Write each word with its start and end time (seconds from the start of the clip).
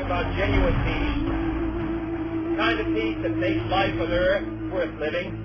about 0.00 0.34
genuine 0.36 0.76
peace, 0.84 1.24
the 2.50 2.56
kind 2.56 2.80
of 2.80 2.86
peace 2.94 3.18
that 3.22 3.36
makes 3.36 3.64
life 3.70 3.94
on 4.00 4.12
earth 4.12 4.72
worth 4.72 4.94
living, 5.00 5.42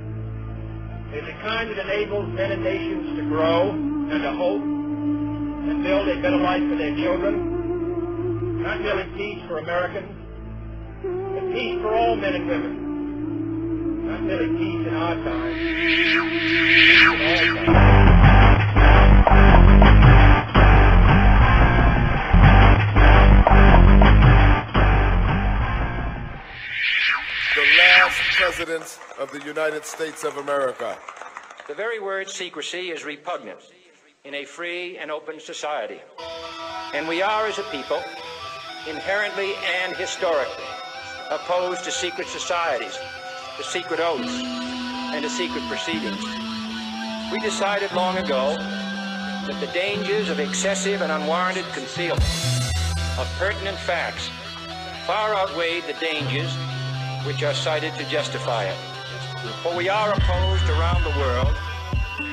is 1.13 1.25
the 1.25 1.33
kind 1.41 1.69
that 1.69 1.79
enables 1.79 2.27
men 2.35 2.51
and 2.51 2.63
nations 2.63 3.17
to 3.17 3.23
grow 3.27 3.71
and 3.71 4.21
to 4.21 4.31
hope 4.33 4.61
and 4.61 5.83
build 5.83 6.07
a 6.07 6.21
better 6.21 6.37
life 6.37 6.63
for 6.69 6.77
their 6.77 6.95
children. 6.95 8.61
Not 8.63 8.81
merely 8.81 9.03
peace 9.17 9.41
for 9.47 9.59
Americans, 9.59 10.11
but 11.03 11.53
peace 11.53 11.81
for 11.81 11.95
all 11.95 12.15
men 12.15 12.35
and 12.35 12.47
women. 12.47 14.07
Not 14.07 14.23
merely 14.23 14.49
peace 14.57 14.87
in 14.87 14.93
our 14.93 15.15
time, 15.15 15.53
peace 15.53 16.15
in 17.01 17.57
all 17.57 17.65
times. 17.65 18.00
Last 28.61 28.99
president 28.99 29.19
of 29.19 29.31
the 29.31 29.45
United 29.47 29.85
States 29.85 30.23
of 30.23 30.37
America. 30.37 30.97
The 31.67 31.73
very 31.73 31.99
word 31.99 32.29
secrecy 32.29 32.91
is 32.91 33.03
repugnant 33.03 33.59
in 34.23 34.35
a 34.35 34.45
free 34.45 34.97
and 34.97 35.09
open 35.09 35.39
society. 35.39 35.99
And 36.93 37.07
we 37.07 37.21
are, 37.21 37.47
as 37.47 37.57
a 37.57 37.63
people, 37.63 38.01
inherently 38.87 39.53
and 39.83 39.95
historically 39.95 40.65
opposed 41.31 41.83
to 41.85 41.91
secret 41.91 42.27
societies, 42.27 42.97
to 43.57 43.63
secret 43.63 43.99
oaths, 43.99 44.31
and 45.13 45.23
to 45.23 45.29
secret 45.29 45.63
proceedings. 45.67 46.23
We 47.31 47.39
decided 47.39 47.91
long 47.93 48.17
ago 48.17 48.55
that 48.57 49.57
the 49.59 49.71
dangers 49.73 50.29
of 50.29 50.39
excessive 50.39 51.01
and 51.01 51.11
unwarranted 51.11 51.65
concealment 51.73 52.23
of 53.17 53.27
pertinent 53.39 53.77
facts 53.77 54.29
far 55.07 55.33
outweighed 55.35 55.83
the 55.85 55.93
dangers 55.93 56.53
which 57.25 57.43
are 57.43 57.53
cited 57.53 57.93
to 57.95 58.09
justify 58.09 58.65
it. 58.65 58.75
For 59.61 59.75
we 59.75 59.89
are 59.89 60.11
opposed 60.13 60.67
around 60.69 61.03
the 61.03 61.11
world 61.19 61.55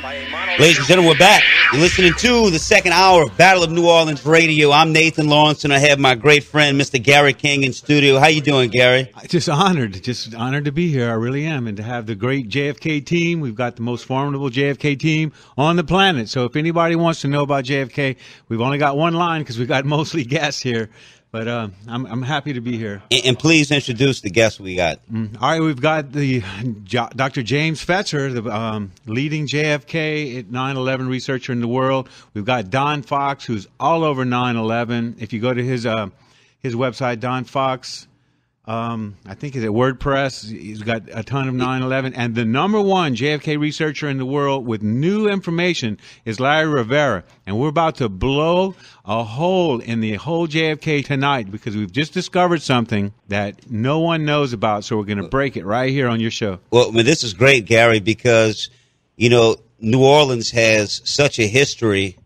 by 0.02 0.14
a 0.14 0.30
monolithic... 0.30 0.60
Ladies 0.60 0.78
and 0.78 0.86
gentlemen, 0.86 1.10
we're 1.12 1.18
back. 1.18 1.42
You're 1.72 1.82
listening 1.82 2.14
to 2.14 2.50
the 2.50 2.58
second 2.58 2.92
hour 2.92 3.22
of 3.22 3.36
Battle 3.36 3.62
of 3.62 3.70
New 3.70 3.86
Orleans 3.86 4.24
Radio. 4.24 4.70
I'm 4.70 4.92
Nathan 4.92 5.28
Lawrence, 5.28 5.64
and 5.64 5.72
I 5.72 5.78
have 5.78 5.98
my 5.98 6.14
great 6.14 6.44
friend, 6.44 6.80
Mr. 6.80 7.02
Gary 7.02 7.34
King, 7.34 7.64
in 7.64 7.72
studio. 7.72 8.18
How 8.18 8.28
you 8.28 8.40
doing, 8.40 8.70
Gary? 8.70 9.12
Just 9.26 9.48
honored, 9.48 10.02
just 10.02 10.34
honored 10.34 10.64
to 10.64 10.72
be 10.72 10.90
here. 10.90 11.10
I 11.10 11.14
really 11.14 11.44
am, 11.44 11.66
and 11.66 11.76
to 11.76 11.82
have 11.82 12.06
the 12.06 12.14
great 12.14 12.48
JFK 12.48 13.04
team. 13.04 13.40
We've 13.40 13.54
got 13.54 13.76
the 13.76 13.82
most 13.82 14.06
formidable 14.06 14.48
JFK 14.48 14.98
team 14.98 15.32
on 15.58 15.76
the 15.76 15.84
planet. 15.84 16.30
So 16.30 16.44
if 16.44 16.56
anybody 16.56 16.96
wants 16.96 17.20
to 17.22 17.28
know 17.28 17.42
about 17.42 17.64
JFK, 17.64 18.16
we've 18.48 18.62
only 18.62 18.78
got 18.78 18.96
one 18.96 19.14
line 19.14 19.42
because 19.42 19.58
we've 19.58 19.68
got 19.68 19.84
mostly 19.98 20.24
guests 20.24 20.62
here. 20.62 20.88
But 21.30 21.46
uh, 21.46 21.68
I'm 21.86 22.06
I'm 22.06 22.22
happy 22.22 22.54
to 22.54 22.60
be 22.62 22.78
here. 22.78 23.02
And, 23.10 23.24
and 23.26 23.38
please 23.38 23.70
introduce 23.70 24.22
the 24.22 24.30
guests 24.30 24.58
we 24.58 24.76
got. 24.76 25.00
Mm. 25.12 25.40
All 25.40 25.50
right, 25.50 25.60
we've 25.60 25.80
got 25.80 26.10
the 26.12 26.42
Jo- 26.84 27.10
Dr. 27.14 27.42
James 27.42 27.84
Fetzer, 27.84 28.32
the 28.32 28.50
um, 28.50 28.92
leading 29.06 29.46
JFK 29.46 30.44
9/11 30.44 31.08
researcher 31.08 31.52
in 31.52 31.60
the 31.60 31.68
world. 31.68 32.08
We've 32.32 32.46
got 32.46 32.70
Don 32.70 33.02
Fox, 33.02 33.44
who's 33.44 33.68
all 33.78 34.04
over 34.04 34.24
9/11. 34.24 35.20
If 35.20 35.34
you 35.34 35.40
go 35.40 35.52
to 35.52 35.62
his 35.62 35.84
uh, 35.84 36.08
his 36.60 36.74
website, 36.74 37.20
Don 37.20 37.44
Fox, 37.44 38.07
um, 38.68 39.16
I 39.24 39.32
think 39.32 39.56
it's 39.56 39.64
at 39.64 39.70
WordPress. 39.70 40.46
He's 40.50 40.82
got 40.82 41.04
a 41.10 41.22
ton 41.22 41.48
of 41.48 41.54
9/11, 41.54 42.12
and 42.14 42.34
the 42.34 42.44
number 42.44 42.78
one 42.78 43.16
JFK 43.16 43.58
researcher 43.58 44.10
in 44.10 44.18
the 44.18 44.26
world 44.26 44.66
with 44.66 44.82
new 44.82 45.26
information 45.26 45.98
is 46.26 46.38
Larry 46.38 46.68
Rivera, 46.68 47.24
and 47.46 47.58
we're 47.58 47.70
about 47.70 47.96
to 47.96 48.10
blow 48.10 48.74
a 49.06 49.24
hole 49.24 49.80
in 49.80 50.00
the 50.00 50.16
whole 50.16 50.46
JFK 50.46 51.02
tonight 51.02 51.50
because 51.50 51.76
we've 51.76 51.90
just 51.90 52.12
discovered 52.12 52.60
something 52.60 53.14
that 53.28 53.70
no 53.70 54.00
one 54.00 54.26
knows 54.26 54.52
about. 54.52 54.84
So 54.84 54.98
we're 54.98 55.04
going 55.04 55.22
to 55.22 55.28
break 55.28 55.56
it 55.56 55.64
right 55.64 55.90
here 55.90 56.06
on 56.06 56.20
your 56.20 56.30
show. 56.30 56.60
Well, 56.70 56.88
I 56.88 56.90
mean, 56.90 57.06
this 57.06 57.24
is 57.24 57.32
great, 57.32 57.64
Gary, 57.64 58.00
because 58.00 58.68
you 59.16 59.30
know 59.30 59.56
New 59.80 60.04
Orleans 60.04 60.50
has 60.50 61.00
such 61.06 61.38
a 61.38 61.46
history. 61.46 62.18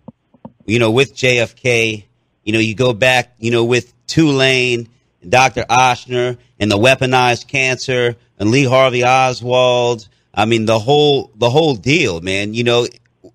You 0.67 0.81
know, 0.81 0.91
with 0.91 1.15
JFK, 1.15 2.03
you 2.43 2.53
know, 2.53 2.59
you 2.59 2.75
go 2.75 2.93
back, 2.93 3.33
you 3.39 3.53
know, 3.53 3.65
with 3.65 3.95
Tulane, 4.09 4.89
Dr. 5.29 5.65
Ochsner, 5.71 6.37
and 6.59 6.71
the 6.71 6.79
weaponized 6.79 7.47
cancer, 7.49 8.17
and 8.39 8.51
Lee 8.51 8.65
Harvey 8.65 9.05
Oswald. 9.05 10.09
I 10.35 10.45
mean, 10.47 10.65
the 10.67 10.79
whole 10.79 11.31
the 11.37 11.51
whole 11.51 11.75
deal, 11.77 12.21
man. 12.21 12.55
You 12.55 12.65
know, 12.65 12.87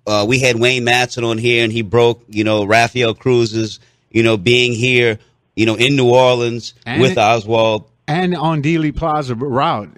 uh, 0.06 0.24
we 0.28 0.38
had 0.40 0.56
Wayne 0.56 0.84
Matson 0.84 1.24
on 1.24 1.38
here, 1.38 1.62
and 1.64 1.72
he 1.72 1.82
broke, 1.82 2.22
you 2.28 2.44
know, 2.44 2.64
Raphael 2.64 3.14
Cruz's, 3.14 3.80
you 4.10 4.22
know, 4.22 4.36
being 4.36 4.72
here, 4.72 5.18
you 5.56 5.66
know, 5.66 5.74
in 5.76 5.96
New 5.96 6.10
Orleans 6.10 6.74
And 6.86 7.00
with 7.00 7.12
it- 7.12 7.18
Oswald. 7.18 7.84
and 8.06 8.34
on 8.36 8.62
Dealey 8.62 8.94
Plaza 8.94 9.34
route. 9.34 9.90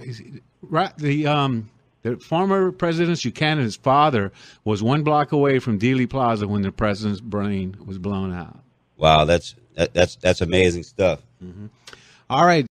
Right, 0.62 0.96
the 0.98 1.26
um, 1.26 1.68
the 2.02 2.16
former 2.16 2.70
President 2.70 3.20
Buchanan's 3.22 3.76
father 3.76 4.30
was 4.64 4.82
one 4.82 5.02
block 5.02 5.32
away 5.32 5.58
from 5.58 5.78
Dealey 5.80 6.08
Plaza 6.08 6.46
when 6.46 6.62
the 6.62 6.70
president's 6.70 7.20
brain 7.20 7.76
was 7.84 7.98
blown 7.98 8.32
out. 8.32 8.58
Wow, 8.96 9.24
that's 9.24 9.54
that, 9.80 9.94
that's 9.94 10.16
that's 10.16 10.40
amazing 10.42 10.82
stuff. 10.82 11.20
All 12.28 12.44
right, 12.44 12.66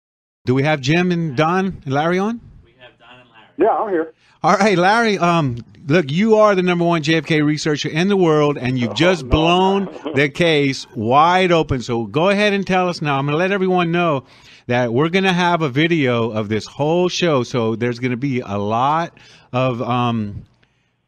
do 0.45 0.55
we 0.55 0.63
have 0.63 0.83
Jim 0.83 1.11
and 1.11 1.35
Don 1.35 1.81
and 1.85 1.95
Larry 1.95 2.19
on? 2.19 2.39
We 2.65 2.75
have 2.79 2.99
Don 2.99 3.21
and 3.21 3.31
Larry. 3.31 3.47
Yeah, 3.57 3.83
I'm 3.83 3.91
here. 3.91 4.13
All 4.43 4.57
right, 4.57 4.77
Larry. 4.77 5.17
Um, 5.17 5.65
look, 5.87 6.13
you 6.13 6.37
are 6.37 6.55
the 6.55 6.63
number 6.63 6.85
one 6.85 7.03
JFK 7.03 7.43
researcher 7.43 7.89
in 7.89 8.09
the 8.09 8.17
world, 8.17 8.59
and 8.59 8.79
you've 8.79 8.95
just 8.95 9.27
blown 9.27 9.87
the 10.15 10.29
case 10.29 10.87
wide 10.95 11.51
open. 11.51 11.81
So 11.81 12.05
go 12.05 12.29
ahead 12.29 12.53
and 12.53 12.67
tell 12.67 12.91
us 12.91 13.01
now. 13.01 13.19
I'm 13.19 13.25
going 13.25 13.33
to 13.33 13.39
let 13.39 13.53
everyone 13.53 13.91
know 13.91 14.25
that 14.67 14.93
we're 14.93 15.09
going 15.09 15.25
to 15.25 15.33
have 15.33 15.63
a 15.63 15.71
video 15.71 16.31
of 16.31 16.51
this 16.51 16.67
whole 16.67 17.09
show. 17.09 17.43
So 17.43 17.75
there's 17.75 17.99
going 17.99 18.11
to 18.11 18.19
be 18.19 18.41
a 18.41 18.59
lot 18.59 19.17
of 19.51 19.81
um, 19.81 20.45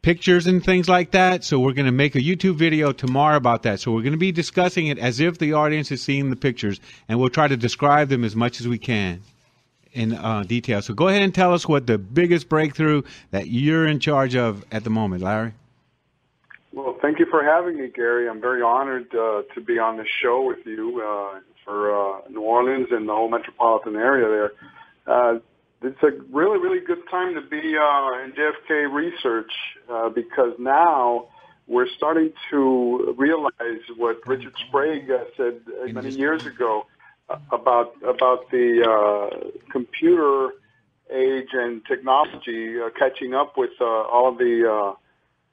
pictures 0.01 0.47
and 0.47 0.63
things 0.63 0.89
like 0.89 1.11
that. 1.11 1.43
So 1.43 1.59
we're 1.59 1.73
going 1.73 1.85
to 1.85 1.91
make 1.91 2.15
a 2.15 2.21
YouTube 2.21 2.55
video 2.55 2.91
tomorrow 2.91 3.37
about 3.37 3.63
that. 3.63 3.79
So 3.79 3.91
we're 3.91 4.01
going 4.01 4.13
to 4.13 4.17
be 4.17 4.31
discussing 4.31 4.87
it 4.87 4.97
as 4.97 5.19
if 5.19 5.37
the 5.37 5.53
audience 5.53 5.91
is 5.91 6.01
seeing 6.01 6.29
the 6.29 6.35
pictures, 6.35 6.79
and 7.07 7.19
we'll 7.19 7.29
try 7.29 7.47
to 7.47 7.57
describe 7.57 8.09
them 8.09 8.23
as 8.23 8.35
much 8.35 8.59
as 8.59 8.67
we 8.67 8.77
can 8.77 9.21
in 9.93 10.13
uh, 10.13 10.43
detail. 10.43 10.81
So 10.81 10.93
go 10.93 11.07
ahead 11.07 11.21
and 11.21 11.35
tell 11.35 11.53
us 11.53 11.67
what 11.67 11.85
the 11.85 11.97
biggest 11.97 12.49
breakthrough 12.49 13.03
that 13.31 13.47
you're 13.47 13.87
in 13.87 13.99
charge 13.99 14.35
of 14.35 14.65
at 14.71 14.83
the 14.83 14.89
moment, 14.89 15.23
Larry. 15.23 15.53
Well, 16.73 16.97
thank 17.01 17.19
you 17.19 17.25
for 17.29 17.43
having 17.43 17.77
me, 17.77 17.89
Gary. 17.93 18.29
I'm 18.29 18.39
very 18.39 18.61
honored 18.61 19.13
uh, 19.13 19.41
to 19.53 19.61
be 19.61 19.77
on 19.77 19.97
this 19.97 20.07
show 20.21 20.41
with 20.47 20.65
you 20.65 21.01
uh, 21.01 21.39
for 21.65 21.91
uh, 21.91 22.21
New 22.29 22.39
Orleans 22.41 22.87
and 22.91 23.07
the 23.07 23.13
whole 23.13 23.29
metropolitan 23.29 23.97
area 23.97 24.51
there. 25.05 25.41
It's 25.83 26.03
a 26.03 26.11
really, 26.31 26.59
really 26.59 26.79
good 26.79 27.09
time 27.09 27.33
to 27.33 27.41
be 27.41 27.75
uh, 27.75 28.23
in 28.23 28.33
JFK 28.33 28.93
research 28.93 29.51
uh, 29.89 30.09
because 30.09 30.53
now 30.59 31.27
we're 31.65 31.87
starting 31.97 32.33
to 32.51 33.15
realize 33.17 33.81
what 33.97 34.19
Richard 34.27 34.53
Sprague 34.67 35.09
uh, 35.09 35.23
said 35.35 35.61
uh, 35.81 35.87
many 35.91 36.11
years 36.11 36.45
ago 36.45 36.85
uh, 37.29 37.37
about 37.51 37.95
about 38.03 38.51
the 38.51 38.83
uh, 38.83 39.49
computer 39.71 40.49
age 41.11 41.49
and 41.53 41.83
technology 41.85 42.79
uh, 42.79 42.89
catching 42.97 43.33
up 43.33 43.57
with 43.57 43.71
uh, 43.81 43.85
all 43.85 44.29
of 44.29 44.37
the 44.37 44.71
uh, 44.71 44.93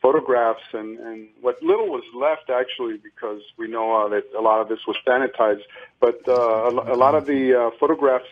photographs 0.02 0.62
and, 0.72 0.98
and 0.98 1.28
what 1.40 1.62
little 1.62 1.88
was 1.88 2.04
left 2.14 2.50
actually 2.50 2.98
because 2.98 3.40
we 3.56 3.66
know 3.66 4.04
uh, 4.04 4.08
that 4.08 4.24
a 4.36 4.40
lot 4.40 4.60
of 4.60 4.68
this 4.68 4.80
was 4.86 4.96
sanitized. 5.06 5.62
But 6.00 6.20
uh, 6.28 6.32
a, 6.34 6.94
a 6.94 6.96
lot 6.96 7.14
of 7.14 7.26
the 7.26 7.54
uh, 7.54 7.70
photographs 7.80 8.28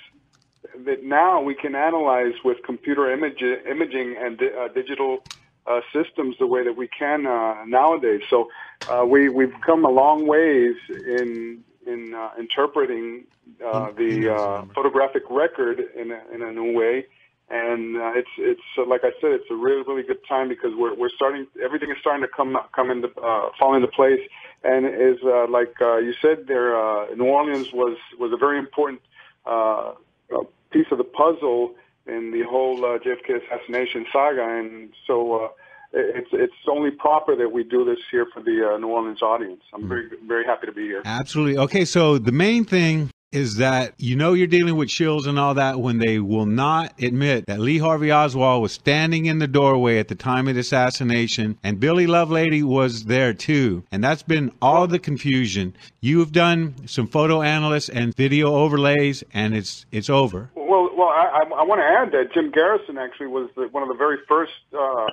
that 0.84 1.04
now 1.04 1.40
we 1.40 1.54
can 1.54 1.74
analyze 1.74 2.34
with 2.44 2.58
computer 2.64 3.12
image, 3.12 3.42
imaging 3.42 4.16
and 4.18 4.38
di- 4.38 4.50
uh, 4.58 4.68
digital 4.68 5.18
uh, 5.66 5.80
systems 5.92 6.36
the 6.38 6.46
way 6.46 6.64
that 6.64 6.76
we 6.76 6.88
can 6.88 7.26
uh, 7.26 7.64
nowadays. 7.66 8.20
So 8.30 8.48
uh, 8.86 9.04
we 9.04 9.28
we've 9.28 9.54
come 9.64 9.84
a 9.84 9.90
long 9.90 10.26
ways 10.26 10.76
in 10.88 11.64
in 11.86 12.14
uh, 12.14 12.30
interpreting 12.38 13.24
uh, 13.64 13.90
the 13.96 14.28
uh, 14.28 14.64
photographic 14.74 15.22
record 15.30 15.80
in 15.96 16.10
a, 16.10 16.20
in 16.34 16.42
a 16.42 16.52
new 16.52 16.76
way. 16.76 17.06
And 17.48 17.96
uh, 17.96 18.12
it's 18.14 18.28
it's 18.38 18.60
uh, 18.76 18.86
like 18.86 19.02
I 19.04 19.10
said, 19.20 19.30
it's 19.30 19.50
a 19.50 19.54
really 19.54 19.82
really 19.86 20.02
good 20.02 20.18
time 20.28 20.48
because 20.48 20.72
we're 20.76 20.94
we're 20.94 21.10
starting 21.14 21.46
everything 21.62 21.90
is 21.90 21.96
starting 22.00 22.22
to 22.22 22.28
come 22.28 22.58
come 22.74 22.90
into 22.90 23.08
uh, 23.20 23.50
fall 23.58 23.74
into 23.74 23.88
place. 23.88 24.20
And 24.64 24.86
is 24.86 25.18
uh, 25.24 25.46
like 25.48 25.74
uh, 25.80 25.98
you 25.98 26.12
said, 26.20 26.46
there 26.48 26.76
uh, 26.76 27.14
New 27.14 27.26
Orleans 27.26 27.68
was 27.72 27.96
was 28.18 28.32
a 28.32 28.36
very 28.36 28.58
important 28.58 29.00
uh, 29.44 29.92
uh, 30.34 30.40
piece 30.70 30.86
of 30.90 30.98
the 30.98 31.04
puzzle 31.04 31.74
in 32.06 32.30
the 32.30 32.42
whole 32.48 32.84
uh, 32.84 32.98
JFK 32.98 33.42
assassination 33.44 34.06
saga, 34.12 34.42
and 34.42 34.90
so 35.06 35.44
uh, 35.44 35.48
it's 35.92 36.28
it's 36.32 36.54
only 36.70 36.90
proper 36.90 37.36
that 37.36 37.50
we 37.50 37.64
do 37.64 37.84
this 37.84 37.98
here 38.10 38.26
for 38.32 38.42
the 38.42 38.74
uh, 38.74 38.78
New 38.78 38.88
Orleans 38.88 39.22
audience. 39.22 39.62
I'm 39.72 39.88
very 39.88 40.08
very 40.26 40.44
happy 40.44 40.66
to 40.66 40.72
be 40.72 40.82
here. 40.82 41.02
Absolutely. 41.04 41.58
Okay, 41.58 41.84
so 41.84 42.18
the 42.18 42.32
main 42.32 42.64
thing 42.64 43.10
is 43.32 43.56
that 43.56 43.92
you 43.98 44.16
know 44.16 44.32
you're 44.32 44.46
dealing 44.46 44.76
with 44.76 44.88
shills 44.88 45.26
and 45.26 45.38
all 45.38 45.54
that 45.54 45.80
when 45.80 45.98
they 45.98 46.18
will 46.18 46.46
not 46.46 46.92
admit 47.02 47.46
that 47.46 47.58
Lee 47.58 47.78
Harvey 47.78 48.12
Oswald 48.12 48.62
was 48.62 48.72
standing 48.72 49.26
in 49.26 49.38
the 49.38 49.48
doorway 49.48 49.98
at 49.98 50.08
the 50.08 50.14
time 50.14 50.48
of 50.48 50.54
the 50.54 50.60
assassination 50.60 51.58
and 51.62 51.80
Billy 51.80 52.06
Lovelady 52.06 52.62
was 52.62 53.04
there 53.04 53.34
too. 53.34 53.84
And 53.90 54.02
that's 54.02 54.22
been 54.22 54.52
all 54.62 54.86
the 54.86 54.98
confusion. 54.98 55.74
You've 56.00 56.32
done 56.32 56.74
some 56.86 57.08
photo 57.08 57.42
analysts 57.42 57.88
and 57.88 58.14
video 58.14 58.54
overlays 58.54 59.24
and 59.34 59.54
it's 59.54 59.86
it's 59.90 60.08
over. 60.08 60.50
Well, 60.54 60.90
well, 60.96 61.08
I, 61.08 61.42
I 61.58 61.62
want 61.64 61.80
to 61.80 61.84
add 61.84 62.12
that 62.12 62.32
Jim 62.32 62.50
Garrison 62.50 62.96
actually 62.96 63.28
was 63.28 63.50
the, 63.56 63.68
one 63.68 63.82
of 63.82 63.88
the 63.88 63.94
very 63.94 64.18
first 64.28 64.52
uh, 64.72 65.06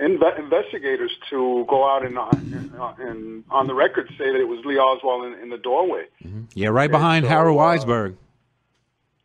inve- 0.00 0.38
investigators 0.38 1.10
to 1.30 1.64
go 1.68 1.88
out 1.88 2.04
and, 2.04 2.18
uh, 2.18 2.94
and 2.98 3.44
on 3.50 3.66
the 3.66 3.74
record 3.74 4.08
say 4.18 4.30
that 4.32 4.40
it 4.40 4.48
was 4.48 4.64
Lee 4.64 4.78
Oswald 4.78 5.26
in, 5.26 5.38
in 5.40 5.50
the 5.50 5.58
doorway. 5.58 6.04
Mm-hmm. 6.24 6.44
Yeah, 6.54 6.68
right 6.68 6.90
behind 6.90 7.24
so, 7.24 7.28
Harold 7.28 7.58
uh, 7.58 7.62
Weisberg. 7.62 8.16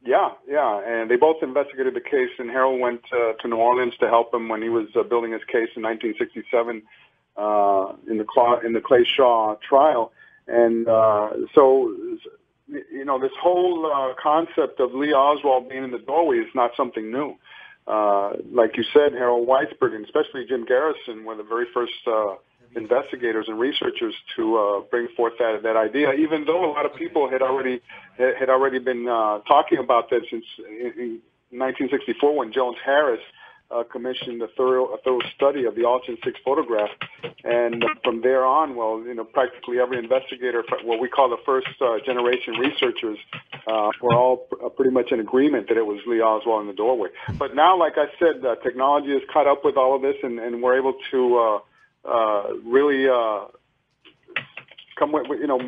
Yeah, 0.05 0.29
yeah, 0.47 0.81
and 0.87 1.11
they 1.11 1.17
both 1.17 1.43
investigated 1.43 1.93
the 1.93 2.01
case, 2.01 2.29
and 2.39 2.49
Harold 2.49 2.79
went 2.79 3.01
uh, 3.11 3.33
to 3.33 3.47
New 3.47 3.57
Orleans 3.57 3.93
to 3.99 4.07
help 4.07 4.33
him 4.33 4.47
when 4.47 4.61
he 4.61 4.69
was 4.69 4.87
uh, 4.95 5.03
building 5.03 5.33
his 5.33 5.43
case 5.43 5.69
in 5.75 5.83
1967 5.83 6.81
uh, 7.37 7.93
in 8.09 8.17
the 8.17 8.23
Cla- 8.23 8.59
in 8.65 8.73
the 8.73 8.81
Clay 8.81 9.03
Shaw 9.03 9.55
trial, 9.67 10.11
and 10.47 10.87
uh, 10.87 11.31
so 11.53 11.93
you 12.67 13.03
know 13.05 13.19
this 13.19 13.31
whole 13.41 13.85
uh, 13.85 14.13
concept 14.21 14.79
of 14.79 14.93
Lee 14.93 15.13
Oswald 15.13 15.69
being 15.69 15.83
in 15.83 15.91
the 15.91 15.99
doorway 15.99 16.37
is 16.37 16.53
not 16.55 16.71
something 16.75 17.11
new. 17.11 17.35
Uh, 17.89 18.33
like 18.53 18.77
you 18.77 18.83
said, 18.93 19.13
Harold 19.13 19.47
Weisberg 19.47 19.95
and 19.95 20.05
especially 20.05 20.45
Jim 20.47 20.63
Garrison 20.65 21.25
were 21.25 21.35
the 21.35 21.43
very 21.43 21.65
first 21.73 21.93
uh, 22.05 22.35
investigators 22.75 23.45
and 23.47 23.59
researchers 23.59 24.13
to 24.35 24.57
uh, 24.57 24.81
bring 24.91 25.07
forth 25.17 25.33
that 25.39 25.63
that 25.63 25.75
idea. 25.75 26.13
Even 26.13 26.45
though 26.45 26.63
a 26.63 26.71
lot 26.71 26.85
of 26.85 26.93
people 26.95 27.27
had 27.29 27.41
already 27.41 27.81
had 28.17 28.49
already 28.49 28.77
been 28.77 29.07
uh, 29.07 29.39
talking 29.39 29.79
about 29.79 30.11
that 30.11 30.21
since 30.29 30.45
in, 30.59 31.21
in 31.51 31.57
1964 31.57 32.35
when 32.35 32.53
Jones 32.53 32.77
Harris 32.85 33.21
uh, 33.71 33.83
commissioned 33.91 34.41
a 34.41 34.47
thorough 34.57 34.93
a 34.93 34.97
thorough 34.99 35.19
study 35.35 35.65
of 35.65 35.75
the 35.75 35.81
Altgens 35.81 36.23
Six 36.23 36.39
photograph, 36.43 36.89
and 37.43 37.83
from 38.03 38.21
there 38.21 38.45
on, 38.45 38.75
well, 38.75 39.01
you 39.05 39.13
know, 39.13 39.23
practically 39.23 39.79
every 39.79 39.99
investigator, 39.99 40.63
what 40.83 40.99
we 40.99 41.07
call 41.07 41.29
the 41.29 41.37
first 41.45 41.67
uh, 41.81 41.97
generation 42.05 42.53
researchers, 42.55 43.17
uh, 43.67 43.89
were 44.01 44.15
all 44.15 44.37
pr- 44.37 44.65
uh, 44.65 44.69
pretty 44.69 44.91
much 44.91 45.11
in 45.11 45.19
agreement 45.19 45.67
that 45.69 45.77
it 45.77 45.85
was 45.85 45.99
Lee 46.07 46.21
Oswald 46.21 46.61
in 46.61 46.67
the 46.67 46.73
doorway. 46.73 47.09
But 47.37 47.55
now, 47.55 47.77
like 47.77 47.93
I 47.97 48.05
said, 48.17 48.43
uh, 48.43 48.55
technology 48.63 49.11
has 49.11 49.21
caught 49.31 49.47
up 49.47 49.63
with 49.63 49.77
all 49.77 49.95
of 49.95 50.01
this, 50.01 50.15
and, 50.23 50.39
and 50.39 50.63
we're 50.63 50.77
able 50.77 50.95
to 51.11 51.37
uh, 51.37 51.59
uh, 52.09 52.53
really 52.65 53.07
uh, 53.07 53.45
come 54.97 55.11
with, 55.11 55.27
you 55.39 55.47
know, 55.47 55.59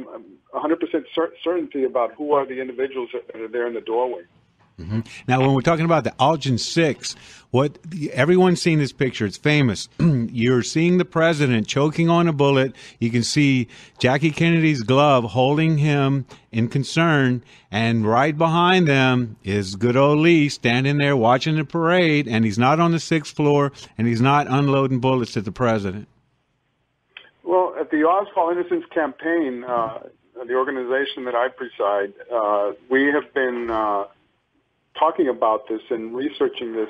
100% 0.54 1.04
cer- 1.16 1.34
certainty 1.44 1.84
about 1.84 2.14
who 2.14 2.34
are 2.34 2.46
the 2.46 2.60
individuals 2.60 3.10
that 3.14 3.40
are 3.40 3.48
there 3.48 3.68
in 3.68 3.74
the 3.74 3.82
doorway. 3.82 4.24
Mm-hmm. 4.82 5.00
Now, 5.28 5.42
when 5.42 5.54
we're 5.54 5.62
talking 5.62 5.86
about 5.86 6.04
the 6.04 6.12
Altgens 6.12 6.62
Six, 6.62 7.16
what 7.52 7.78
everyone's 8.14 8.62
seen 8.62 8.80
this 8.80 8.94
picture. 8.94 9.26
It's 9.26 9.38
famous. 9.38 9.90
You're 10.00 10.64
seeing 10.64 10.98
the 10.98 11.06
president 11.06 11.68
choking 11.68 12.10
on 12.10 12.28
a 12.28 12.34
bullet. 12.34 12.74
You 13.00 13.12
can 13.12 13.24
see 13.24 13.68
Jackie 14.00 14.32
Kennedy's 14.32 14.82
glove 14.84 15.26
holding 15.26 15.78
him 15.78 16.26
in 16.52 16.70
concern, 16.70 17.44
and 17.70 18.06
right 18.06 18.38
behind 18.38 18.88
them 18.88 19.36
is 19.44 19.76
good 19.76 19.98
old 19.98 20.20
Lee 20.20 20.48
standing 20.50 20.98
there 20.98 21.16
watching 21.16 21.58
the 21.58 21.66
parade. 21.66 22.28
And 22.28 22.46
he's 22.46 22.58
not 22.58 22.80
on 22.80 22.92
the 22.92 23.00
sixth 23.00 23.36
floor, 23.36 23.74
and 23.98 24.08
he's 24.08 24.22
not 24.22 24.48
unloading 24.50 25.00
bullets 25.00 25.36
at 25.36 25.46
the 25.46 25.52
president. 25.52 26.08
Well, 27.44 27.76
at 27.78 27.92
the 27.92 28.04
Oswald 28.04 28.58
Innocence 28.58 28.86
Campaign, 28.94 29.66
uh, 29.66 30.08
the 30.48 30.54
organization 30.54 31.26
that 31.26 31.36
I 31.36 31.50
preside, 31.50 32.14
uh, 32.34 32.72
we 32.90 33.08
have 33.08 33.34
been 33.34 33.70
uh, 33.70 34.06
talking 34.98 35.28
about 35.28 35.68
this 35.68 35.82
and 35.90 36.16
researching 36.16 36.74
this 36.74 36.90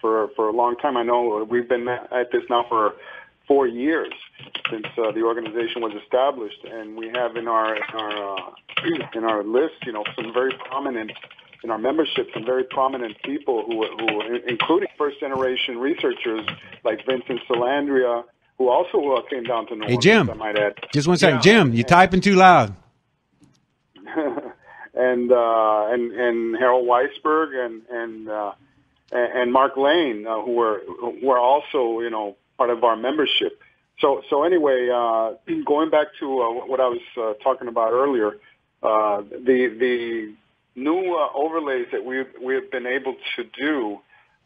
for 0.00 0.28
for 0.36 0.48
a 0.48 0.52
long 0.52 0.76
time. 0.76 0.96
I 0.96 1.02
know 1.02 1.46
we've 1.48 1.68
been 1.68 1.88
at 1.88 2.32
this 2.32 2.42
now 2.48 2.64
for 2.68 2.94
four 3.46 3.66
years 3.66 4.12
since 4.70 4.86
uh, 4.96 5.10
the 5.12 5.22
organization 5.22 5.82
was 5.82 5.92
established, 6.02 6.64
and 6.64 6.96
we 6.96 7.10
have 7.14 7.36
in 7.36 7.48
our 7.48 7.74
in 7.74 7.82
our 7.94 8.38
uh, 8.38 8.50
in 9.14 9.24
our 9.24 9.42
list, 9.42 9.74
you 9.84 9.92
know, 9.92 10.04
some 10.14 10.32
very 10.32 10.52
prominent 10.68 11.12
in 11.62 11.70
our 11.70 11.78
membership, 11.78 12.28
some 12.32 12.44
very 12.44 12.64
prominent 12.64 13.16
people 13.24 13.64
who 13.66 13.86
who 13.98 14.36
including 14.46 14.88
first 14.96 15.20
generation 15.20 15.78
researchers 15.78 16.46
like 16.84 17.04
Vincent 17.06 17.40
Salandria, 17.48 18.24
who 18.56 18.68
also 18.68 18.98
uh, 19.12 19.22
came 19.28 19.42
down 19.44 19.66
to 19.66 19.76
New 19.76 19.86
hey, 19.86 19.96
Jim, 19.96 20.30
I 20.30 20.34
might 20.34 20.58
add. 20.58 20.74
Just 20.92 21.08
one 21.08 21.16
second, 21.16 21.36
Yeah. 21.44 21.64
Jim. 21.64 21.72
You're 21.74 21.84
typing 21.84 22.20
too 22.20 22.36
loud. 22.36 22.74
and 24.94 25.30
uh, 25.30 25.88
and 25.90 26.12
and 26.12 26.56
Harold 26.56 26.86
Weisberg 26.86 27.54
and 27.54 27.82
and 27.90 28.28
uh, 28.28 28.52
and 29.12 29.52
Mark 29.52 29.76
Lane, 29.76 30.26
uh, 30.26 30.42
who 30.42 30.52
were 30.52 30.82
were 31.22 31.38
also 31.38 32.00
you 32.00 32.10
know 32.10 32.36
part 32.58 32.70
of 32.70 32.84
our 32.84 32.96
membership. 32.96 33.60
So 34.00 34.22
so 34.30 34.44
anyway, 34.44 34.88
uh, 34.92 35.32
going 35.64 35.90
back 35.90 36.08
to 36.20 36.26
uh, 36.26 36.66
what 36.66 36.80
I 36.80 36.88
was 36.88 37.00
uh, 37.16 37.34
talking 37.42 37.68
about 37.68 37.92
earlier, 37.92 38.36
uh, 38.82 39.22
the 39.22 39.74
the 39.78 40.34
new 40.74 41.16
uh, 41.16 41.28
overlays 41.34 41.86
that 41.92 42.04
we 42.04 42.24
we 42.42 42.54
have 42.54 42.70
been 42.70 42.86
able 42.86 43.14
to 43.36 43.44
do 43.58 43.98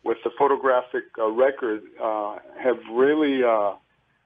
with 0.02 0.18
the 0.24 0.30
photographic 0.38 1.04
uh, 1.18 1.30
record 1.30 1.82
uh, 2.02 2.36
have 2.62 2.78
really 2.92 3.42
uh, 3.42 3.72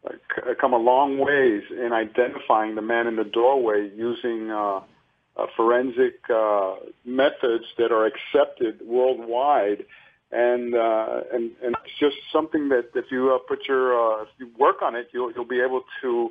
c- 0.08 0.54
come 0.60 0.72
a 0.72 0.78
long 0.78 1.18
ways 1.18 1.62
in 1.70 1.92
identifying 1.92 2.74
the 2.74 2.82
man 2.82 3.06
in 3.06 3.16
the 3.16 3.24
doorway 3.24 3.90
using 3.94 4.50
uh, 4.50 4.80
uh, 5.38 5.46
forensic 5.56 6.18
uh, 6.30 6.74
methods 7.04 7.64
that 7.78 7.92
are 7.92 8.06
accepted 8.06 8.80
worldwide. 8.84 9.84
And, 10.30 10.74
uh, 10.74 11.22
and 11.32 11.52
and 11.62 11.74
it's 11.84 11.98
just 11.98 12.16
something 12.30 12.68
that 12.68 12.90
if 12.94 13.06
you 13.10 13.34
uh, 13.34 13.38
put 13.38 13.66
your 13.66 13.94
uh, 13.94 14.22
if 14.24 14.28
you 14.38 14.50
work 14.58 14.82
on 14.82 14.94
it, 14.94 15.08
you'll 15.12 15.32
you'll 15.32 15.46
be 15.46 15.60
able 15.60 15.84
to 16.02 16.30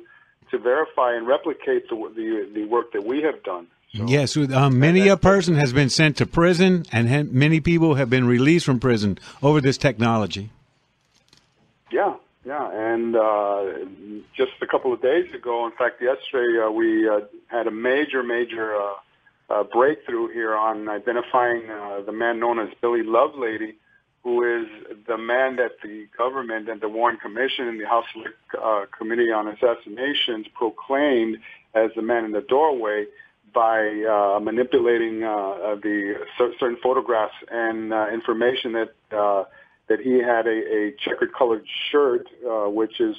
to 0.52 0.58
verify 0.58 1.14
and 1.16 1.26
replicate 1.26 1.88
the 1.88 1.96
the, 2.14 2.48
the 2.54 2.64
work 2.66 2.92
that 2.92 3.04
we 3.04 3.22
have 3.22 3.42
done. 3.42 3.66
Yes, 3.90 4.36
um, 4.36 4.78
many 4.78 5.08
a 5.08 5.16
person 5.16 5.54
has 5.56 5.72
been 5.72 5.88
sent 5.88 6.18
to 6.18 6.26
prison, 6.26 6.84
and 6.92 7.08
ha- 7.08 7.28
many 7.28 7.58
people 7.60 7.94
have 7.94 8.10
been 8.10 8.26
released 8.26 8.66
from 8.66 8.78
prison 8.78 9.18
over 9.42 9.60
this 9.60 9.78
technology. 9.78 10.50
Yeah, 11.90 12.14
yeah, 12.48 12.70
and 12.72 13.14
uh, 13.14 13.62
just 14.34 14.52
a 14.62 14.66
couple 14.66 14.90
of 14.90 15.02
days 15.02 15.26
ago, 15.34 15.66
in 15.66 15.72
fact, 15.72 16.00
yesterday 16.00 16.64
uh, 16.64 16.70
we 16.70 17.06
uh, 17.06 17.20
had 17.48 17.66
a 17.66 17.70
major, 17.70 18.22
major 18.22 18.74
uh, 18.74 18.94
uh, 19.50 19.64
breakthrough 19.64 20.32
here 20.32 20.56
on 20.56 20.88
identifying 20.88 21.68
uh, 21.68 22.00
the 22.06 22.12
man 22.12 22.40
known 22.40 22.58
as 22.58 22.68
Billy 22.80 23.02
Lovelady, 23.02 23.74
who 24.24 24.62
is 24.62 24.66
the 25.06 25.18
man 25.18 25.56
that 25.56 25.72
the 25.82 26.06
government 26.16 26.70
and 26.70 26.80
the 26.80 26.88
Warren 26.88 27.18
Commission 27.18 27.68
and 27.68 27.78
the 27.78 27.86
House 27.86 28.06
uh, 28.58 28.86
Committee 28.96 29.30
on 29.30 29.48
Assassinations 29.48 30.46
proclaimed 30.54 31.36
as 31.74 31.90
the 31.96 32.02
man 32.02 32.24
in 32.24 32.32
the 32.32 32.40
doorway 32.40 33.04
by 33.52 34.04
uh, 34.08 34.40
manipulating 34.40 35.22
uh, 35.22 35.76
the 35.82 36.14
certain 36.38 36.78
photographs 36.82 37.34
and 37.50 37.92
uh, 37.92 38.06
information 38.10 38.72
that 38.72 38.94
uh, 39.14 39.44
that 39.88 40.00
he 40.00 40.18
had 40.18 40.46
a, 40.46 40.50
a 40.50 40.94
checkered 41.04 41.32
colored 41.32 41.64
shirt, 41.90 42.26
uh, 42.46 42.68
which 42.68 43.00
is 43.00 43.16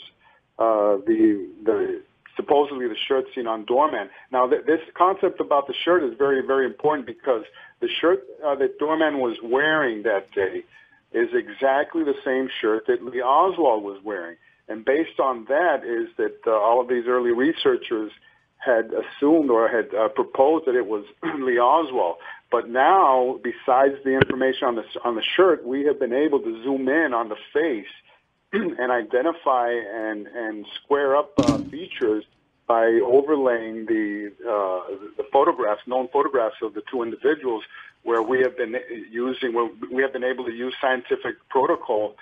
uh, 0.58 0.98
the 1.06 1.50
the 1.64 2.02
supposedly 2.36 2.88
the 2.88 2.96
shirt 3.08 3.26
seen 3.36 3.48
on 3.48 3.66
Doorman. 3.66 4.10
Now, 4.32 4.48
th- 4.48 4.66
this 4.66 4.80
concept 4.98 5.42
about 5.42 5.68
the 5.68 5.74
shirt 5.84 6.04
is 6.04 6.18
very 6.18 6.46
very 6.46 6.66
important 6.66 7.06
because 7.06 7.44
the 7.82 7.90
shirt 8.02 8.24
uh, 8.46 8.56
that 8.56 8.80
Doorman 8.80 9.20
was 9.20 9.38
wearing 9.44 10.04
that 10.04 10.32
day 10.34 10.64
is 11.12 11.30
exactly 11.34 12.04
the 12.04 12.16
same 12.24 12.50
shirt 12.62 12.86
that 12.88 13.04
Lee 13.04 13.22
Oswald 13.22 13.84
was 13.84 14.00
wearing, 14.04 14.38
and 14.68 14.86
based 14.86 15.20
on 15.20 15.46
that 15.50 15.84
is 15.84 16.10
that 16.18 16.38
uh, 16.46 16.52
all 16.52 16.80
of 16.80 16.88
these 16.88 17.06
early 17.08 17.32
researchers 17.32 18.12
had 18.60 18.92
assumed 18.94 19.50
or 19.50 19.68
had 19.68 19.94
uh, 19.96 20.10
proposed 20.10 20.66
that 20.68 20.76
it 20.76 20.86
was 20.86 21.06
Lee 21.24 21.60
Oswald. 21.60 22.18
But 22.52 22.70
now, 22.70 23.40
besides 23.44 23.96
the 24.04 24.12
information 24.16 24.68
on 24.68 24.76
the 24.76 24.84
on 25.04 25.16
the 25.16 25.24
shirt, 25.24 25.66
we 25.66 25.86
have 25.86 26.00
been 26.00 26.14
able 26.14 26.40
to 26.40 26.64
zoom 26.64 26.90
in 26.90 27.14
on 27.14 27.30
the 27.30 27.38
face 27.54 27.92
and 28.54 28.92
identify 28.92 29.72
and 29.72 30.28
and 30.28 30.66
square 30.84 31.16
up 31.16 31.38
uh, 31.40 31.60
features 31.72 32.26
by 32.68 32.86
overlaying 33.04 33.86
the 33.86 34.32
uh, 34.42 34.96
the 35.18 35.24
photographs, 35.32 35.82
known 35.88 36.08
photographs 36.12 36.58
of 36.62 36.74
the 36.74 36.82
two 36.92 37.02
individuals, 37.02 37.64
where 38.04 38.22
we 38.22 38.42
have 38.42 38.58
been 38.58 38.76
using, 39.10 39.54
where 39.54 39.70
we 39.92 40.02
have 40.02 40.12
been 40.12 40.24
able 40.24 40.46
to 40.46 40.52
use 40.52 40.76
scientific 40.82 41.36
protocol 41.50 42.16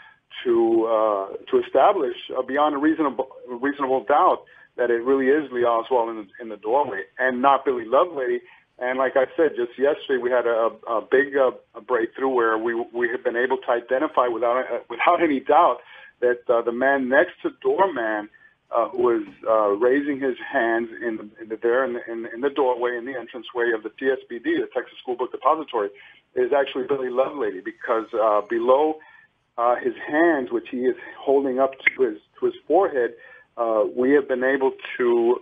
to 0.43 0.85
uh, 0.85 1.27
to 1.49 1.63
establish 1.65 2.15
uh, 2.37 2.41
beyond 2.41 2.75
a 2.75 2.77
reasonable 2.77 3.29
reasonable 3.47 4.03
doubt 4.03 4.43
that 4.77 4.89
it 4.89 5.03
really 5.03 5.27
is 5.27 5.51
Lee 5.51 5.65
Oswald 5.65 6.09
in 6.09 6.15
the, 6.17 6.27
in 6.41 6.49
the 6.49 6.57
doorway 6.57 7.03
and 7.19 7.41
not 7.41 7.65
Billy 7.65 7.85
Lovelady. 7.85 8.39
And 8.79 8.99
like 8.99 9.13
I 9.15 9.25
said, 9.35 9.51
just 9.55 9.77
yesterday 9.77 10.21
we 10.21 10.29
had 10.29 10.45
a, 10.45 10.69
a 10.87 11.01
big 11.01 11.35
uh, 11.35 11.51
breakthrough 11.81 12.29
where 12.29 12.57
we 12.57 12.75
we 12.93 13.09
have 13.09 13.23
been 13.23 13.35
able 13.35 13.57
to 13.57 13.71
identify 13.71 14.27
without 14.27 14.59
uh, 14.59 14.79
without 14.89 15.21
any 15.23 15.39
doubt 15.39 15.77
that 16.21 16.41
uh, 16.47 16.61
the 16.61 16.71
man 16.71 17.09
next 17.09 17.33
to 17.41 17.49
Doorman 17.61 18.29
uh, 18.69 18.89
who 18.89 18.97
was 18.97 19.23
uh, 19.47 19.69
raising 19.79 20.19
his 20.19 20.35
hands 20.51 20.89
in, 21.01 21.15
the, 21.17 21.41
in 21.41 21.49
the, 21.49 21.57
there 21.61 21.85
in 21.85 21.93
the, 21.93 22.01
in, 22.11 22.27
in 22.33 22.41
the 22.41 22.49
doorway 22.49 22.97
in 22.97 23.05
the 23.05 23.17
entranceway 23.17 23.71
of 23.73 23.83
the 23.83 23.89
TSBD, 23.89 24.43
the 24.43 24.67
Texas 24.73 24.97
School 25.01 25.15
Book 25.15 25.31
Depository, 25.31 25.89
is 26.35 26.51
actually 26.51 26.83
Billy 26.87 27.07
Lovelady 27.07 27.63
because 27.63 28.05
uh, 28.13 28.41
below 28.49 28.95
uh, 29.57 29.75
his 29.75 29.93
hands, 30.05 30.49
which 30.51 30.67
he 30.69 30.79
is 30.79 30.95
holding 31.17 31.59
up 31.59 31.71
to 31.79 32.03
his 32.03 32.17
to 32.39 32.45
his 32.45 32.55
forehead, 32.67 33.11
uh, 33.11 33.15
we 33.95 34.11
have 34.11 34.27
been 34.27 34.43
able 34.43 34.71
to 34.97 35.39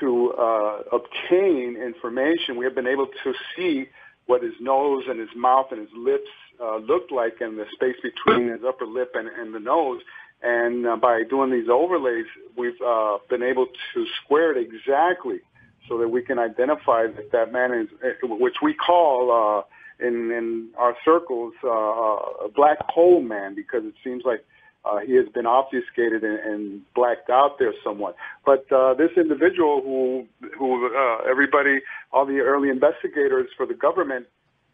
to 0.00 0.32
uh, 0.32 0.82
obtain 0.92 1.76
information. 1.76 2.56
We 2.56 2.64
have 2.64 2.74
been 2.74 2.86
able 2.86 3.06
to 3.06 3.32
see 3.56 3.86
what 4.26 4.42
his 4.42 4.52
nose 4.60 5.04
and 5.08 5.18
his 5.18 5.34
mouth 5.36 5.66
and 5.70 5.80
his 5.80 5.96
lips 5.96 6.28
uh, 6.60 6.76
looked 6.78 7.12
like, 7.12 7.40
and 7.40 7.58
the 7.58 7.66
space 7.72 7.96
between 8.02 8.48
his 8.48 8.60
upper 8.66 8.86
lip 8.86 9.12
and, 9.14 9.28
and 9.28 9.54
the 9.54 9.60
nose. 9.60 10.00
And 10.42 10.86
uh, 10.86 10.96
by 10.96 11.22
doing 11.22 11.50
these 11.50 11.68
overlays, 11.70 12.26
we've 12.56 12.80
uh, 12.86 13.18
been 13.30 13.42
able 13.42 13.66
to 13.66 14.06
square 14.22 14.56
it 14.56 14.58
exactly 14.58 15.40
so 15.88 15.98
that 15.98 16.08
we 16.08 16.22
can 16.22 16.38
identify 16.38 17.06
that 17.06 17.32
that 17.32 17.52
man 17.52 17.72
is, 17.72 17.88
uh, 18.02 18.26
which 18.26 18.56
we 18.62 18.74
call 18.74 19.64
uh, 20.00 20.06
in 20.06 20.30
in 20.30 20.68
our 20.76 20.96
circles 21.04 21.54
uh, 21.64 22.46
a 22.46 22.48
black 22.54 22.78
hole 22.88 23.22
man, 23.22 23.54
because 23.54 23.84
it 23.84 23.94
seems 24.02 24.24
like 24.24 24.44
uh, 24.84 24.98
he 24.98 25.14
has 25.14 25.26
been 25.28 25.46
obfuscated 25.46 26.22
and, 26.22 26.38
and 26.38 26.94
blacked 26.94 27.30
out 27.30 27.58
there 27.58 27.72
somewhat. 27.82 28.16
But 28.44 28.70
uh, 28.70 28.94
this 28.94 29.10
individual, 29.16 29.80
who 29.82 30.26
who 30.58 30.94
uh, 30.94 31.18
everybody, 31.28 31.80
all 32.12 32.26
the 32.26 32.40
early 32.40 32.68
investigators 32.68 33.48
for 33.56 33.66
the 33.66 33.74
government 33.74 34.26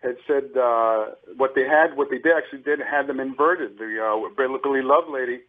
had 0.03 0.17
said 0.27 0.57
uh, 0.57 1.07
what 1.37 1.55
they 1.55 1.65
had, 1.65 1.97
what 1.97 2.09
they 2.11 2.19
did 2.19 2.33
actually 2.37 2.63
did 2.63 2.81
had 2.81 3.07
them 3.07 3.21
inverted. 3.21 3.79
The 3.79 4.01
uh, 4.03 4.29
Billy 4.37 4.81
Lovelady 4.81 5.41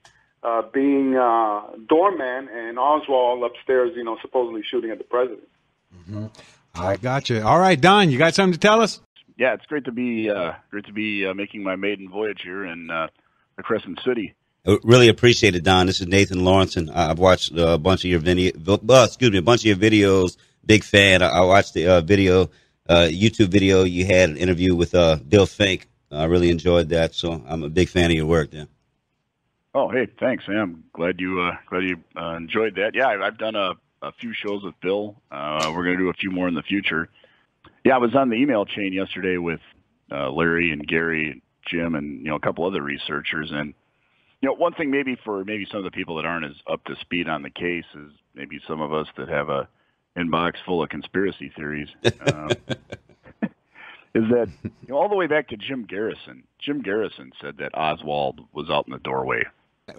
uh, 0.44 0.63
being 0.74 1.15
uh, 1.15 1.62
doorman 1.88 2.50
and 2.50 2.77
Oswald 2.77 3.44
upstairs, 3.44 3.91
you 3.96 4.03
know, 4.03 4.18
supposedly 4.22 4.62
shooting 4.70 4.91
at 4.91 4.98
the 4.98 5.03
president. 5.03 5.48
Mm-hmm. 5.96 6.25
I 6.75 6.98
got 6.98 7.30
you. 7.30 7.41
All 7.41 7.60
right, 7.60 7.80
Don, 7.80 8.10
you 8.12 8.18
got 8.18 8.34
something 8.34 8.53
to 8.53 8.60
tell 8.60 8.82
us? 8.82 9.01
Yeah, 9.38 9.53
it's 9.53 9.65
great 9.65 9.86
to 9.86 9.91
be 9.91 10.30
uh, 10.30 10.53
great 10.70 10.86
to 10.86 10.94
be 10.94 11.25
uh, 11.25 11.34
making 11.34 11.63
my 11.63 11.75
maiden 11.75 12.10
voyage 12.10 12.41
here 12.44 12.65
in 12.65 12.89
uh, 12.89 13.08
the 13.58 13.63
Crescent 13.63 14.00
City. 14.06 14.36
Really 14.63 15.08
appreciate 15.08 15.56
it, 15.56 15.63
Don. 15.63 15.88
This 15.88 16.01
is 16.01 16.08
Nathan 16.08 16.46
Lawrence, 16.46 16.77
and 16.77 16.91
I've 16.91 17.18
watched 17.18 17.51
uh, 17.58 17.70
a 17.70 17.77
bunch 17.80 18.06
of 18.06 18.12
your 18.12 18.20
video. 18.20 18.51
Uh, 18.68 19.06
excuse 19.08 19.32
me, 19.32 19.39
a 19.39 19.41
bunch 19.41 19.62
of 19.62 19.65
your 19.65 19.75
videos. 19.75 20.38
Big 20.63 20.84
fan. 20.84 21.24
I, 21.24 21.41
watched 21.41 21.74
the 21.74 21.88
uh, 21.88 22.01
video, 22.01 22.51
uh, 22.88 23.08
YouTube 23.10 23.48
video. 23.48 23.84
You 23.86 24.06
had 24.06 24.30
an 24.30 24.38
interview 24.38 24.75
with 24.75 24.94
uh, 24.94 25.15
Bill 25.27 25.48
Fink. 25.48 25.88
I 26.12 26.25
really 26.25 26.51
enjoyed 26.51 26.89
that, 26.89 27.15
so 27.15 27.44
I'm 27.48 27.63
a 27.63 27.70
big 27.70 27.89
fan 27.89 28.12
of 28.12 28.15
your 28.15 28.27
work. 28.27 28.51
There. 28.51 28.68
Oh, 29.74 29.89
hey, 29.89 30.08
thanks, 30.20 30.48
man. 30.48 30.58
I'm 30.58 30.84
glad 30.94 31.20
you 31.20 31.41
uh, 31.41 31.56
glad 31.68 31.84
you 31.84 31.98
enjoyed 32.15 32.75
that. 32.75 32.91
Yeah, 32.94 33.08
I've 33.08 33.39
done 33.39 33.56
a, 33.56 33.74
a 34.03 34.12
few 34.12 34.32
shows 34.32 34.62
with 34.63 34.80
Bill. 34.80 35.15
We're 35.32 35.84
going 35.86 35.98
to 35.98 36.03
do 36.03 36.10
a 36.10 36.13
few 36.13 36.30
more 36.30 36.48
in 36.48 36.53
the 36.53 36.62
future. 36.62 37.10
Yeah, 37.84 37.96
I 37.96 37.98
was 37.98 38.13
on 38.13 38.30
the 38.30 38.36
email 38.36 38.65
chain 38.65 38.94
yesterday 38.94 39.38
with 39.38 39.62
Larry 40.12 40.72
and 40.72 40.88
Gary, 40.88 41.32
and 41.32 41.41
Jim, 41.65 41.96
and 41.96 42.20
you 42.20 42.30
know 42.30 42.36
a 42.36 42.39
couple 42.39 42.68
other 42.68 42.84
researchers. 42.84 43.50
And 43.51 43.74
you 44.41 44.50
know, 44.50 44.55
one 44.55 44.74
thing 44.74 44.91
maybe 44.91 45.15
for 45.24 45.43
maybe 45.45 45.67
some 45.69 45.79
of 45.79 45.83
the 45.83 45.91
people 45.91 46.15
that 46.17 46.25
aren't 46.25 46.45
as 46.45 46.55
up 46.71 46.83
to 46.86 46.95
speed 47.01 47.29
on 47.29 47.43
the 47.43 47.50
case 47.50 47.86
is 47.95 48.12
maybe 48.33 48.60
some 48.67 48.81
of 48.81 48.93
us 48.93 49.07
that 49.17 49.29
have 49.29 49.50
a 49.50 49.67
inbox 50.17 50.53
full 50.65 50.83
of 50.83 50.89
conspiracy 50.89 51.51
theories. 51.55 51.89
Um, 52.03 52.50
is 54.13 54.25
that 54.29 54.50
you 54.63 54.71
know, 54.89 54.98
all 54.98 55.10
the 55.10 55.15
way 55.15 55.27
back 55.27 55.50
to 55.50 55.57
Jim 55.57 55.86
Garrison? 55.86 56.43
Jim 56.60 56.81
Garrison 56.81 57.31
said 57.41 57.57
that 57.57 57.77
Oswald 57.77 58.41
was 58.53 58.69
out 58.69 58.88
in 58.88 58.93
the 58.93 59.00
doorway 59.00 59.43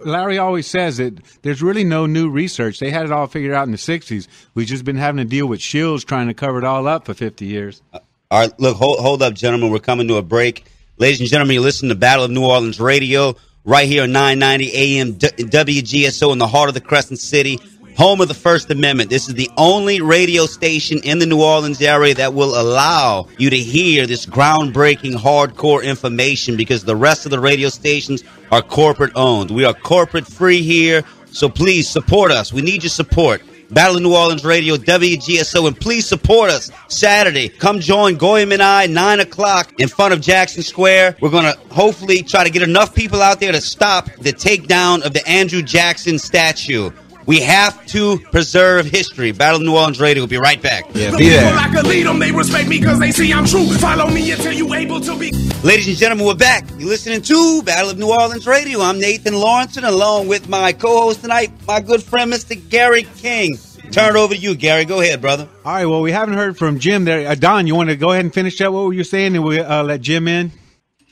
Larry 0.05 0.37
always 0.37 0.67
says 0.67 0.97
that 0.97 1.19
there's 1.41 1.61
really 1.61 1.83
no 1.83 2.05
new 2.05 2.29
research. 2.29 2.79
They 2.79 2.89
had 2.89 3.05
it 3.05 3.11
all 3.11 3.27
figured 3.27 3.53
out 3.53 3.65
in 3.65 3.71
the 3.71 3.77
60s. 3.77 4.27
We've 4.53 4.67
just 4.67 4.85
been 4.85 4.95
having 4.95 5.17
to 5.17 5.29
deal 5.29 5.47
with 5.47 5.61
Shields 5.61 6.03
trying 6.03 6.27
to 6.27 6.33
cover 6.33 6.57
it 6.57 6.63
all 6.63 6.87
up 6.87 7.05
for 7.05 7.13
50 7.13 7.45
years. 7.45 7.81
Uh, 7.93 7.99
all 8.31 8.39
right, 8.41 8.59
look, 8.59 8.77
hold, 8.77 8.99
hold 8.99 9.21
up, 9.21 9.33
gentlemen. 9.33 9.69
We're 9.69 9.79
coming 9.79 10.07
to 10.07 10.15
a 10.15 10.21
break. 10.21 10.65
Ladies 10.97 11.19
and 11.19 11.29
gentlemen, 11.29 11.55
you're 11.55 11.63
listening 11.63 11.89
to 11.89 11.95
Battle 11.95 12.25
of 12.25 12.31
New 12.31 12.45
Orleans 12.45 12.79
Radio 12.79 13.35
right 13.65 13.87
here 13.87 14.03
on 14.03 14.11
990 14.11 14.73
AM 14.73 15.13
WGSO 15.13 16.31
in 16.31 16.37
the 16.37 16.47
heart 16.47 16.67
of 16.67 16.73
the 16.73 16.81
Crescent 16.81 17.19
City 17.19 17.59
home 17.97 18.21
of 18.21 18.27
the 18.27 18.33
First 18.33 18.71
Amendment. 18.71 19.09
This 19.09 19.27
is 19.27 19.35
the 19.35 19.49
only 19.57 20.01
radio 20.01 20.45
station 20.45 20.99
in 21.03 21.19
the 21.19 21.25
New 21.25 21.41
Orleans 21.41 21.81
area 21.81 22.13
that 22.15 22.33
will 22.33 22.59
allow 22.59 23.27
you 23.37 23.49
to 23.49 23.57
hear 23.57 24.07
this 24.07 24.25
groundbreaking, 24.25 25.13
hardcore 25.13 25.83
information 25.83 26.57
because 26.57 26.83
the 26.83 26.95
rest 26.95 27.25
of 27.25 27.31
the 27.31 27.39
radio 27.39 27.69
stations 27.69 28.23
are 28.51 28.61
corporate 28.61 29.13
owned. 29.15 29.51
We 29.51 29.65
are 29.65 29.73
corporate 29.73 30.25
free 30.27 30.61
here, 30.61 31.03
so 31.27 31.49
please 31.49 31.87
support 31.87 32.31
us. 32.31 32.51
We 32.51 32.61
need 32.61 32.83
your 32.83 32.89
support. 32.89 33.41
Battle 33.73 33.97
of 33.97 34.03
New 34.03 34.15
Orleans 34.15 34.45
Radio, 34.45 34.75
WGSO, 34.75 35.67
and 35.67 35.79
please 35.79 36.07
support 36.07 36.51
us 36.51 36.69
Saturday. 36.89 37.49
Come 37.49 37.79
join 37.79 38.17
Goyim 38.17 38.51
and 38.51 38.61
I, 38.61 38.85
9 38.85 39.19
o'clock 39.21 39.73
in 39.79 39.87
front 39.87 40.13
of 40.13 40.21
Jackson 40.21 40.61
Square. 40.61 41.17
We're 41.21 41.31
going 41.31 41.51
to 41.51 41.59
hopefully 41.73 42.21
try 42.21 42.43
to 42.43 42.51
get 42.51 42.61
enough 42.61 42.93
people 42.93 43.21
out 43.21 43.39
there 43.39 43.51
to 43.51 43.61
stop 43.61 44.11
the 44.19 44.31
takedown 44.31 45.03
of 45.03 45.13
the 45.13 45.27
Andrew 45.27 45.63
Jackson 45.63 46.19
statue. 46.19 46.91
We 47.25 47.39
have 47.39 47.85
to 47.87 48.19
preserve 48.19 48.85
history. 48.85 49.31
Battle 49.31 49.61
of 49.61 49.65
New 49.65 49.75
Orleans 49.75 49.99
Radio 49.99 50.23
will 50.23 50.27
be 50.27 50.37
right 50.37 50.61
back. 50.61 50.85
Yeah, 50.93 51.15
be 51.15 51.29
there. 51.29 51.53
I 51.55 51.69
can 51.69 51.85
lead 51.85 52.05
them, 52.05 52.19
they 52.19 52.31
respect 52.31 52.67
me 52.67 52.79
because 52.79 52.99
they 52.99 53.11
see 53.11 53.31
I'm 53.31 53.45
true. 53.45 53.65
Follow 53.77 54.07
me 54.07 54.31
until 54.31 54.51
you 54.51 54.73
able 54.73 54.99
to 54.99 55.17
be. 55.17 55.31
Ladies 55.63 55.87
and 55.87 55.97
gentlemen, 55.97 56.25
we're 56.25 56.35
back. 56.35 56.65
You're 56.77 56.89
listening 56.89 57.21
to 57.21 57.63
Battle 57.63 57.91
of 57.91 57.97
New 57.97 58.11
Orleans 58.11 58.45
Radio. 58.45 58.81
I'm 58.81 58.99
Nathan 58.99 59.35
Lawrence, 59.35 59.77
and 59.77 59.85
along 59.85 60.27
with 60.27 60.49
my 60.49 60.73
co-host 60.73 61.21
tonight, 61.21 61.51
my 61.65 61.79
good 61.79 62.03
friend, 62.03 62.31
Mr. 62.31 62.57
Gary 62.69 63.03
King. 63.17 63.57
Turn 63.91 64.15
it 64.15 64.19
over 64.19 64.33
to 64.33 64.39
you, 64.39 64.55
Gary. 64.55 64.85
Go 64.85 65.01
ahead, 65.01 65.21
brother. 65.21 65.47
All 65.63 65.73
right. 65.73 65.85
Well, 65.85 66.01
we 66.01 66.11
haven't 66.11 66.33
heard 66.33 66.57
from 66.57 66.79
Jim 66.79 67.05
there. 67.05 67.29
Uh, 67.29 67.35
Don, 67.35 67.67
you 67.67 67.75
want 67.75 67.89
to 67.89 67.95
go 67.95 68.11
ahead 68.11 68.25
and 68.25 68.33
finish 68.33 68.59
up 68.59 68.73
what 68.73 68.85
were 68.85 68.93
you 68.93 69.03
saying, 69.03 69.35
and 69.35 69.45
we 69.45 69.59
will 69.59 69.71
uh, 69.71 69.83
let 69.83 70.01
Jim 70.01 70.27
in? 70.27 70.51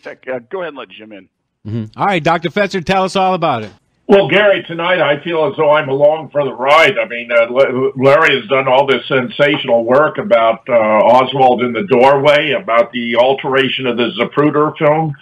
Heck, 0.04 0.28
uh, 0.28 0.40
go 0.40 0.62
ahead 0.62 0.70
and 0.70 0.78
let 0.78 0.90
Jim 0.90 1.12
in. 1.12 1.30
Mm-hmm. 1.66 2.00
All 2.00 2.08
right, 2.08 2.24
Dr. 2.24 2.50
Fetzer, 2.50 2.84
tell 2.84 3.04
us 3.04 3.16
all 3.16 3.36
about 3.36 3.64
it. 3.64 3.72
Well, 4.08 4.28
Gary, 4.28 4.64
tonight 4.64 5.00
I 5.00 5.24
feel 5.24 5.46
as 5.46 5.56
though 5.56 5.72
I'm 5.72 5.88
along 5.88 6.32
for 6.32 6.44
the 6.44 6.54
ride. 6.54 6.98
I 7.00 7.08
mean, 7.08 7.30
uh, 7.32 7.48
Larry 7.96 8.40
has 8.40 8.48
done 8.50 8.68
all 8.68 8.86
this 8.86 9.08
sensational 9.08 9.86
work 9.86 10.18
about 10.18 10.68
uh, 10.68 10.74
Oswald 10.74 11.64
in 11.64 11.72
the 11.72 11.84
doorway, 11.84 12.52
about 12.52 12.92
the 12.92 13.16
alteration 13.16 13.88
of 13.88 13.96
the 13.96 14.12
Zapruder 14.20 14.78
film. 14.78 15.14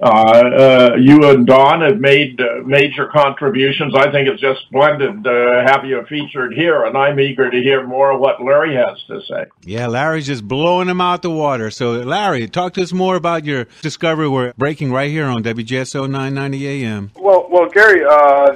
Uh, 0.00 0.06
uh, 0.06 0.96
you 0.96 1.28
and 1.28 1.44
Don 1.44 1.80
have 1.80 1.98
made 1.98 2.40
uh, 2.40 2.62
major 2.64 3.06
contributions. 3.06 3.94
I 3.96 4.10
think 4.12 4.28
it's 4.28 4.40
just 4.40 4.60
splendid 4.62 5.24
to 5.24 5.64
have 5.66 5.84
you 5.84 6.04
featured 6.08 6.54
here, 6.54 6.84
and 6.84 6.96
I'm 6.96 7.18
eager 7.18 7.50
to 7.50 7.56
hear 7.60 7.84
more 7.84 8.12
of 8.12 8.20
what 8.20 8.40
Larry 8.40 8.76
has 8.76 9.02
to 9.08 9.20
say. 9.22 9.46
Yeah, 9.64 9.88
Larry's 9.88 10.26
just 10.26 10.46
blowing 10.46 10.86
them 10.86 11.00
out 11.00 11.22
the 11.22 11.30
water. 11.30 11.70
So, 11.70 11.92
Larry, 11.92 12.46
talk 12.46 12.74
to 12.74 12.82
us 12.82 12.92
more 12.92 13.16
about 13.16 13.44
your 13.44 13.66
discovery. 13.82 14.28
We're 14.28 14.52
breaking 14.56 14.92
right 14.92 15.10
here 15.10 15.26
on 15.26 15.42
WGSO 15.42 16.08
990 16.08 16.84
AM. 16.84 17.10
Well, 17.16 17.48
well, 17.50 17.68
Gary, 17.68 18.04
uh, 18.04 18.54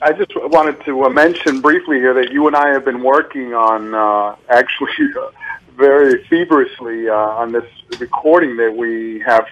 I 0.00 0.12
just 0.12 0.30
wanted 0.36 0.84
to 0.84 1.04
uh, 1.04 1.08
mention 1.08 1.60
briefly 1.60 1.96
here 1.96 2.14
that 2.14 2.30
you 2.30 2.46
and 2.46 2.54
I 2.54 2.68
have 2.68 2.84
been 2.84 3.02
working 3.02 3.52
on 3.52 3.96
uh, 3.96 4.36
actually 4.48 4.92
very 5.76 6.24
feverishly 6.26 7.08
on 7.08 7.50
this 7.50 7.66
recording 7.98 8.56
that 8.58 8.76
we 8.76 9.20
have 9.26 9.44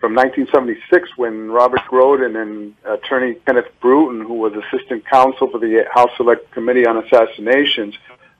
from 0.00 0.14
1976 0.14 1.16
when 1.16 1.50
Robert 1.50 1.80
Groden 1.90 2.40
and 2.40 2.74
attorney 2.84 3.34
Kenneth 3.46 3.70
Brooten, 3.80 4.24
who 4.24 4.34
was 4.34 4.52
assistant 4.54 5.04
counsel 5.06 5.50
for 5.50 5.58
the 5.58 5.84
House 5.92 6.10
Select 6.16 6.50
Committee 6.52 6.86
on 6.86 6.98
Assassinations, 6.98 7.96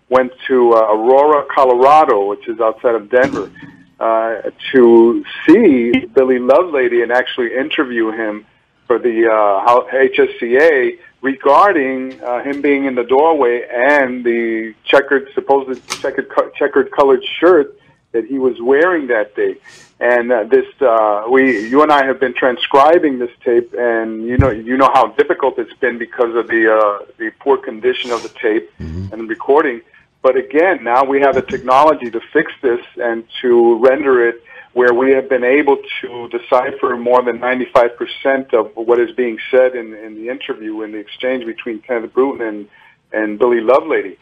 went 0.09 0.33
to 0.47 0.73
uh, 0.73 0.95
Aurora, 0.95 1.45
Colorado, 1.53 2.27
which 2.27 2.49
is 2.49 2.61
outside 2.61 2.95
of 2.95 3.11
Denver, 3.11 3.51
uh, 3.99 4.51
to 4.73 5.25
see 5.47 5.91
Billy 6.15 6.39
Lovelady 6.39 7.03
and 7.03 7.11
actually 7.11 7.57
interview 7.57 8.13
him 8.13 8.47
for 8.87 8.99
the 8.99 9.27
uh, 9.29 9.85
HSCA 9.93 10.99
regarding 11.21 12.23
uh, 12.23 12.43
him 12.43 12.63
being 12.63 12.85
in 12.85 12.95
the 12.95 13.03
doorway 13.03 13.67
and 13.69 14.25
the 14.25 14.75
checkered, 14.85 15.29
supposed 15.35 15.87
checkered, 16.01 16.31
checkered 16.55 16.93
colored 16.93 17.25
shirt 17.41 17.77
that 18.13 18.25
he 18.25 18.39
was 18.39 18.61
wearing 18.61 19.09
that 19.09 19.35
day. 19.35 19.57
And 20.01 20.31
uh, 20.31 20.45
this, 20.45 20.67
uh, 20.81 21.25
we, 21.31 21.69
you 21.69 21.83
and 21.83 21.91
I 21.91 22.05
have 22.05 22.21
been 22.21 22.35
transcribing 22.35 23.19
this 23.19 23.31
tape, 23.45 23.75
and 23.77 24.25
you 24.25 24.39
know, 24.39 24.51
you 24.51 24.77
know 24.77 24.91
how 24.95 25.09
difficult 25.09 25.59
it's 25.59 25.75
been 25.75 25.99
because 25.99 26.35
of 26.37 26.47
the 26.47 26.73
uh, 26.73 27.07
the 27.19 27.33
poor 27.41 27.57
condition 27.57 28.13
of 28.13 28.23
the 28.23 28.29
tape 28.29 28.71
mm-hmm. 28.79 29.13
and 29.13 29.23
the 29.23 29.27
recording. 29.27 29.81
But 30.23 30.37
again, 30.37 30.85
now 30.85 31.05
we 31.05 31.21
have 31.21 31.35
the 31.35 31.43
technology 31.43 32.11
to 32.11 32.21
fix 32.33 32.53
this 32.63 32.85
and 32.97 33.25
to 33.41 33.79
render 33.79 34.29
it 34.29 34.43
where 34.73 34.95
we 34.95 35.13
have 35.13 35.29
been 35.29 35.45
able 35.45 35.79
to 36.01 36.29
decipher 36.29 36.97
more 36.97 37.23
than 37.23 37.39
95% 37.39 38.55
of 38.55 38.71
what 38.77 39.01
is 39.01 39.11
being 39.13 39.39
said 39.51 39.75
in, 39.75 39.95
in 39.95 40.15
the 40.15 40.29
interview, 40.29 40.83
in 40.83 40.93
the 40.93 40.99
exchange 40.99 41.45
between 41.45 41.81
Kenneth 41.81 42.13
Brooten 42.13 42.47
and, 42.47 42.69
and 43.13 43.39
Billy 43.39 43.61
Lovelady. 43.61 44.17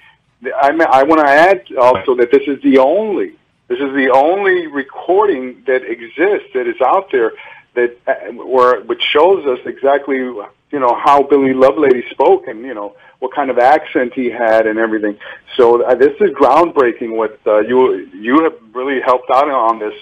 I, 0.44 0.70
I 0.70 1.02
want 1.02 1.20
to 1.20 1.26
add 1.26 1.64
also 1.76 2.14
that 2.16 2.30
this 2.30 2.42
is 2.46 2.62
the 2.62 2.78
only 2.78 3.34
this 3.68 3.78
is 3.78 3.92
the 3.94 4.11
only 4.14 4.66
recording 4.66 5.62
that 5.66 5.82
exists 5.85 6.49
that 6.54 6.66
is 6.66 6.80
out 6.80 7.11
there 7.11 7.32
that 7.75 7.96
uh, 8.06 8.32
where 8.32 8.80
which 8.82 9.02
shows 9.02 9.44
us 9.46 9.58
exactly 9.66 10.16
you 10.16 10.46
know 10.73 10.94
how 10.94 11.23
Billy 11.23 11.52
Lovelady 11.52 12.08
spoke 12.11 12.46
and 12.46 12.61
you 12.62 12.75
know 12.75 12.96
what 13.18 13.35
kind 13.35 13.50
of 13.50 13.58
accent 13.58 14.12
he 14.14 14.30
had 14.30 14.66
and 14.66 14.78
everything. 14.78 15.18
So 15.56 15.82
uh, 15.82 15.94
this 15.94 16.14
is 16.20 16.30
groundbreaking. 16.30 17.16
What 17.16 17.40
uh, 17.46 17.61
you 17.61 18.06
you 18.14 18.42
have 18.44 18.54
really 18.73 19.00
helped 19.00 19.30
out 19.30 19.49
on 19.49 19.78
this 19.78 19.94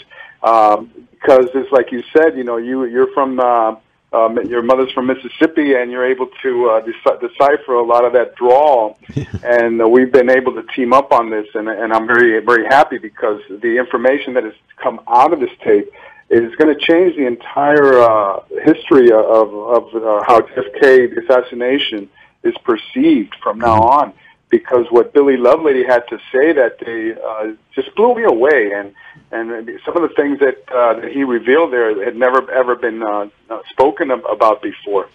um, 0.42 0.90
because 1.10 1.48
it's 1.54 1.70
like 1.72 1.92
you 1.92 2.02
said. 2.16 2.36
You 2.36 2.44
know, 2.44 2.56
you 2.56 2.84
you're 2.84 3.12
from. 3.12 3.40
Uh, 3.40 3.76
um, 4.14 4.38
your 4.46 4.62
mother's 4.62 4.92
from 4.92 5.06
Mississippi, 5.06 5.74
and 5.74 5.90
you're 5.90 6.06
able 6.06 6.28
to 6.42 6.70
uh, 6.70 6.82
dec- 6.82 7.20
decipher 7.20 7.74
a 7.74 7.82
lot 7.82 8.04
of 8.04 8.12
that 8.12 8.36
drawl. 8.36 8.98
and 9.44 9.82
uh, 9.82 9.88
we've 9.88 10.12
been 10.12 10.30
able 10.30 10.54
to 10.54 10.62
team 10.74 10.92
up 10.92 11.12
on 11.12 11.30
this, 11.30 11.46
and, 11.54 11.68
and 11.68 11.92
I'm 11.92 12.06
very, 12.06 12.38
very 12.40 12.64
happy 12.66 12.98
because 12.98 13.40
the 13.48 13.76
information 13.76 14.34
that 14.34 14.44
has 14.44 14.54
come 14.76 15.00
out 15.08 15.32
of 15.32 15.40
this 15.40 15.50
tape 15.62 15.90
is 16.30 16.54
going 16.56 16.74
to 16.74 16.80
change 16.80 17.16
the 17.16 17.26
entire 17.26 18.00
uh, 18.00 18.40
history 18.64 19.10
of, 19.12 19.52
of 19.52 19.94
uh, 19.94 20.22
how 20.26 20.40
JFK 20.40 21.22
assassination 21.22 22.08
is 22.42 22.54
perceived 22.64 23.34
from 23.42 23.58
now 23.58 23.82
on. 23.82 24.12
Because 24.54 24.86
what 24.88 25.12
Billy 25.12 25.36
Lovelady 25.36 25.84
had 25.84 26.06
to 26.10 26.16
say 26.30 26.52
that 26.52 26.78
day 26.78 27.12
uh, 27.20 27.54
just 27.74 27.92
blew 27.96 28.14
me 28.14 28.22
away, 28.22 28.70
and 28.72 28.94
and 29.32 29.68
some 29.84 29.96
of 29.96 30.02
the 30.08 30.14
things 30.14 30.38
that 30.38 30.58
uh, 30.72 30.94
that 31.00 31.10
he 31.10 31.24
revealed 31.24 31.72
there 31.72 32.04
had 32.04 32.14
never 32.14 32.48
ever 32.52 32.76
been 32.76 33.02
uh, 33.02 33.26
uh 33.50 33.62
spoken 33.70 34.12
about 34.12 34.62
before. 34.62 35.08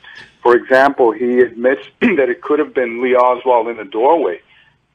For 0.44 0.58
example, 0.58 1.14
he 1.14 1.40
admits 1.40 1.84
that 2.02 2.28
it 2.28 2.42
could 2.42 2.60
have 2.60 2.74
been 2.74 3.02
Lee 3.02 3.16
Oswald 3.16 3.70
in 3.70 3.78
the 3.78 3.86
doorway, 3.86 4.42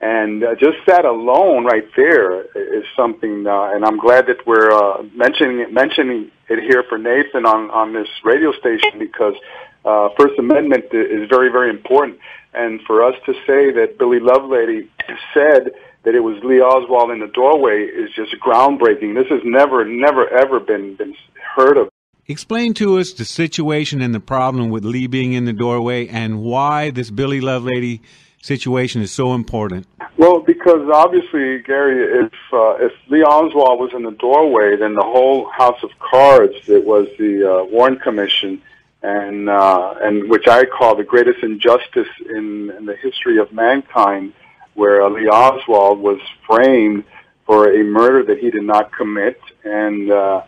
and 0.02 0.44
uh, 0.44 0.56
just 0.56 0.76
that 0.88 1.06
alone, 1.06 1.64
right 1.64 1.88
there, 1.96 2.42
is 2.54 2.84
something. 2.94 3.46
Uh, 3.46 3.70
and 3.74 3.82
I'm 3.82 3.96
glad 3.96 4.26
that 4.26 4.46
we're 4.46 4.70
uh, 4.70 5.04
mentioning 5.14 5.60
it, 5.60 5.72
mentioning 5.72 6.30
it 6.50 6.58
here 6.62 6.82
for 6.82 6.98
Nathan 6.98 7.46
on 7.46 7.70
on 7.70 7.94
this 7.94 8.08
radio 8.22 8.52
station 8.52 8.98
because 8.98 9.36
uh, 9.84 10.08
First 10.18 10.38
Amendment 10.38 10.86
is 10.92 11.28
very 11.28 11.50
very 11.50 11.70
important. 11.70 12.18
And 12.54 12.80
for 12.86 13.04
us 13.04 13.14
to 13.26 13.32
say 13.46 13.72
that 13.72 13.96
Billy 13.98 14.20
Lovelady 14.20 14.88
said 15.34 15.72
that 16.04 16.14
it 16.14 16.20
was 16.20 16.42
Lee 16.44 16.60
Oswald 16.60 17.10
in 17.10 17.18
the 17.18 17.26
doorway 17.26 17.82
is 17.84 18.10
just 18.14 18.36
groundbreaking. 18.40 19.14
This 19.14 19.28
has 19.28 19.40
never, 19.44 19.84
never, 19.84 20.28
ever 20.28 20.60
been, 20.60 20.94
been 20.94 21.16
heard 21.56 21.76
of. 21.76 21.88
Explain 22.26 22.72
to 22.74 22.98
us 22.98 23.12
the 23.12 23.24
situation 23.24 24.00
and 24.00 24.14
the 24.14 24.20
problem 24.20 24.70
with 24.70 24.84
Lee 24.84 25.06
being 25.06 25.32
in 25.32 25.44
the 25.44 25.52
doorway 25.52 26.06
and 26.08 26.42
why 26.42 26.90
this 26.90 27.10
Billy 27.10 27.40
Lovelady 27.40 28.00
situation 28.40 29.02
is 29.02 29.10
so 29.10 29.34
important. 29.34 29.86
Well, 30.16 30.40
because 30.40 30.88
obviously, 30.92 31.58
Gary, 31.62 32.24
if 32.24 32.32
uh, 32.52 32.76
if 32.76 32.92
Lee 33.08 33.24
Oswald 33.24 33.80
was 33.80 33.90
in 33.94 34.04
the 34.04 34.12
doorway, 34.12 34.76
then 34.76 34.94
the 34.94 35.02
whole 35.02 35.50
house 35.50 35.82
of 35.82 35.90
cards 35.98 36.54
that 36.66 36.84
was 36.84 37.08
the 37.18 37.50
uh, 37.50 37.64
Warren 37.64 37.96
Commission, 37.96 38.62
and 39.04 39.50
uh, 39.50 39.94
and 40.00 40.30
which 40.30 40.48
I 40.48 40.64
call 40.64 40.96
the 40.96 41.04
greatest 41.04 41.42
injustice 41.42 42.08
in, 42.28 42.70
in 42.70 42.86
the 42.86 42.96
history 42.96 43.38
of 43.38 43.52
mankind, 43.52 44.32
where 44.72 45.08
Lee 45.10 45.28
Oswald 45.28 46.00
was 46.00 46.18
framed 46.46 47.04
for 47.44 47.70
a 47.70 47.84
murder 47.84 48.22
that 48.24 48.38
he 48.38 48.50
did 48.50 48.62
not 48.62 48.90
commit, 48.92 49.38
and 49.62 50.10
uh, 50.10 50.42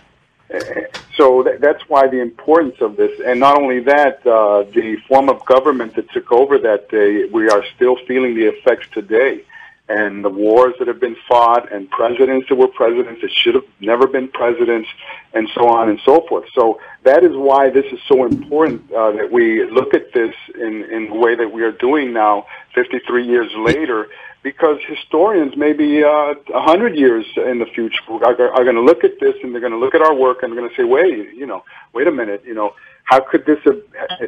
so 1.16 1.42
th- 1.42 1.60
that's 1.60 1.82
why 1.88 2.08
the 2.08 2.20
importance 2.20 2.76
of 2.80 2.96
this. 2.96 3.20
And 3.24 3.38
not 3.40 3.60
only 3.60 3.80
that, 3.80 4.26
uh, 4.26 4.62
the 4.62 4.96
form 5.06 5.28
of 5.28 5.44
government 5.44 5.94
that 5.96 6.10
took 6.10 6.32
over 6.32 6.56
that 6.58 6.88
day, 6.88 7.26
we 7.26 7.50
are 7.50 7.62
still 7.74 7.96
feeling 8.08 8.34
the 8.34 8.46
effects 8.46 8.88
today 8.92 9.44
and 9.88 10.24
the 10.24 10.28
wars 10.28 10.74
that 10.78 10.88
have 10.88 10.98
been 10.98 11.16
fought 11.28 11.72
and 11.72 11.88
presidents 11.90 12.48
that 12.48 12.56
were 12.56 12.66
presidents 12.66 13.20
that 13.22 13.30
should 13.30 13.54
have 13.54 13.64
never 13.80 14.06
been 14.06 14.28
presidents 14.28 14.88
and 15.32 15.48
so 15.54 15.68
on 15.68 15.88
and 15.88 16.00
so 16.04 16.26
forth. 16.28 16.44
So 16.54 16.80
that 17.04 17.22
is 17.22 17.36
why 17.36 17.70
this 17.70 17.86
is 17.92 18.00
so 18.08 18.24
important 18.24 18.90
uh, 18.92 19.12
that 19.12 19.30
we 19.30 19.64
look 19.70 19.94
at 19.94 20.12
this 20.12 20.34
in, 20.54 20.84
in 20.84 21.08
the 21.10 21.14
way 21.14 21.36
that 21.36 21.52
we 21.52 21.62
are 21.62 21.72
doing 21.72 22.12
now, 22.12 22.46
53 22.74 23.26
years 23.26 23.52
later, 23.56 24.08
because 24.42 24.78
historians 24.88 25.56
maybe 25.56 26.02
uh, 26.02 26.08
a 26.08 26.32
uh, 26.54 26.62
hundred 26.62 26.96
years 26.96 27.24
in 27.36 27.58
the 27.58 27.66
future 27.66 28.00
are, 28.08 28.50
are 28.52 28.64
going 28.64 28.76
to 28.76 28.82
look 28.82 29.04
at 29.04 29.18
this 29.20 29.34
and 29.42 29.52
they're 29.52 29.60
going 29.60 29.72
to 29.72 29.78
look 29.78 29.94
at 29.94 30.02
our 30.02 30.14
work 30.14 30.42
and 30.42 30.52
they're 30.52 30.60
going 30.60 30.70
to 30.70 30.76
say, 30.76 30.84
wait, 30.84 31.34
you 31.34 31.46
know, 31.46 31.64
wait 31.92 32.06
a 32.06 32.12
minute, 32.12 32.42
you 32.44 32.54
know, 32.54 32.74
how 33.06 33.20
could 33.20 33.46
this 33.46 33.58
have, 33.64 33.80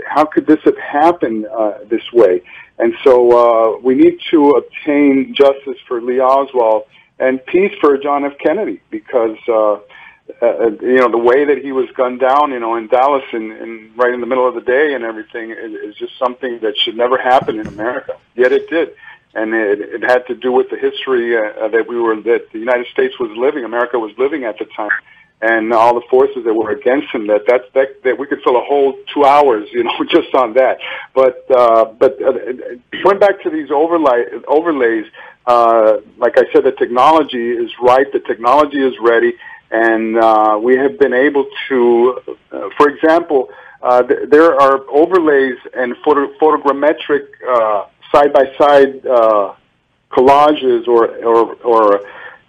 how 0.07 0.25
could 0.25 0.47
this 0.47 0.61
have 0.65 0.79
happened 0.79 1.47
uh, 1.47 1.79
this 1.89 2.13
way? 2.13 2.43
And 2.79 2.95
so 3.05 3.33
uh, 3.33 3.79
we 3.81 3.95
need 3.95 4.19
to 4.31 4.51
obtain 4.51 5.35
justice 5.35 5.79
for 5.87 6.01
Lee 6.01 6.21
Oswald 6.21 6.85
and 7.19 7.45
peace 7.47 7.73
for 7.81 7.99
John 7.99 8.25
F. 8.25 8.39
Kennedy 8.39 8.81
because 8.91 9.37
uh, 9.49 9.73
uh, 10.41 10.71
you 10.81 10.99
know 10.99 11.11
the 11.11 11.19
way 11.19 11.45
that 11.45 11.59
he 11.59 11.73
was 11.73 11.89
gunned 11.97 12.21
down, 12.21 12.53
you 12.53 12.61
know, 12.61 12.77
in 12.77 12.87
Dallas 12.87 13.25
and, 13.33 13.51
and 13.51 13.99
right 13.99 14.15
in 14.15 14.21
the 14.21 14.27
middle 14.27 14.47
of 14.47 14.55
the 14.55 14.61
day 14.61 14.95
and 14.95 15.03
everything 15.03 15.51
is, 15.51 15.73
is 15.73 15.95
just 15.97 16.17
something 16.17 16.61
that 16.61 16.75
should 16.79 16.97
never 16.97 17.19
happen 17.19 17.59
in 17.59 17.67
America. 17.67 18.17
Yet 18.37 18.53
it 18.53 18.71
did, 18.71 18.95
and 19.35 19.55
it, 19.55 19.81
it 19.81 20.03
had 20.03 20.25
to 20.29 20.37
do 20.37 20.53
with 20.53 20.71
the 20.71 20.77
history 20.77 21.37
uh, 21.37 21.67
that 21.67 21.89
we 21.89 21.99
were 21.99 22.15
that 22.15 22.53
the 22.53 22.61
United 22.61 22.87
States 22.93 23.19
was 23.19 23.31
living, 23.37 23.65
America 23.65 23.99
was 23.99 24.13
living 24.19 24.45
at 24.45 24.57
the 24.59 24.67
time 24.67 24.91
and 25.41 25.73
all 25.73 25.95
the 25.95 26.07
forces 26.11 26.45
that 26.45 26.53
were 26.53 26.71
against 26.71 27.09
him. 27.15 27.27
That 27.29 27.43
that's 27.47 27.65
that, 27.75 28.03
that 28.03 28.19
we 28.19 28.27
could 28.27 28.43
fill 28.43 28.57
a 28.57 28.65
whole 28.65 28.99
two 29.15 29.25
hours, 29.25 29.69
you 29.73 29.85
know, 29.85 29.93
just 30.11 30.35
on 30.35 30.55
that. 30.55 30.79
But 31.15 31.45
uh, 31.51 31.87
but 31.87 32.21
uh, 32.23 32.33
going 33.03 33.19
back 33.19 33.43
to 33.43 33.51
these 33.51 33.71
overlay 33.71 34.25
overlays, 34.47 35.07
uh, 35.47 35.99
like 36.17 36.39
I 36.39 36.51
said, 36.53 36.65
the 36.65 36.73
technology 36.73 37.51
is 37.51 37.71
right. 37.81 38.11
The 38.13 38.21
technology 38.21 38.85
is 38.85 38.95
ready, 39.01 39.35
and 39.71 40.17
uh, 40.19 40.59
we 40.61 40.77
have 40.77 40.99
been 40.99 41.15
able 41.15 41.47
to, 41.69 42.21
uh, 42.53 42.69
for 42.77 42.89
example. 42.89 43.51
Uh, 43.81 44.03
th- 44.03 44.29
there 44.29 44.61
are 44.61 44.81
overlays 44.91 45.57
and 45.73 45.97
photo- 46.05 46.33
photogrammetric 46.41 47.29
side 48.11 48.33
by 48.33 48.53
side 48.59 49.01
collages 50.11 50.89
or 50.89 51.07
or, 51.25 51.55
or 51.63 52.01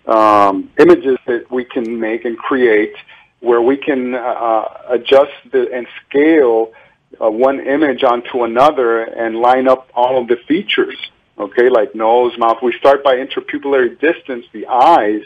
um, 0.10 0.70
images 0.80 1.18
that 1.28 1.52
we 1.52 1.64
can 1.64 2.00
make 2.00 2.26
and 2.26 2.38
create 2.38 2.96
where 3.42 3.62
we 3.62 3.78
can 3.78 4.16
uh, 4.16 4.66
adjust 4.90 5.32
the, 5.52 5.72
and 5.74 5.88
scale 6.08 6.74
uh, 7.22 7.30
one 7.30 7.60
image 7.60 8.04
onto 8.04 8.44
another 8.44 9.04
and 9.04 9.38
line 9.38 9.68
up 9.68 9.90
all 9.94 10.22
of 10.22 10.28
the 10.28 10.38
features. 10.48 10.98
Okay, 11.38 11.70
like 11.70 11.96
nose, 11.96 12.38
mouth. 12.38 12.58
We 12.62 12.74
start 12.74 13.02
by 13.04 13.16
interpupillary 13.16 13.98
distance, 14.00 14.46
the 14.52 14.68
eyes, 14.68 15.22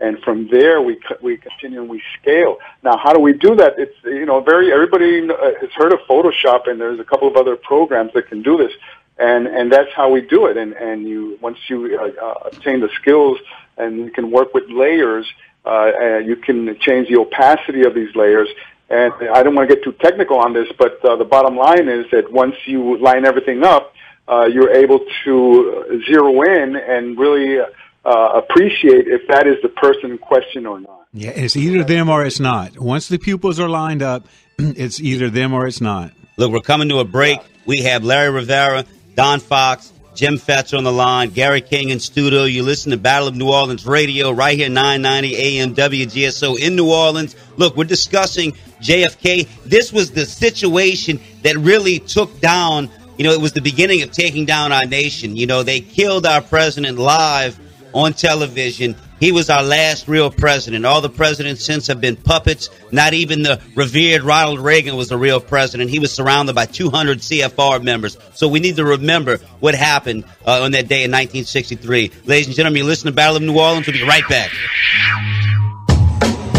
and 0.00 0.18
from 0.20 0.48
there 0.48 0.80
we 0.80 0.98
we 1.20 1.36
continue 1.36 1.80
and 1.80 1.90
we 1.90 2.02
scale. 2.20 2.58
Now, 2.82 2.96
how 2.96 3.12
do 3.12 3.20
we 3.20 3.34
do 3.34 3.54
that? 3.56 3.78
It's 3.78 3.94
you 4.04 4.24
know 4.24 4.40
very 4.40 4.72
everybody 4.72 5.28
uh, 5.28 5.34
has 5.60 5.70
heard 5.74 5.92
of 5.92 5.98
Photoshop, 6.08 6.68
and 6.70 6.80
there's 6.80 7.00
a 7.00 7.04
couple 7.04 7.28
of 7.28 7.36
other 7.36 7.56
programs 7.56 8.12
that 8.14 8.28
can 8.28 8.40
do 8.42 8.56
this, 8.56 8.72
and 9.18 9.46
and 9.46 9.72
that's 9.72 9.92
how 9.94 10.10
we 10.10 10.20
do 10.20 10.46
it. 10.46 10.56
And 10.56 10.72
and 10.72 11.06
you 11.08 11.38
once 11.40 11.58
you 11.68 11.98
uh, 11.98 12.24
uh, 12.24 12.34
obtain 12.52 12.80
the 12.80 12.88
skills 13.00 13.38
and 13.76 13.98
you 13.98 14.10
can 14.10 14.30
work 14.30 14.54
with 14.54 14.64
layers. 14.68 15.26
Uh, 15.64 15.92
and 16.00 16.26
you 16.26 16.34
can 16.36 16.78
change 16.80 17.08
the 17.08 17.16
opacity 17.18 17.84
of 17.84 17.94
these 17.94 18.14
layers. 18.16 18.48
And 18.88 19.12
I 19.34 19.42
don't 19.42 19.54
want 19.54 19.68
to 19.68 19.74
get 19.74 19.84
too 19.84 19.92
technical 19.92 20.38
on 20.38 20.54
this, 20.54 20.66
but 20.78 21.04
uh, 21.04 21.16
the 21.16 21.26
bottom 21.26 21.56
line 21.56 21.88
is 21.88 22.06
that 22.10 22.32
once 22.32 22.54
you 22.64 22.96
line 22.96 23.26
everything 23.26 23.62
up, 23.64 23.92
uh, 24.26 24.46
you're 24.46 24.70
able 24.70 25.00
to 25.24 26.02
zero 26.06 26.40
in 26.42 26.76
and 26.76 27.18
really 27.18 27.58
uh, 28.04 28.28
appreciate 28.34 29.08
if 29.08 29.28
that 29.28 29.46
is 29.46 29.56
the 29.62 29.68
person 29.68 30.12
in 30.12 30.18
question 30.18 30.64
or 30.64 30.80
not. 30.80 31.06
Yeah, 31.12 31.30
it's 31.30 31.56
either 31.56 31.84
them 31.84 32.08
or 32.08 32.24
it's 32.24 32.40
not. 32.40 32.78
Once 32.78 33.08
the 33.08 33.18
pupils 33.18 33.60
are 33.60 33.68
lined 33.68 34.02
up, 34.02 34.26
it's 34.58 35.00
either 35.00 35.28
them 35.28 35.52
or 35.52 35.66
it's 35.66 35.80
not. 35.82 36.12
Look, 36.38 36.52
we're 36.52 36.60
coming 36.60 36.88
to 36.90 37.00
a 37.00 37.04
break. 37.04 37.40
We 37.66 37.82
have 37.82 38.04
Larry 38.04 38.30
Rivera, 38.30 38.84
Don 39.18 39.40
Fox, 39.40 39.92
Jim 40.14 40.36
Fetzer 40.36 40.78
on 40.78 40.84
the 40.84 40.92
line, 40.92 41.30
Gary 41.30 41.60
King 41.60 41.88
in 41.88 41.98
studio. 41.98 42.44
You 42.44 42.62
listen 42.62 42.92
to 42.92 42.96
Battle 42.96 43.26
of 43.26 43.34
New 43.34 43.50
Orleans 43.50 43.84
Radio 43.84 44.30
right 44.30 44.56
here, 44.56 44.68
990 44.68 45.36
AM 45.36 45.74
WGSO 45.74 46.56
in 46.56 46.76
New 46.76 46.88
Orleans. 46.88 47.34
Look, 47.56 47.76
we're 47.76 47.82
discussing 47.82 48.52
JFK. 48.80 49.48
This 49.64 49.92
was 49.92 50.12
the 50.12 50.24
situation 50.24 51.18
that 51.42 51.56
really 51.56 51.98
took 51.98 52.38
down, 52.38 52.90
you 53.16 53.24
know, 53.24 53.32
it 53.32 53.40
was 53.40 53.52
the 53.54 53.60
beginning 53.60 54.02
of 54.02 54.12
taking 54.12 54.44
down 54.44 54.70
our 54.70 54.86
nation. 54.86 55.34
You 55.34 55.48
know, 55.48 55.64
they 55.64 55.80
killed 55.80 56.24
our 56.24 56.40
president 56.40 56.96
live 56.96 57.58
on 57.92 58.12
television. 58.12 58.94
He 59.20 59.32
was 59.32 59.50
our 59.50 59.62
last 59.62 60.08
real 60.08 60.30
president. 60.30 60.84
All 60.84 61.00
the 61.00 61.10
presidents 61.10 61.64
since 61.64 61.86
have 61.88 62.00
been 62.00 62.16
puppets. 62.16 62.70
Not 62.92 63.14
even 63.14 63.42
the 63.42 63.60
revered 63.74 64.22
Ronald 64.22 64.60
Reagan 64.60 64.96
was 64.96 65.10
a 65.10 65.18
real 65.18 65.40
president. 65.40 65.90
He 65.90 65.98
was 65.98 66.12
surrounded 66.12 66.54
by 66.54 66.66
200 66.66 67.18
CFR 67.18 67.82
members. 67.82 68.16
So 68.34 68.48
we 68.48 68.60
need 68.60 68.76
to 68.76 68.84
remember 68.84 69.38
what 69.60 69.74
happened 69.74 70.24
uh, 70.46 70.62
on 70.62 70.72
that 70.72 70.88
day 70.88 71.04
in 71.04 71.10
1963. 71.10 72.12
Ladies 72.26 72.46
and 72.46 72.56
gentlemen, 72.56 72.78
you 72.78 72.84
listen 72.84 73.06
to 73.06 73.12
Battle 73.12 73.36
of 73.36 73.42
New 73.42 73.58
Orleans. 73.58 73.86
We'll 73.86 73.96
be 73.96 74.02
right 74.04 74.26
back. 74.28 74.50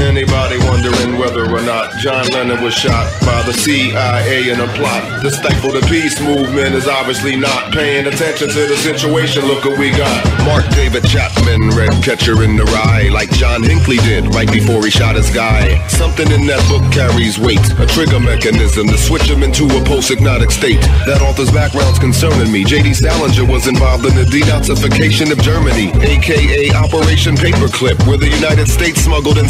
Anybody 0.10 0.58
wondering 0.66 1.20
whether 1.20 1.46
or 1.46 1.62
not 1.62 1.94
John 2.00 2.26
Lennon 2.34 2.64
was 2.64 2.74
shot 2.74 3.06
by 3.22 3.44
the 3.44 3.54
CIA 3.54 4.50
in 4.50 4.60
a 4.60 4.66
plot 4.74 5.22
to 5.22 5.30
stifle 5.30 5.72
the 5.72 5.86
peace 5.86 6.20
movement 6.20 6.74
is 6.74 6.88
obviously 6.88 7.36
not 7.36 7.72
paying 7.72 8.08
attention 8.08 8.50
to 8.50 8.62
the 8.66 8.76
situation. 8.76 9.46
Look 9.46 9.66
what 9.66 9.78
we 9.78 9.92
got. 9.92 10.26
Mark 10.50 10.66
David 10.74 11.06
Chapman, 11.06 11.70
red 11.78 11.94
catcher 12.04 12.42
in 12.42 12.58
the 12.58 12.66
rye, 12.66 13.10
like 13.14 13.30
John 13.38 13.62
Hinckley 13.62 13.98
did 13.98 14.34
right 14.34 14.52
before 14.52 14.84
he 14.84 14.90
shot 14.90 15.16
his 15.16 15.30
guy. 15.30 15.78
Something 15.90 16.32
in 16.32 16.48
that 16.48 16.66
book 16.74 16.90
carries 16.92 17.38
weight, 17.38 17.62
a 17.78 17.86
trigger 17.86 18.20
mechanism 18.20 18.88
to 18.88 18.98
switch 18.98 19.30
him 19.30 19.44
into 19.44 19.70
a 19.70 19.84
post-hypnotic 19.86 20.50
state. 20.50 20.82
That 21.06 21.22
author's 21.22 21.52
background's 21.52 22.00
concerning 22.00 22.52
me. 22.52 22.64
J.D. 22.64 22.96
Salinger 22.96 23.46
was 23.46 23.68
involved 23.68 24.10
in 24.10 24.16
the 24.18 24.26
denazification 24.26 25.30
of 25.32 25.38
Germany, 25.46 25.94
aka 26.02 26.74
Operation 26.74 27.36
Paperclip, 27.36 28.02
where 28.08 28.18
the 28.18 28.30
United 28.30 28.68
States 28.68 29.06
smuggled 29.06 29.38
in 29.38 29.46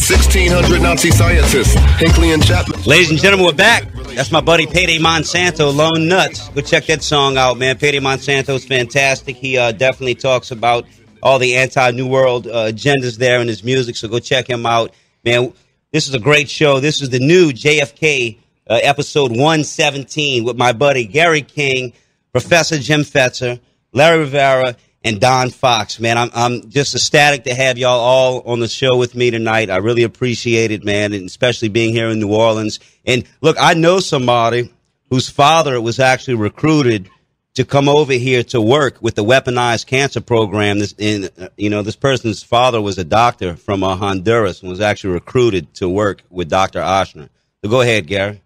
1,600 0.50 0.82
Nazi 0.82 1.12
scientists. 1.12 1.76
Hinckley 2.00 2.32
and 2.32 2.44
Chapman. 2.44 2.82
Ladies 2.82 3.12
and 3.12 3.20
gentlemen, 3.20 3.46
we're 3.46 3.54
back. 3.54 3.84
That's 4.16 4.32
my 4.32 4.42
buddy 4.42 4.66
Payday 4.66 4.98
Monsanto, 4.98 5.72
Lone 5.72 6.08
Nuts. 6.08 6.50
Go 6.50 6.62
check 6.62 6.88
that 6.88 7.04
song 7.04 7.38
out, 7.38 7.60
man. 7.60 7.78
Payday 7.78 8.00
Monsanto 8.00 8.56
is 8.56 8.66
fantastic. 8.66 9.36
He 9.36 9.60
uh, 9.60 9.72
definitely 9.74 10.16
talks 10.16 10.50
about 10.50 10.88
all 11.22 11.38
the 11.38 11.56
anti-New 11.56 12.08
World 12.08 12.48
uh, 12.48 12.72
agendas 12.72 13.20
there 13.20 13.40
in 13.42 13.48
his 13.48 13.64
music, 13.64 13.96
so 13.96 14.08
go 14.08 14.18
check 14.18 14.50
him 14.50 14.66
out, 14.66 14.92
man. 15.24 15.54
This 15.92 16.08
is 16.08 16.16
a 16.16 16.20
great 16.20 16.50
show. 16.50 16.80
This 16.80 17.00
is 17.00 17.12
the 17.12 17.20
new 17.20 17.52
JFK 17.52 18.40
uh, 18.68 18.80
episode 18.82 19.30
117 19.30 20.46
with 20.46 20.58
my 20.58 20.74
buddy 20.74 21.06
Gary 21.06 21.44
King, 21.44 21.94
Professor 22.32 22.80
Jim 22.80 23.02
Fetzer, 23.02 23.60
Larry 23.94 24.22
Rivera, 24.22 24.76
and 25.04 25.20
Don 25.20 25.50
Fox. 25.50 26.00
Man, 26.00 26.18
I'm 26.18 26.30
I'm 26.34 26.70
just 26.70 26.96
ecstatic 26.96 27.46
to 27.46 27.54
have 27.54 27.78
y'all 27.78 28.00
all 28.00 28.42
on 28.46 28.60
the 28.60 28.68
show 28.68 28.98
with 28.98 29.16
me 29.16 29.32
tonight. 29.32 29.70
I 29.70 29.78
really 29.78 30.04
appreciate 30.04 30.72
it, 30.72 30.84
man, 30.84 31.14
and 31.14 31.26
especially 31.26 31.70
being 31.70 31.94
here 31.94 32.10
in 32.10 32.20
New 32.20 32.34
Orleans. 32.34 32.80
And 33.06 33.24
look, 33.42 33.58
I 33.60 33.74
know 33.74 34.00
somebody 34.00 34.72
whose 35.10 35.30
father 35.30 35.80
was 35.82 36.00
actually 36.00 36.36
recruited 36.36 37.10
to 37.56 37.66
come 37.66 37.90
over 37.90 38.14
here 38.14 38.44
to 38.44 38.62
work 38.62 39.02
with 39.02 39.16
the 39.16 39.24
weaponized 39.24 39.88
cancer 39.88 40.22
program. 40.22 40.80
This, 40.80 40.94
in, 40.98 41.30
uh, 41.38 41.50
you 41.58 41.70
know, 41.70 41.82
this 41.82 41.96
person's 41.96 42.44
father 42.44 42.80
was 42.80 42.98
a 42.98 43.04
doctor 43.04 43.56
from 43.56 43.84
uh, 43.84 43.96
Honduras 43.96 44.62
and 44.62 44.70
was 44.70 44.82
actually 44.82 45.14
recruited 45.14 45.74
to 45.76 45.90
work 45.90 46.22
with 46.30 46.50
Dr. 46.50 46.80
Ochsner. 46.80 47.30
So 47.64 47.70
go 47.70 47.82
ahead, 47.82 48.08
Gary. 48.08 48.42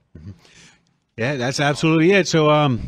Yeah, 1.17 1.35
that's 1.35 1.59
absolutely 1.59 2.11
it. 2.13 2.27
So, 2.27 2.49
um, 2.49 2.81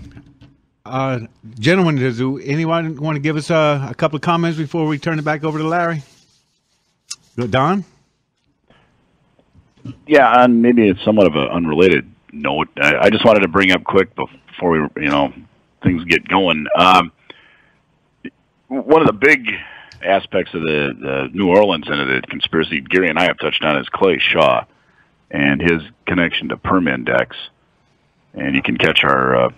uh, 0.86 1.20
gentlemen, 1.60 1.96
does 1.96 2.22
anyone 2.22 2.98
want 2.98 3.16
to 3.16 3.20
give 3.20 3.38
us 3.38 3.50
uh, 3.50 3.88
a 3.90 3.96
couple 3.96 4.18
of 4.18 4.22
comments 4.22 4.58
before 4.58 4.86
we 4.86 5.00
turn 5.00 5.18
it 5.20 5.26
back 5.26 5.44
over 5.44 5.58
to 5.58 5.68
Larry? 5.68 6.04
Don? 7.36 7.84
Yeah, 10.08 10.42
on 10.42 10.62
maybe 10.62 10.88
it's 10.88 11.04
somewhat 11.04 11.28
of 11.28 11.36
an 11.36 11.48
unrelated 11.48 12.10
note. 12.32 12.70
I, 12.82 12.98
I 12.98 13.10
just 13.10 13.26
wanted 13.26 13.42
to 13.42 13.48
bring 13.48 13.72
up 13.72 13.84
quick 13.84 14.16
before 14.16 14.70
we, 14.72 15.04
you 15.04 15.10
know, 15.10 15.34
things 15.84 16.04
get 16.06 16.28
going. 16.28 16.68
Um, 16.78 17.12
one 18.68 19.02
of 19.02 19.08
the 19.08 19.14
big 19.14 19.52
aspects 20.02 20.54
of 20.54 20.62
the, 20.62 20.94
the 21.00 21.30
New 21.34 21.50
Orleans 21.50 21.90
end 21.90 22.00
of 22.00 22.08
the 22.08 22.22
conspiracy 22.28 22.82
Gary 22.82 23.10
and 23.10 23.20
I 23.20 23.24
have 23.24 23.38
touched 23.40 23.64
on 23.64 23.78
is 23.78 23.88
Clay 23.90 24.20
Shaw 24.20 24.66
and 25.32 25.62
his 25.62 25.82
connection 26.06 26.50
to 26.50 26.58
Permindex. 26.58 27.34
And 28.34 28.56
you 28.56 28.62
can 28.62 28.78
catch 28.78 29.04
our 29.04 29.36
uh, 29.36 29.50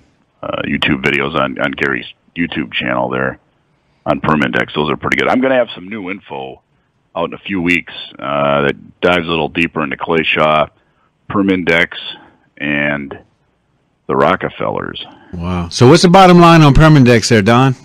uh, 0.42 0.62
YouTube 0.66 1.04
videos 1.04 1.36
on, 1.36 1.60
on 1.60 1.72
Gary's 1.72 2.06
YouTube 2.36 2.72
channel 2.74 3.10
there 3.10 3.40
on 4.06 4.22
Permindex. 4.22 4.74
Those 4.76 4.90
are 4.90 4.98
pretty 4.98 5.18
good. 5.18 5.28
I'm 5.28 5.42
going 5.42 5.52
to 5.52 5.58
have 5.58 5.70
some 5.76 5.88
new 5.88 6.10
info 6.10 6.62
out 7.16 7.30
in 7.30 7.34
a 7.34 7.40
few 7.40 7.62
weeks 7.62 7.94
uh, 8.20 8.62
that 8.62 9.02
dives 9.02 9.26
a 9.26 9.30
little 9.30 9.50
deeper 9.50 9.84
into 9.84 9.98
Clay 9.98 10.24
Shaw, 10.24 10.68
Permindex, 11.30 11.98
and 12.58 13.18
the 14.08 14.16
Rockefellers. 14.16 15.04
Wow. 15.34 15.70
So 15.70 15.88
what's 15.90 16.04
the 16.04 16.10
bottom 16.10 16.40
line 16.40 16.62
on 16.62 16.74
Permindex 16.74 17.30
there, 17.30 17.42
Don? 17.42 17.76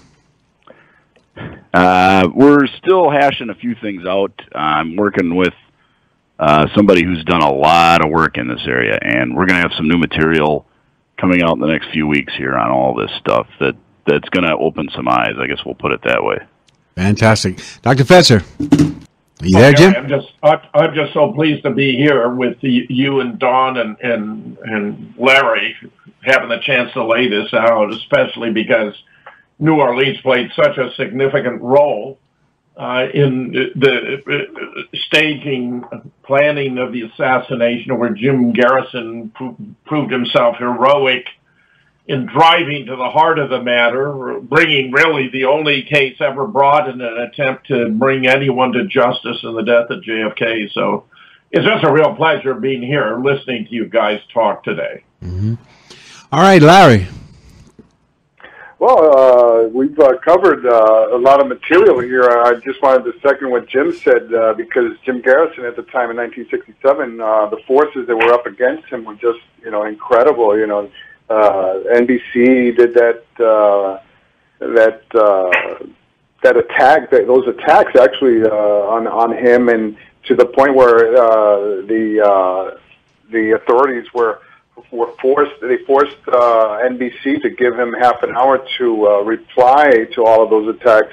Uh, 1.74 2.28
we're 2.34 2.66
still 2.66 3.10
hashing 3.10 3.48
a 3.48 3.54
few 3.54 3.74
things 3.74 4.04
out. 4.06 4.32
I'm 4.54 4.94
working 4.94 5.34
with 5.34 5.54
uh, 6.38 6.66
somebody 6.74 7.04
who's 7.04 7.24
done 7.24 7.42
a 7.42 7.52
lot 7.52 8.04
of 8.04 8.10
work 8.10 8.36
in 8.36 8.46
this 8.46 8.60
area, 8.66 8.98
and 9.00 9.34
we're 9.34 9.46
going 9.46 9.60
to 9.60 9.68
have 9.68 9.76
some 9.76 9.88
new 9.88 9.96
material 9.96 10.66
coming 11.18 11.42
out 11.42 11.54
in 11.54 11.60
the 11.60 11.66
next 11.66 11.90
few 11.92 12.06
weeks 12.06 12.32
here 12.36 12.54
on 12.54 12.70
all 12.70 12.94
this 12.94 13.10
stuff 13.18 13.46
that 13.60 13.74
that's 14.06 14.28
going 14.30 14.44
to 14.44 14.56
open 14.56 14.88
some 14.94 15.08
eyes. 15.08 15.34
I 15.38 15.46
guess 15.46 15.64
we'll 15.64 15.74
put 15.74 15.92
it 15.92 16.00
that 16.04 16.22
way. 16.22 16.38
Fantastic, 16.96 17.60
Dr. 17.82 18.04
Fetzer. 18.04 18.42
Are 19.42 19.46
you 19.46 19.58
there, 19.58 19.72
Jim? 19.72 19.94
I'm 19.96 20.08
just 20.08 20.28
I'm 20.42 20.94
just 20.94 21.12
so 21.14 21.32
pleased 21.32 21.64
to 21.64 21.70
be 21.70 21.96
here 21.96 22.28
with 22.28 22.60
the, 22.60 22.86
you 22.88 23.20
and 23.20 23.38
Don 23.38 23.76
and, 23.76 23.96
and 24.00 24.58
and 24.62 25.14
Larry 25.18 25.76
having 26.22 26.48
the 26.48 26.60
chance 26.60 26.92
to 26.92 27.04
lay 27.04 27.28
this 27.28 27.52
out, 27.52 27.92
especially 27.92 28.52
because 28.52 28.94
New 29.58 29.80
Orleans 29.80 30.20
played 30.20 30.50
such 30.54 30.78
a 30.78 30.94
significant 30.94 31.60
role 31.60 32.18
uh, 32.76 33.06
in 33.12 33.52
the, 33.52 33.70
the 33.74 34.98
staging, 35.06 35.84
planning 36.22 36.78
of 36.78 36.92
the 36.92 37.02
assassination, 37.02 37.98
where 37.98 38.10
Jim 38.10 38.52
Garrison 38.52 39.30
pro- 39.34 39.56
proved 39.84 40.12
himself 40.12 40.56
heroic 40.56 41.26
in 42.06 42.26
driving 42.26 42.86
to 42.86 42.96
the 42.96 43.10
heart 43.10 43.38
of 43.38 43.50
the 43.50 43.62
matter, 43.62 44.40
bringing 44.40 44.90
really 44.90 45.28
the 45.30 45.44
only 45.44 45.82
case 45.82 46.16
ever 46.20 46.46
brought 46.46 46.88
in 46.88 47.00
an 47.00 47.18
attempt 47.18 47.68
to 47.68 47.90
bring 47.90 48.26
anyone 48.26 48.72
to 48.72 48.86
justice 48.86 49.38
in 49.42 49.54
the 49.54 49.62
death 49.62 49.90
of 49.90 50.02
JFK. 50.02 50.72
So 50.72 51.04
it's 51.50 51.64
just 51.64 51.84
a 51.84 51.92
real 51.92 52.16
pleasure 52.16 52.54
being 52.54 52.82
here 52.82 53.20
listening 53.22 53.66
to 53.66 53.74
you 53.74 53.86
guys 53.86 54.20
talk 54.32 54.64
today. 54.64 55.04
Mm-hmm. 55.22 55.54
All 56.32 56.40
right, 56.40 56.60
Larry. 56.60 57.06
Well, 58.82 59.16
uh, 59.16 59.68
we've 59.68 59.96
uh, 60.00 60.18
covered 60.24 60.66
uh, 60.66 61.16
a 61.16 61.16
lot 61.16 61.40
of 61.40 61.46
material 61.46 62.00
here. 62.00 62.28
I 62.28 62.54
just 62.54 62.82
wanted 62.82 63.04
to 63.04 63.20
second 63.20 63.52
what 63.52 63.68
Jim 63.68 63.92
said 63.92 64.34
uh, 64.34 64.54
because 64.54 64.98
Jim 65.04 65.20
Garrison 65.20 65.64
at 65.64 65.76
the 65.76 65.84
time 65.84 66.10
in 66.10 66.16
1967, 66.16 67.20
uh, 67.20 67.46
the 67.46 67.58
forces 67.58 68.08
that 68.08 68.16
were 68.16 68.32
up 68.32 68.44
against 68.44 68.88
him 68.88 69.04
were 69.04 69.14
just, 69.14 69.38
you 69.62 69.70
know, 69.70 69.84
incredible. 69.84 70.58
You 70.58 70.66
know, 70.66 70.90
uh, 71.30 71.74
NBC 71.94 72.76
did 72.76 72.92
that 72.94 73.22
uh, 73.38 74.00
that 74.58 75.04
uh, 75.14 75.86
that 76.42 76.56
attack, 76.56 77.12
that, 77.12 77.28
those 77.28 77.46
attacks 77.46 77.94
actually 77.94 78.42
uh, 78.42 78.50
on 78.50 79.06
on 79.06 79.30
him, 79.32 79.68
and 79.68 79.96
to 80.24 80.34
the 80.34 80.46
point 80.46 80.74
where 80.74 81.16
uh, 81.16 81.86
the 81.86 82.20
uh, 82.20 82.76
the 83.30 83.52
authorities 83.52 84.12
were 84.12 84.40
were 84.90 85.12
forced 85.20 85.52
they 85.60 85.78
forced 85.86 86.16
uh, 86.28 86.80
NBC 86.92 87.42
to 87.42 87.50
give 87.50 87.78
him 87.78 87.92
half 87.92 88.22
an 88.22 88.34
hour 88.36 88.64
to 88.78 89.08
uh, 89.08 89.20
reply 89.22 90.06
to 90.14 90.24
all 90.24 90.42
of 90.42 90.50
those 90.50 90.74
attacks. 90.74 91.12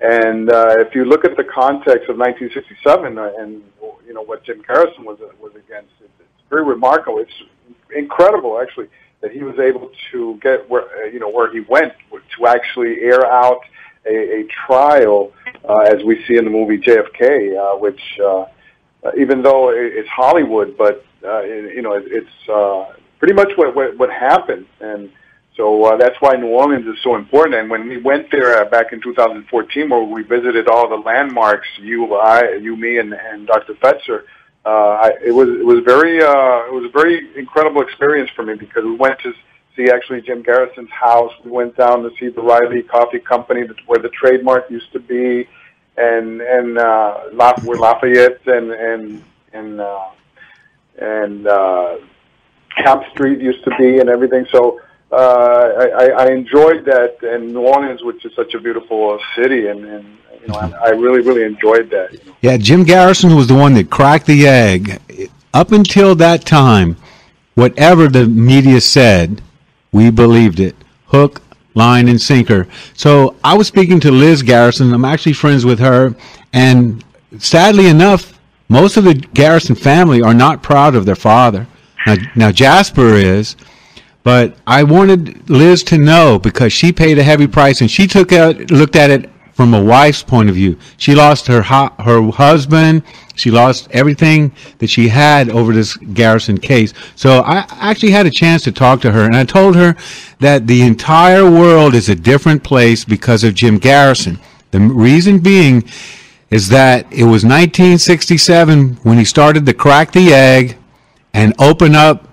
And 0.00 0.50
uh, 0.50 0.76
if 0.78 0.94
you 0.94 1.04
look 1.04 1.24
at 1.24 1.36
the 1.36 1.44
context 1.44 2.08
of 2.08 2.18
1967 2.18 3.18
uh, 3.18 3.32
and 3.38 3.62
you 4.06 4.14
know 4.14 4.22
what 4.22 4.44
Jim 4.44 4.62
Garrison 4.66 5.04
was 5.04 5.18
was 5.40 5.52
against, 5.54 5.90
it's 6.00 6.12
very 6.48 6.64
remarkable. 6.64 7.18
It's 7.18 7.32
incredible, 7.94 8.60
actually, 8.60 8.88
that 9.20 9.32
he 9.32 9.42
was 9.42 9.58
able 9.58 9.90
to 10.12 10.38
get 10.40 10.68
where 10.70 10.84
uh, 11.04 11.06
you 11.06 11.18
know 11.18 11.30
where 11.30 11.52
he 11.52 11.60
went 11.60 11.92
to 12.10 12.46
actually 12.46 13.00
air 13.00 13.26
out 13.26 13.60
a, 14.06 14.40
a 14.40 14.44
trial, 14.66 15.32
uh, 15.68 15.78
as 15.78 16.02
we 16.04 16.24
see 16.26 16.36
in 16.36 16.44
the 16.44 16.50
movie 16.50 16.78
JFK, 16.78 17.56
uh, 17.56 17.78
which 17.78 18.00
uh, 18.20 18.46
uh, 19.04 19.10
even 19.16 19.42
though 19.42 19.70
it's 19.70 20.08
Hollywood, 20.08 20.76
but 20.76 21.04
uh, 21.24 21.42
you 21.42 21.82
know, 21.82 21.92
it's 21.94 22.48
uh, 22.48 22.94
pretty 23.18 23.34
much 23.34 23.52
what, 23.56 23.74
what 23.74 23.96
what 23.96 24.10
happened, 24.10 24.66
and 24.80 25.10
so 25.58 25.84
uh, 25.84 25.96
that's 25.96 26.14
why 26.20 26.36
New 26.36 26.46
Orleans 26.46 26.86
is 26.86 27.02
so 27.02 27.16
important. 27.16 27.56
And 27.56 27.68
when 27.68 27.88
we 27.88 27.96
went 27.96 28.30
there 28.30 28.62
uh, 28.62 28.70
back 28.70 28.92
in 28.92 29.00
2014, 29.00 29.90
where 29.90 30.04
we 30.04 30.22
visited 30.22 30.68
all 30.68 30.88
the 30.88 30.96
landmarks, 30.96 31.66
you, 31.80 32.14
I, 32.14 32.54
you, 32.62 32.76
me, 32.76 32.98
and, 32.98 33.12
and 33.12 33.44
Dr. 33.44 33.74
Fetzer, 33.74 34.22
uh, 34.64 34.68
I, 34.68 35.10
it 35.24 35.32
was 35.32 35.48
it 35.48 35.66
was 35.66 35.80
very 35.84 36.22
uh, 36.22 36.66
it 36.66 36.72
was 36.72 36.84
a 36.84 36.92
very 36.96 37.36
incredible 37.36 37.82
experience 37.82 38.30
for 38.36 38.44
me 38.44 38.54
because 38.54 38.84
we 38.84 38.94
went 38.94 39.18
to 39.20 39.32
see 39.76 39.90
actually 39.90 40.22
Jim 40.22 40.42
Garrison's 40.42 40.90
house. 40.90 41.32
We 41.44 41.50
went 41.50 41.76
down 41.76 42.02
to 42.04 42.10
see 42.20 42.28
the 42.28 42.42
Reily 42.42 42.82
Coffee 42.82 43.18
Company, 43.20 43.62
where 43.86 43.98
the 43.98 44.10
trademark 44.10 44.70
used 44.70 44.92
to 44.92 45.00
be, 45.00 45.48
and 45.96 46.40
and 46.40 46.78
uh, 46.78 47.18
where 47.64 47.78
Lafayette 47.78 48.46
and 48.46 48.70
and 48.70 49.24
and 49.52 49.80
uh, 49.80 50.10
and 51.00 51.46
uh, 51.46 51.98
Camp 52.76 53.04
Street 53.10 53.40
used 53.40 53.64
to 53.64 53.76
be 53.76 53.98
and 53.98 54.08
everything. 54.08 54.46
So 54.50 54.80
uh, 55.10 55.16
I, 55.16 56.10
I 56.10 56.26
enjoyed 56.30 56.84
that, 56.84 57.22
and 57.22 57.52
New 57.52 57.62
Orleans, 57.62 58.02
which 58.02 58.24
is 58.24 58.34
such 58.34 58.54
a 58.54 58.60
beautiful 58.60 59.18
city, 59.34 59.68
and, 59.68 59.84
and 59.84 60.18
you 60.40 60.48
know, 60.48 60.54
I, 60.54 60.70
I 60.70 60.88
really, 60.90 61.20
really 61.20 61.44
enjoyed 61.44 61.90
that. 61.90 62.18
Yeah, 62.42 62.56
Jim 62.56 62.84
Garrison 62.84 63.34
was 63.34 63.46
the 63.46 63.54
one 63.54 63.74
that 63.74 63.90
cracked 63.90 64.26
the 64.26 64.46
egg. 64.46 65.00
Up 65.54 65.72
until 65.72 66.14
that 66.16 66.44
time, 66.44 66.96
whatever 67.54 68.08
the 68.08 68.26
media 68.26 68.80
said, 68.80 69.40
we 69.92 70.10
believed 70.10 70.60
it. 70.60 70.76
Hook, 71.06 71.40
line, 71.74 72.08
and 72.08 72.20
sinker. 72.20 72.68
So 72.94 73.34
I 73.42 73.56
was 73.56 73.66
speaking 73.66 73.98
to 74.00 74.10
Liz 74.10 74.42
Garrison. 74.42 74.92
I'm 74.92 75.06
actually 75.06 75.32
friends 75.32 75.64
with 75.64 75.78
her, 75.78 76.14
and 76.52 77.02
sadly 77.38 77.86
enough, 77.86 78.37
most 78.68 78.96
of 78.96 79.04
the 79.04 79.14
Garrison 79.14 79.74
family 79.74 80.22
are 80.22 80.34
not 80.34 80.62
proud 80.62 80.94
of 80.94 81.06
their 81.06 81.16
father. 81.16 81.66
Now, 82.06 82.16
now 82.36 82.52
Jasper 82.52 83.14
is, 83.14 83.56
but 84.22 84.56
I 84.66 84.82
wanted 84.82 85.48
Liz 85.48 85.82
to 85.84 85.98
know 85.98 86.38
because 86.38 86.72
she 86.72 86.92
paid 86.92 87.18
a 87.18 87.22
heavy 87.22 87.46
price 87.46 87.80
and 87.80 87.90
she 87.90 88.06
took 88.06 88.32
out, 88.32 88.70
looked 88.70 88.96
at 88.96 89.10
it 89.10 89.30
from 89.58 89.74
a 89.74 89.82
wife's 89.82 90.22
point 90.22 90.48
of 90.48 90.54
view. 90.54 90.78
She 90.98 91.16
lost 91.16 91.48
her 91.48 91.62
her 91.62 92.30
husband. 92.30 93.02
She 93.34 93.50
lost 93.50 93.88
everything 93.90 94.52
that 94.78 94.88
she 94.88 95.08
had 95.08 95.50
over 95.50 95.72
this 95.72 95.96
Garrison 95.96 96.58
case. 96.58 96.94
So 97.16 97.40
I 97.40 97.66
actually 97.70 98.12
had 98.12 98.26
a 98.26 98.30
chance 98.30 98.62
to 98.64 98.72
talk 98.72 99.00
to 99.00 99.10
her, 99.10 99.24
and 99.24 99.34
I 99.34 99.44
told 99.44 99.74
her 99.74 99.96
that 100.38 100.68
the 100.68 100.82
entire 100.82 101.44
world 101.44 101.94
is 101.94 102.08
a 102.08 102.14
different 102.14 102.62
place 102.62 103.04
because 103.04 103.42
of 103.42 103.54
Jim 103.54 103.78
Garrison. 103.78 104.38
The 104.70 104.78
reason 104.78 105.40
being 105.40 105.82
is 106.50 106.68
that 106.68 107.04
it 107.12 107.24
was 107.24 107.44
1967 107.44 108.94
when 109.02 109.18
he 109.18 109.24
started 109.24 109.66
to 109.66 109.74
crack 109.74 110.12
the 110.12 110.32
egg 110.32 110.78
and 111.34 111.54
open 111.58 111.94
up 111.94 112.28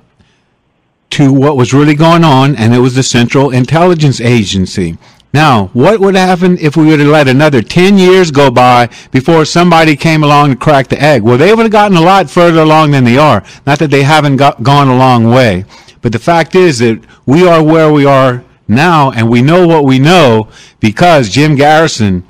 to 1.11 1.31
what 1.31 1.57
was 1.57 1.73
really 1.73 1.95
going 1.95 2.23
on, 2.23 2.55
and 2.55 2.73
it 2.73 2.79
was 2.79 2.95
the 2.95 3.03
Central 3.03 3.51
Intelligence 3.51 4.19
Agency. 4.19 4.97
Now, 5.33 5.67
what 5.73 5.99
would 5.99 6.15
happen 6.15 6.57
if 6.59 6.77
we 6.77 6.85
would 6.85 6.99
have 6.99 7.09
let 7.09 7.27
another 7.27 7.61
10 7.61 7.97
years 7.97 8.31
go 8.31 8.49
by 8.49 8.89
before 9.11 9.43
somebody 9.43 9.95
came 9.97 10.23
along 10.23 10.51
and 10.51 10.59
cracked 10.59 10.91
the 10.91 11.01
egg? 11.01 11.23
Well, 11.23 11.37
they 11.37 11.53
would 11.53 11.63
have 11.63 11.71
gotten 11.71 11.97
a 11.97 12.01
lot 12.01 12.29
further 12.29 12.61
along 12.61 12.91
than 12.91 13.03
they 13.03 13.17
are. 13.17 13.43
Not 13.65 13.79
that 13.79 13.91
they 13.91 14.03
haven't 14.03 14.37
got, 14.37 14.63
gone 14.63 14.87
a 14.87 14.97
long 14.97 15.29
way. 15.29 15.65
But 16.01 16.13
the 16.13 16.19
fact 16.19 16.55
is 16.55 16.79
that 16.79 17.01
we 17.25 17.45
are 17.45 17.61
where 17.61 17.91
we 17.91 18.05
are 18.05 18.45
now, 18.67 19.11
and 19.11 19.29
we 19.29 19.41
know 19.41 19.67
what 19.67 19.83
we 19.83 19.99
know 19.99 20.47
because 20.79 21.29
Jim 21.29 21.55
Garrison 21.55 22.25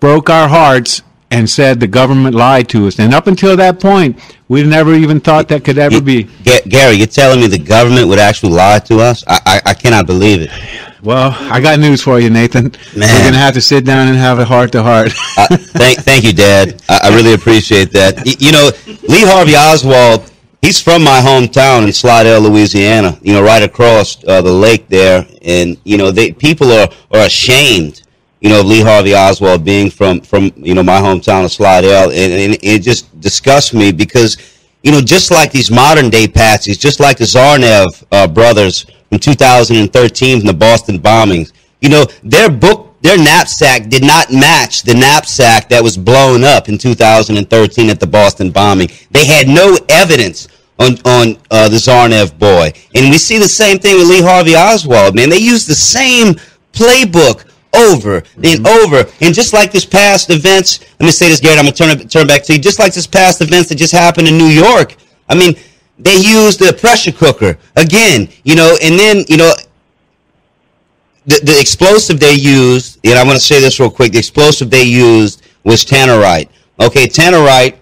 broke 0.00 0.30
our 0.30 0.48
hearts 0.48 1.02
and 1.30 1.48
said 1.48 1.80
the 1.80 1.86
government 1.86 2.34
lied 2.34 2.68
to 2.68 2.86
us. 2.86 2.98
And 2.98 3.12
up 3.12 3.26
until 3.26 3.56
that 3.56 3.80
point, 3.80 4.18
we 4.48 4.62
never 4.62 4.94
even 4.94 5.20
thought 5.20 5.48
that 5.48 5.64
could 5.64 5.78
ever 5.78 6.00
be. 6.00 6.28
Gary, 6.44 6.96
you're 6.96 7.06
telling 7.06 7.40
me 7.40 7.48
the 7.48 7.58
government 7.58 8.08
would 8.08 8.18
actually 8.18 8.52
lie 8.52 8.78
to 8.80 9.00
us? 9.00 9.24
I, 9.26 9.40
I, 9.44 9.70
I 9.70 9.74
cannot 9.74 10.06
believe 10.06 10.42
it. 10.42 10.50
Well, 11.02 11.36
I 11.52 11.60
got 11.60 11.78
news 11.78 12.02
for 12.02 12.18
you, 12.18 12.30
Nathan. 12.30 12.72
Man. 12.96 13.14
We're 13.14 13.24
gonna 13.24 13.38
have 13.38 13.54
to 13.54 13.60
sit 13.60 13.84
down 13.84 14.08
and 14.08 14.16
have 14.16 14.38
a 14.38 14.44
heart 14.44 14.72
to 14.72 14.82
heart. 14.82 15.12
Thank, 15.12 15.98
thank 15.98 16.24
you, 16.24 16.32
Dad. 16.32 16.82
I, 16.88 17.00
I 17.04 17.14
really 17.14 17.34
appreciate 17.34 17.92
that. 17.92 18.26
You 18.40 18.52
know, 18.52 18.70
Lee 19.08 19.24
Harvey 19.24 19.56
Oswald. 19.56 20.32
He's 20.62 20.80
from 20.80 21.04
my 21.04 21.20
hometown 21.20 21.86
in 21.86 21.92
Slidell, 21.92 22.40
Louisiana. 22.40 23.16
You 23.22 23.34
know, 23.34 23.42
right 23.42 23.62
across 23.62 24.24
uh, 24.24 24.42
the 24.42 24.50
lake 24.50 24.88
there, 24.88 25.24
and 25.42 25.76
you 25.84 25.96
know, 25.96 26.10
they 26.10 26.32
people 26.32 26.72
are 26.72 26.88
are 27.12 27.26
ashamed 27.26 28.02
you 28.46 28.52
know, 28.52 28.60
Lee 28.60 28.80
Harvey 28.80 29.12
Oswald 29.12 29.64
being 29.64 29.90
from, 29.90 30.20
from 30.20 30.52
you 30.54 30.72
know, 30.72 30.82
my 30.84 31.00
hometown 31.00 31.44
of 31.44 31.50
Slidell. 31.50 32.10
And, 32.10 32.32
and 32.32 32.56
it 32.62 32.80
just 32.80 33.20
disgusts 33.20 33.74
me 33.74 33.90
because, 33.90 34.36
you 34.84 34.92
know, 34.92 35.00
just 35.00 35.32
like 35.32 35.50
these 35.50 35.68
modern 35.68 36.10
day 36.10 36.28
patsies, 36.28 36.78
just 36.78 37.00
like 37.00 37.18
the 37.18 37.24
Tsarnaev 37.24 38.04
uh, 38.12 38.28
brothers 38.28 38.86
from 39.08 39.18
2013 39.18 40.38
from 40.38 40.46
the 40.46 40.54
Boston 40.54 41.00
bombings, 41.00 41.52
you 41.80 41.88
know, 41.88 42.06
their 42.22 42.48
book, 42.48 42.94
their 43.02 43.18
knapsack 43.18 43.88
did 43.88 44.04
not 44.04 44.32
match 44.32 44.82
the 44.82 44.94
knapsack 44.94 45.68
that 45.70 45.82
was 45.82 45.96
blown 45.96 46.44
up 46.44 46.68
in 46.68 46.78
2013 46.78 47.90
at 47.90 47.98
the 47.98 48.06
Boston 48.06 48.52
bombing. 48.52 48.88
They 49.10 49.26
had 49.26 49.48
no 49.48 49.76
evidence 49.88 50.46
on 50.78 50.98
on 51.04 51.36
uh, 51.50 51.68
the 51.68 51.78
Tsarnaev 51.78 52.38
boy, 52.38 52.72
and 52.94 53.10
we 53.10 53.18
see 53.18 53.38
the 53.38 53.48
same 53.48 53.80
thing 53.80 53.96
with 53.96 54.08
Lee 54.08 54.22
Harvey 54.22 54.54
Oswald. 54.54 55.16
Man, 55.16 55.30
they 55.30 55.38
use 55.38 55.66
the 55.66 55.74
same 55.74 56.34
playbook 56.72 57.45
over 57.76 58.16
and 58.16 58.24
mm-hmm. 58.24 58.66
over. 58.66 59.10
And 59.20 59.34
just 59.34 59.52
like 59.52 59.72
this 59.72 59.84
past 59.84 60.30
events, 60.30 60.80
let 60.98 61.06
me 61.06 61.10
say 61.10 61.28
this, 61.28 61.40
Garrett, 61.40 61.58
I'm 61.58 61.64
going 61.64 61.74
to 61.74 61.98
turn, 61.98 62.08
turn 62.08 62.26
back 62.26 62.42
to 62.44 62.54
you. 62.54 62.58
Just 62.58 62.78
like 62.78 62.94
this 62.94 63.06
past 63.06 63.40
events 63.40 63.68
that 63.68 63.76
just 63.76 63.92
happened 63.92 64.28
in 64.28 64.38
New 64.38 64.46
York, 64.46 64.96
I 65.28 65.34
mean, 65.34 65.54
they 65.98 66.16
used 66.16 66.58
the 66.58 66.76
pressure 66.78 67.12
cooker 67.12 67.58
again, 67.76 68.28
you 68.44 68.54
know, 68.54 68.76
and 68.82 68.98
then, 68.98 69.24
you 69.28 69.36
know, 69.36 69.52
the, 71.26 71.40
the 71.42 71.60
explosive 71.60 72.20
they 72.20 72.34
used, 72.34 73.00
and 73.04 73.18
I 73.18 73.24
want 73.24 73.36
to 73.36 73.44
say 73.44 73.60
this 73.60 73.80
real 73.80 73.90
quick, 73.90 74.12
the 74.12 74.18
explosive 74.18 74.70
they 74.70 74.84
used 74.84 75.42
was 75.64 75.84
tannerite. 75.84 76.48
Okay, 76.80 77.06
tannerite, 77.06 77.76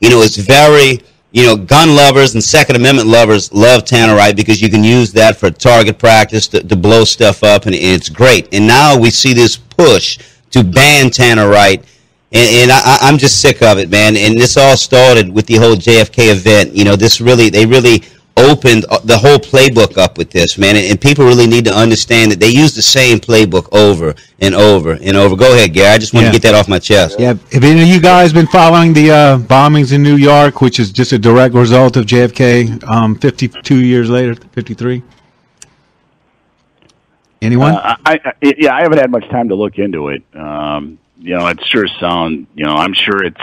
you 0.00 0.10
know, 0.10 0.22
it's 0.22 0.36
very 0.36 1.00
you 1.32 1.44
know, 1.44 1.56
gun 1.56 1.94
lovers 1.94 2.34
and 2.34 2.42
Second 2.42 2.76
Amendment 2.76 3.08
lovers 3.08 3.52
love 3.52 3.84
Tannerite 3.84 4.36
because 4.36 4.60
you 4.60 4.68
can 4.68 4.82
use 4.82 5.12
that 5.12 5.36
for 5.36 5.50
target 5.50 5.98
practice 5.98 6.48
to, 6.48 6.62
to 6.62 6.76
blow 6.76 7.04
stuff 7.04 7.44
up, 7.44 7.66
and 7.66 7.74
it's 7.74 8.08
great. 8.08 8.52
And 8.52 8.66
now 8.66 8.98
we 8.98 9.10
see 9.10 9.32
this 9.32 9.56
push 9.56 10.18
to 10.50 10.64
ban 10.64 11.06
Tannerite, 11.06 11.84
and, 12.32 12.48
and 12.56 12.72
I, 12.72 12.98
I'm 13.00 13.16
just 13.16 13.40
sick 13.40 13.62
of 13.62 13.78
it, 13.78 13.90
man. 13.90 14.16
And 14.16 14.36
this 14.36 14.56
all 14.56 14.76
started 14.76 15.32
with 15.32 15.46
the 15.46 15.56
whole 15.56 15.76
JFK 15.76 16.32
event. 16.32 16.74
You 16.74 16.84
know, 16.84 16.96
this 16.96 17.20
really, 17.20 17.48
they 17.48 17.64
really 17.64 18.02
opened 18.36 18.84
uh, 18.88 18.98
the 19.04 19.18
whole 19.18 19.38
playbook 19.38 19.98
up 19.98 20.18
with 20.18 20.30
this, 20.30 20.58
man. 20.58 20.76
And, 20.76 21.00
people 21.00 21.24
really 21.24 21.46
need 21.46 21.64
to 21.64 21.74
understand 21.74 22.30
that 22.32 22.40
they 22.40 22.48
use 22.50 22.74
the 22.74 22.82
same 22.82 23.18
playbook 23.18 23.68
over 23.72 24.14
and 24.40 24.54
over 24.54 24.92
and 24.92 25.16
over. 25.16 25.36
Go 25.36 25.52
ahead, 25.54 25.72
Gary. 25.72 25.94
I 25.94 25.98
just 25.98 26.12
want 26.12 26.26
yeah. 26.26 26.32
to 26.32 26.38
get 26.38 26.42
that 26.42 26.54
off 26.54 26.68
my 26.68 26.78
chest. 26.78 27.18
Yeah. 27.18 27.34
Have 27.52 27.64
any 27.64 27.82
of 27.82 27.88
you 27.88 28.00
guys 28.00 28.32
been 28.32 28.46
following 28.46 28.92
the 28.92 29.10
uh, 29.10 29.38
bombings 29.38 29.92
in 29.92 30.02
New 30.02 30.16
York, 30.16 30.60
which 30.60 30.78
is 30.78 30.92
just 30.92 31.12
a 31.12 31.18
direct 31.18 31.54
result 31.54 31.96
of 31.96 32.06
JFK 32.06 32.84
um, 32.84 33.14
52 33.14 33.76
years 33.76 34.10
later, 34.10 34.34
53? 34.34 35.02
Anyone? 37.42 37.72
Uh, 37.72 37.96
I, 38.04 38.20
I, 38.24 38.32
yeah, 38.42 38.74
I 38.74 38.82
haven't 38.82 38.98
had 38.98 39.10
much 39.10 39.28
time 39.30 39.48
to 39.48 39.54
look 39.54 39.78
into 39.78 40.08
it. 40.08 40.22
Um, 40.34 40.98
you 41.18 41.36
know, 41.36 41.46
it 41.46 41.58
sure 41.66 41.86
sound. 41.98 42.46
You 42.54 42.66
know, 42.66 42.74
I'm 42.74 42.92
sure 42.92 43.24
it's 43.24 43.40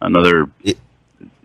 another. 0.00 0.50
It, 0.62 0.78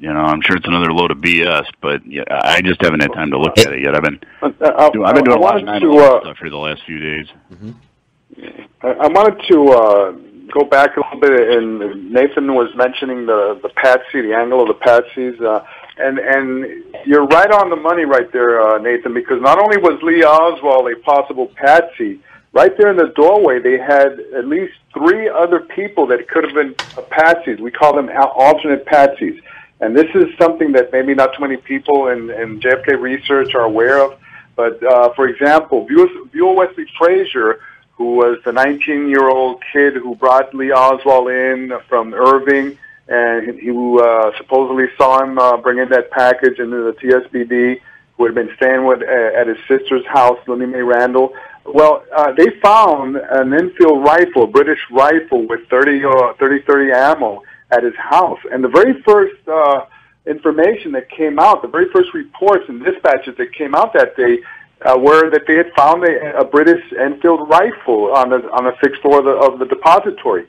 you 0.04 0.12
know, 0.12 0.20
I'm 0.20 0.42
sure 0.42 0.58
it's 0.58 0.68
another 0.68 0.92
load 0.92 1.12
of 1.12 1.20
BS, 1.20 1.66
but 1.82 2.06
yeah, 2.06 2.24
I 2.30 2.62
just 2.62 2.82
haven't 2.82 3.00
had 3.00 3.13
time 3.13 3.32
to 3.32 3.39
look 3.39 3.58
at 3.58 3.72
it 3.72 3.82
yet. 3.82 3.96
I've 3.96 4.04
been, 4.04 4.20
uh, 4.42 4.52
uh 4.60 4.89
doing, 4.89 5.06
I've 5.06 5.16
been 5.16 5.24
doing 5.24 5.38
a 5.38 5.42
lot 5.42 5.56
of 5.56 5.66
uh, 5.66 6.20
stuff 6.20 6.38
here 6.39 6.50
the 6.50 6.58
last 6.58 6.84
few 6.86 7.00
days. 7.00 7.28
Mm-hmm. 7.54 7.72
I 8.86 9.08
wanted 9.08 9.42
to 9.48 9.70
uh, 9.70 10.12
go 10.52 10.66
back 10.66 10.98
a 10.98 11.00
little 11.00 11.22
bit, 11.22 11.58
and 11.58 12.12
Nathan 12.12 12.54
was 12.54 12.68
mentioning 12.76 13.28
the 13.28 13.58
the 13.63 13.70
patsy, 13.70 14.20
the 14.20 14.34
angle 14.34 14.62
of 14.62 14.68
the 14.68 14.74
patsies, 14.74 15.42
uh, 15.42 15.63
and 15.98 16.20
and 16.20 16.84
you're 17.06 17.26
right 17.28 17.50
on 17.52 17.70
the 17.70 17.78
money 17.78 18.04
right 18.04 18.30
there, 18.34 18.62
uh, 18.62 18.80
Nathan, 18.80 19.13
because 19.13 19.42
not 19.42 19.58
only 19.58 19.78
was 19.78 20.04
Lee 20.04 20.22
Oswald 20.26 20.92
a 20.92 20.98
possible 20.98 21.48
patsy, 21.56 22.20
right 22.52 22.78
there 22.78 22.89
in 22.89 22.98
the 22.98 23.13
doorway, 23.16 23.60
they 23.60 23.78
had 23.78 24.20
at 24.36 24.48
least 24.48 24.74
three 24.94 25.30
other 25.30 25.62
people 25.62 26.08
that 26.08 26.28
could 26.28 26.44
have 26.44 26.54
been 26.54 26.74
patsies. 27.10 27.62
We 27.62 27.72
call 27.72 27.96
them 27.96 28.10
alternate 28.36 28.86
patsies. 28.86 29.39
And 29.80 29.96
this 29.96 30.10
is 30.16 30.28
something 30.38 30.72
that 30.74 30.92
maybe 30.92 31.14
not 31.14 31.34
too 31.34 31.42
many 31.42 31.58
people 31.58 32.08
in, 32.08 32.30
in 32.30 32.60
JFK 32.60 33.00
research 33.00 33.54
are 33.56 33.64
aware 33.64 34.04
of. 34.04 34.20
But 34.56 34.84
uh, 34.84 35.14
for 35.14 35.28
example, 35.28 35.86
Buell 35.86 36.56
Wesley 36.56 36.86
Frazier, 36.98 37.60
who 37.94 38.16
was 38.16 38.40
the 38.46 38.52
19-year-old 38.52 39.64
kid 39.72 39.94
who 39.96 40.16
brought 40.16 40.54
Lee 40.54 40.72
Oswald 40.72 41.30
in 41.30 41.72
from 41.90 42.14
Irving, 42.14 42.78
and 43.08 43.60
he 43.60 43.72
uh, 43.72 44.32
supposedly 44.38 44.86
saw 44.98 45.24
him 45.24 45.38
uh, 45.38 45.58
bring 45.58 45.80
in 45.80 45.90
that 45.90 46.12
package 46.12 46.60
into 46.60 46.84
the 46.84 46.94
TSBD, 46.94 47.82
who 48.16 48.26
had 48.26 48.36
been 48.36 48.52
staying 48.56 48.86
with 48.86 49.02
uh, 49.02 49.40
at 49.40 49.48
his 49.48 49.58
sister's 49.68 50.06
house, 50.06 50.40
Linnie 50.48 50.72
Mae 50.72 50.82
Randle. 50.82 51.34
Well, 51.66 52.04
uh, 52.16 52.32
they 52.34 52.50
found 52.62 53.16
an 53.16 53.54
Enfield 53.54 54.04
rifle, 54.04 54.48
British 54.48 54.80
rifle 54.92 55.48
with 55.48 55.68
30 55.70 56.06
uh, 56.06 56.34
30 56.34 56.62
30 56.62 56.92
ammo 56.92 57.44
at 57.76 57.82
his 57.90 57.98
house. 58.16 58.42
And 58.52 58.60
the 58.68 58.74
very 58.80 58.96
first 59.10 59.42
uh, 59.48 59.80
information 60.36 60.90
that 60.98 61.06
came 61.10 61.38
out, 61.46 61.56
the 61.68 61.74
very 61.78 61.90
first 61.96 62.10
reports 62.14 62.66
and 62.70 62.78
dispatches 62.90 63.34
that 63.40 63.50
came 63.62 63.74
out 63.80 63.90
that 64.00 64.12
day, 64.24 64.36
uh, 64.86 64.98
were 65.08 65.30
that 65.30 65.44
they 65.48 65.58
had 65.64 65.72
found 65.82 66.04
a, 66.04 66.14
a 66.44 66.46
British 66.56 66.84
Enfield 67.00 67.42
rifle 67.58 68.02
on 68.20 68.30
the 68.34 68.40
on 68.58 68.64
the 68.66 68.76
sixth 68.84 69.02
floor 69.02 69.20
of 69.20 69.26
the, 69.30 69.36
of 69.48 69.52
the 69.60 69.68
depository. 69.76 70.46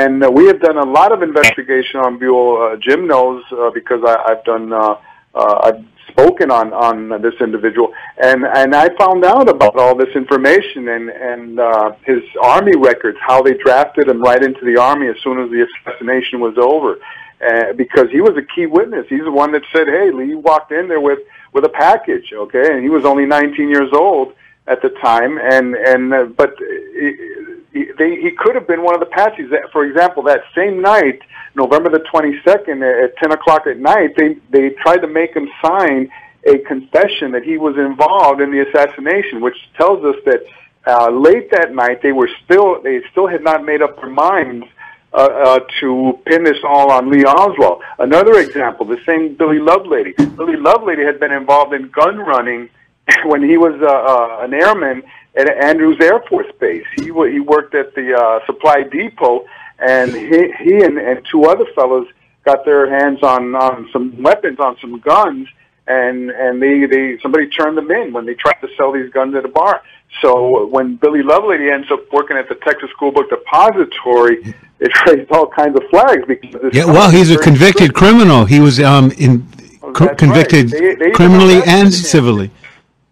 And 0.00 0.24
uh, 0.24 0.30
we 0.38 0.46
have 0.46 0.60
done 0.68 0.78
a 0.78 0.88
lot 0.98 1.10
of 1.12 1.22
investigation 1.22 2.00
on 2.00 2.18
Buell. 2.18 2.48
Uh, 2.62 2.76
Jim 2.76 3.06
knows 3.06 3.42
uh, 3.52 3.70
because 3.78 4.02
I, 4.12 4.14
I've 4.28 4.44
done. 4.44 4.72
Uh, 4.72 4.96
uh, 5.34 5.58
I've 5.66 5.84
spoken 6.14 6.50
on 6.50 6.72
on 6.72 7.20
this 7.20 7.34
individual, 7.40 7.92
and 8.18 8.44
and 8.44 8.74
I 8.74 8.88
found 8.96 9.24
out 9.24 9.48
about 9.48 9.76
all 9.76 9.94
this 9.94 10.14
information 10.14 10.88
and 10.88 11.10
and 11.10 11.60
uh, 11.60 11.92
his 12.04 12.22
army 12.40 12.76
records, 12.76 13.18
how 13.20 13.42
they 13.42 13.54
drafted 13.54 14.08
him 14.08 14.22
right 14.22 14.42
into 14.42 14.64
the 14.64 14.80
army 14.80 15.08
as 15.08 15.16
soon 15.22 15.40
as 15.40 15.50
the 15.50 15.66
assassination 15.66 16.40
was 16.40 16.56
over, 16.56 16.98
uh, 17.46 17.72
because 17.74 18.08
he 18.10 18.20
was 18.20 18.36
a 18.36 18.46
key 18.54 18.66
witness. 18.66 19.06
He's 19.08 19.24
the 19.24 19.32
one 19.32 19.52
that 19.52 19.62
said, 19.74 19.88
"Hey, 19.88 20.10
Lee 20.10 20.34
walked 20.34 20.72
in 20.72 20.88
there 20.88 21.00
with 21.00 21.20
with 21.52 21.64
a 21.64 21.74
package," 21.86 22.32
okay, 22.32 22.72
and 22.72 22.82
he 22.82 22.88
was 22.88 23.04
only 23.04 23.26
19 23.26 23.68
years 23.68 23.90
old 23.92 24.34
at 24.66 24.80
the 24.82 24.90
time, 24.90 25.38
and 25.38 25.74
and 25.74 26.14
uh, 26.14 26.24
but. 26.24 26.54
He, 27.74 27.90
they, 27.98 28.20
he 28.20 28.30
could 28.30 28.54
have 28.54 28.66
been 28.66 28.82
one 28.82 28.94
of 28.94 29.00
the 29.00 29.06
patsies. 29.06 29.50
For 29.72 29.84
example, 29.84 30.22
that 30.22 30.42
same 30.54 30.80
night, 30.80 31.20
November 31.54 31.90
the 31.90 31.98
22nd 31.98 33.04
at 33.04 33.16
10 33.16 33.32
o'clock 33.32 33.66
at 33.66 33.78
night, 33.78 34.14
they, 34.16 34.36
they 34.50 34.70
tried 34.70 34.98
to 34.98 35.08
make 35.08 35.34
him 35.34 35.48
sign 35.60 36.10
a 36.46 36.58
confession 36.58 37.32
that 37.32 37.42
he 37.42 37.58
was 37.58 37.76
involved 37.76 38.40
in 38.40 38.50
the 38.50 38.60
assassination, 38.60 39.40
which 39.40 39.56
tells 39.76 40.04
us 40.04 40.16
that 40.24 40.44
uh, 40.86 41.10
late 41.10 41.50
that 41.50 41.74
night 41.74 42.02
they 42.02 42.12
were 42.12 42.28
still 42.44 42.80
they 42.82 43.00
still 43.10 43.26
had 43.26 43.42
not 43.42 43.64
made 43.64 43.80
up 43.80 43.96
their 43.96 44.10
minds 44.10 44.66
uh, 45.14 45.16
uh, 45.16 45.60
to 45.80 46.18
pin 46.26 46.44
this 46.44 46.58
all 46.62 46.90
on 46.90 47.10
Lee 47.10 47.24
Oswald. 47.24 47.82
Another 47.98 48.38
example, 48.38 48.84
the 48.84 49.00
same 49.06 49.34
Billy 49.34 49.58
Lovelady. 49.58 50.14
Billy 50.36 50.56
Lovelady 50.56 51.04
had 51.04 51.18
been 51.18 51.32
involved 51.32 51.72
in 51.72 51.88
gun 51.88 52.18
running 52.18 52.68
when 53.24 53.42
he 53.42 53.56
was 53.56 53.80
uh, 53.80 53.86
uh, 53.86 54.44
an 54.44 54.52
airman 54.52 55.02
at 55.36 55.48
Andrews 55.48 55.98
Air 56.00 56.20
Force 56.28 56.46
Base. 56.60 56.84
He 56.96 57.04
he 57.06 57.40
worked 57.40 57.74
at 57.74 57.94
the 57.94 58.14
uh, 58.14 58.44
supply 58.46 58.82
depot, 58.82 59.44
and 59.78 60.12
he 60.12 60.52
he 60.62 60.82
and, 60.82 60.98
and 60.98 61.24
two 61.30 61.44
other 61.44 61.66
fellows 61.74 62.06
got 62.44 62.64
their 62.64 62.88
hands 62.90 63.22
on 63.22 63.54
on 63.54 63.88
some 63.92 64.20
weapons, 64.22 64.58
on 64.60 64.76
some 64.80 65.00
guns, 65.00 65.48
and 65.86 66.30
and 66.30 66.62
they 66.62 66.86
they 66.86 67.18
somebody 67.20 67.48
turned 67.48 67.76
them 67.76 67.90
in 67.90 68.12
when 68.12 68.26
they 68.26 68.34
tried 68.34 68.60
to 68.60 68.68
sell 68.76 68.92
these 68.92 69.10
guns 69.12 69.34
at 69.34 69.44
a 69.44 69.48
bar. 69.48 69.82
So 70.22 70.66
when 70.66 70.96
Billy 70.96 71.22
Lovelady 71.22 71.72
ends 71.72 71.90
up 71.90 72.00
working 72.12 72.36
at 72.36 72.48
the 72.48 72.54
Texas 72.56 72.88
School 72.90 73.10
Book 73.10 73.28
Depository, 73.30 74.54
it 74.78 74.92
raised 75.06 75.30
all 75.32 75.48
kinds 75.48 75.76
of 75.76 75.82
flags 75.90 76.22
because 76.28 76.72
Yeah, 76.72 76.84
well, 76.84 77.10
he's 77.10 77.30
a 77.32 77.38
convicted 77.38 77.94
criminal. 77.94 78.44
He 78.44 78.60
was 78.60 78.78
um, 78.80 79.10
in 79.18 79.44
Oh, 79.86 79.92
convicted 79.92 80.72
right. 80.72 80.80
They- 80.80 80.94
they 80.94 81.10
criminally 81.10 81.60
and 81.66 81.92
civilly. 81.92 82.50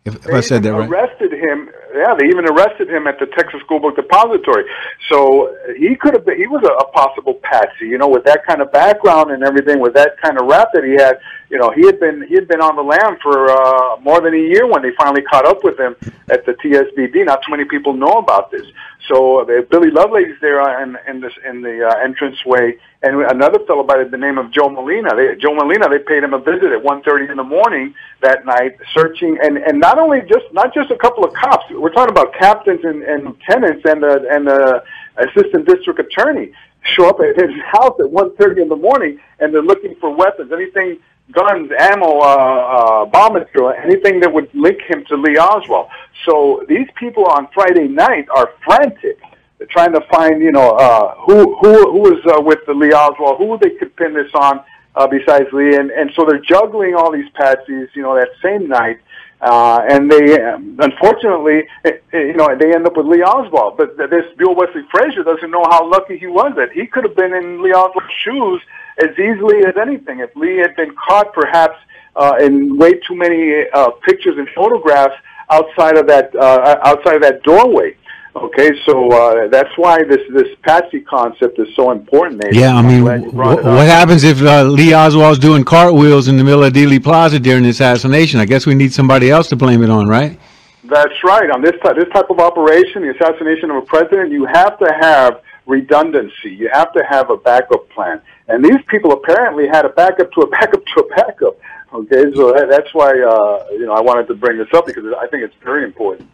If, 0.05 0.17
if 0.27 0.33
I 0.33 0.41
said 0.41 0.63
that 0.65 0.73
right. 0.73 0.89
Arrested 0.89 1.33
him. 1.33 1.69
Yeah, 1.95 2.15
they 2.19 2.27
even 2.27 2.49
arrested 2.49 2.89
him 2.89 3.07
at 3.07 3.19
the 3.19 3.27
Texas 3.27 3.61
School 3.61 3.79
Book 3.79 3.97
Depository. 3.97 4.65
So 5.11 5.49
uh, 5.49 5.73
he 5.77 5.95
could 5.95 6.15
have 6.15 6.25
been. 6.25 6.39
He 6.39 6.47
was 6.47 6.65
a, 6.65 6.73
a 6.73 6.91
possible 6.93 7.35
patsy, 7.43 7.87
you 7.87 7.99
know, 7.99 8.09
with 8.09 8.25
that 8.25 8.47
kind 8.47 8.63
of 8.63 8.73
background 8.73 9.31
and 9.31 9.45
everything, 9.45 9.79
with 9.81 9.93
that 9.95 10.17
kind 10.23 10.41
of 10.41 10.47
rap 10.47 10.69
that 10.73 10.85
he 10.85 10.93
had. 10.93 11.21
You 11.53 11.59
know, 11.59 11.71
he 11.71 11.85
had 11.85 12.01
been 12.01 12.23
he 12.27 12.35
had 12.35 12.49
been 12.49 12.63
on 12.63 12.77
the 12.77 12.83
lam 12.83 13.19
for 13.23 13.51
uh, 13.51 14.01
more 14.01 14.23
than 14.23 14.33
a 14.33 14.39
year 14.39 14.67
when 14.67 14.81
they 14.81 14.93
finally 14.99 15.21
caught 15.21 15.45
up 15.45 15.63
with 15.63 15.79
him 15.79 15.95
at 16.31 16.47
the 16.47 16.53
TSBD. 16.53 17.27
Not 17.27 17.43
too 17.45 17.51
many 17.51 17.67
people 17.67 17.93
know 17.93 18.15
about 18.25 18.51
this. 18.51 18.67
So 19.07 19.43
uh, 19.43 19.61
Billy 19.69 19.91
Lovelady's 19.91 20.41
there 20.41 20.63
uh, 20.63 20.83
in, 20.83 20.97
in 21.07 21.21
this 21.21 21.35
in 21.47 21.61
the 21.61 21.87
uh, 21.87 22.05
entranceway, 22.07 22.79
and 23.03 23.21
another 23.31 23.59
fellow 23.67 23.83
by 23.83 24.03
the 24.03 24.17
name 24.17 24.39
of 24.39 24.51
Joe 24.51 24.71
Molina. 24.71 25.15
They, 25.15 25.37
Joe 25.37 25.55
Molina, 25.55 25.91
they 25.91 25.99
paid 25.99 26.25
him 26.25 26.33
a 26.33 26.39
visit 26.39 26.73
at 26.73 26.83
one 26.83 27.03
thirty 27.03 27.29
in 27.29 27.37
the 27.37 27.45
morning 27.45 27.95
that 28.23 28.47
night, 28.47 28.79
searching, 28.95 29.37
and 29.43 29.59
and 29.59 29.79
not 29.79 29.99
only 29.99 30.23
just 30.23 30.47
not 30.53 30.73
just 30.73 30.91
a 30.91 30.97
couple 30.97 31.23
of 31.23 31.35
cops. 31.35 31.67
We're 31.71 31.93
talking 31.93 32.13
about 32.13 32.33
captains 32.33 32.81
and, 32.83 33.03
and 33.03 33.25
lieutenants 33.25 33.85
and 33.85 34.03
the 34.03 34.27
and 34.31 34.47
the 34.47 34.83
assistant 35.19 35.67
district 35.67 36.01
attorney 36.01 36.53
show 36.81 37.11
up 37.11 37.21
at 37.21 37.37
his 37.37 37.55
house 37.73 38.01
at 38.01 38.11
one 38.11 38.35
thirty 38.37 38.63
in 38.63 38.71
the 38.71 38.77
morning, 38.77 39.21
and 39.39 39.53
they're 39.53 39.61
looking 39.61 39.95
for 39.97 40.15
weapons, 40.15 40.51
anything. 40.51 40.99
Guns, 41.31 41.71
ammo, 41.79 42.19
uh, 42.19 42.25
uh, 42.25 43.05
bomb 43.07 43.35
material, 43.35 43.73
anything 43.83 44.21
that 44.21 44.33
would 44.33 44.51
link 44.55 44.81
him 44.83 45.05
to 45.07 45.17
Lee 45.17 45.39
Oswald. 45.39 45.89
So 46.27 46.65
these 46.69 46.89
people 46.97 47.25
on 47.27 47.49
Friday 47.55 47.89
night 47.89 48.27
are 48.35 48.51
frantic. 48.65 49.19
They're 49.59 49.69
trying 49.71 49.93
to 49.93 50.01
find, 50.11 50.43
you 50.43 50.53
know, 50.53 50.73
uh, 50.73 51.15
who 51.25 51.57
who 51.57 51.93
who 51.93 52.01
was 52.01 52.21
uh, 52.27 52.43
with 52.43 52.59
the 52.67 52.75
Lee 52.75 52.93
Oswald, 52.93 53.39
who 53.39 53.57
they 53.59 53.71
could 53.77 53.95
pin 53.97 54.13
this 54.13 54.31
on 54.35 54.61
uh, 54.97 55.07
besides 55.07 55.47
Lee, 55.53 55.77
and 55.77 55.91
and 55.91 56.11
so 56.15 56.25
they're 56.27 56.41
juggling 56.41 56.95
all 56.95 57.13
these 57.13 57.31
patsies, 57.31 57.89
you 57.95 58.03
know, 58.03 58.15
that 58.15 58.29
same 58.43 58.69
night. 58.69 58.99
Uh, 59.41 59.81
and 59.91 60.11
they, 60.11 60.41
um, 60.41 60.77
unfortunately, 60.79 61.67
it, 61.85 62.05
it, 62.13 62.27
you 62.29 62.35
know, 62.35 62.55
they 62.57 62.73
end 62.73 62.87
up 62.87 62.97
with 62.97 63.07
Lee 63.07 63.23
Oswald. 63.23 63.77
But 63.77 63.97
this 63.97 64.25
Buell 64.37 64.55
Wesley 64.55 64.83
Frazier 64.91 65.25
doesn't 65.25 65.51
know 65.51 65.65
how 65.69 65.89
lucky 65.91 66.17
he 66.17 66.29
was 66.29 66.53
that 66.57 66.71
he 66.73 66.87
could 66.87 67.05
have 67.05 67.17
been 67.17 67.35
in 67.35 67.63
Lee 67.63 67.73
Oswald's 67.73 68.13
shoes 68.23 68.63
as 68.99 69.11
easily 69.19 69.65
as 69.67 69.75
anything. 69.81 70.21
If 70.21 70.35
Lee 70.37 70.57
had 70.57 70.77
been 70.77 70.95
caught, 70.95 71.33
perhaps 71.33 71.77
uh, 72.17 72.37
in 72.41 72.77
way 72.77 72.95
too 72.95 73.15
many 73.15 73.65
uh, 73.73 73.91
pictures 74.07 74.37
and 74.37 74.49
photographs 74.55 75.15
outside 75.51 75.97
of 75.97 76.07
that 76.09 76.35
uh, 76.35 76.79
outside 76.85 77.17
of 77.17 77.23
that 77.23 77.43
doorway. 77.43 77.97
Okay, 78.35 78.71
so 78.87 79.13
uh, 79.13 79.49
that's 79.49 79.69
why 79.77 80.03
this 80.05 80.21
this 80.31 80.49
patsy 80.63 81.01
concept 81.01 81.59
is 81.59 81.69
so 81.77 81.91
important. 81.91 82.43
Nathan. 82.43 82.59
Yeah, 82.59 82.75
I 82.75 82.83
mean, 82.83 83.03
glad 83.03 83.25
you 83.25 83.33
brought 83.33 83.61
wh- 83.61 83.65
what 83.65 83.87
happens 83.87 84.25
if 84.25 84.41
uh, 84.41 84.65
Lee 84.65 84.95
Oswald's 84.95 85.39
doing 85.39 85.65
cartwheels 85.65 86.29
in 86.29 86.39
the 86.39 86.45
middle 86.45 86.65
of 86.65 86.73
Dealey 86.73 87.03
Plaza 87.03 87.39
during 87.39 87.63
the 87.63 87.69
assassination? 87.69 88.41
I 88.41 88.47
guess 88.47 88.65
we 88.65 88.75
need 88.75 88.93
somebody 88.93 89.31
else 89.31 89.49
to 89.51 89.57
blame 89.57 89.83
it 89.83 89.91
on, 89.91 90.09
right? 90.09 90.39
That's 90.85 91.23
right. 91.25 91.51
On 91.51 91.61
this 91.61 91.75
type, 91.83 91.97
this 91.97 92.09
type 92.15 92.31
of 92.31 92.39
operation, 92.41 93.03
the 93.03 93.11
assassination 93.11 93.71
of 93.71 93.77
a 93.77 93.83
president, 93.83 94.33
you 94.33 94.47
have 94.47 94.79
to 94.79 94.93
have 95.01 95.43
redundancy. 95.67 96.51
You 96.51 96.71
have 96.73 96.93
to 96.93 97.05
have 97.09 97.31
a 97.31 97.37
backup 97.37 97.89
plan. 97.91 98.21
And 98.49 98.65
these 98.65 98.83
people 98.89 99.13
apparently 99.13 99.67
had 99.69 99.85
a 99.85 99.91
backup 99.91 100.33
to 100.33 100.41
a 100.43 100.47
backup 100.51 100.85
to 100.85 101.01
a 101.01 101.09
backup. 101.17 101.59
Okay, 101.93 102.25
so 102.35 102.53
that's 102.71 102.95
why 102.95 103.11
uh, 103.11 103.67
you 103.73 103.85
know 103.85 103.93
I 103.93 104.01
wanted 104.01 104.27
to 104.29 104.35
bring 104.35 104.57
this 104.57 104.69
up 104.75 104.87
because 104.87 105.05
I 105.21 105.27
think 105.27 105.43
it's 105.43 105.55
very 105.63 105.85
important. 105.85 106.29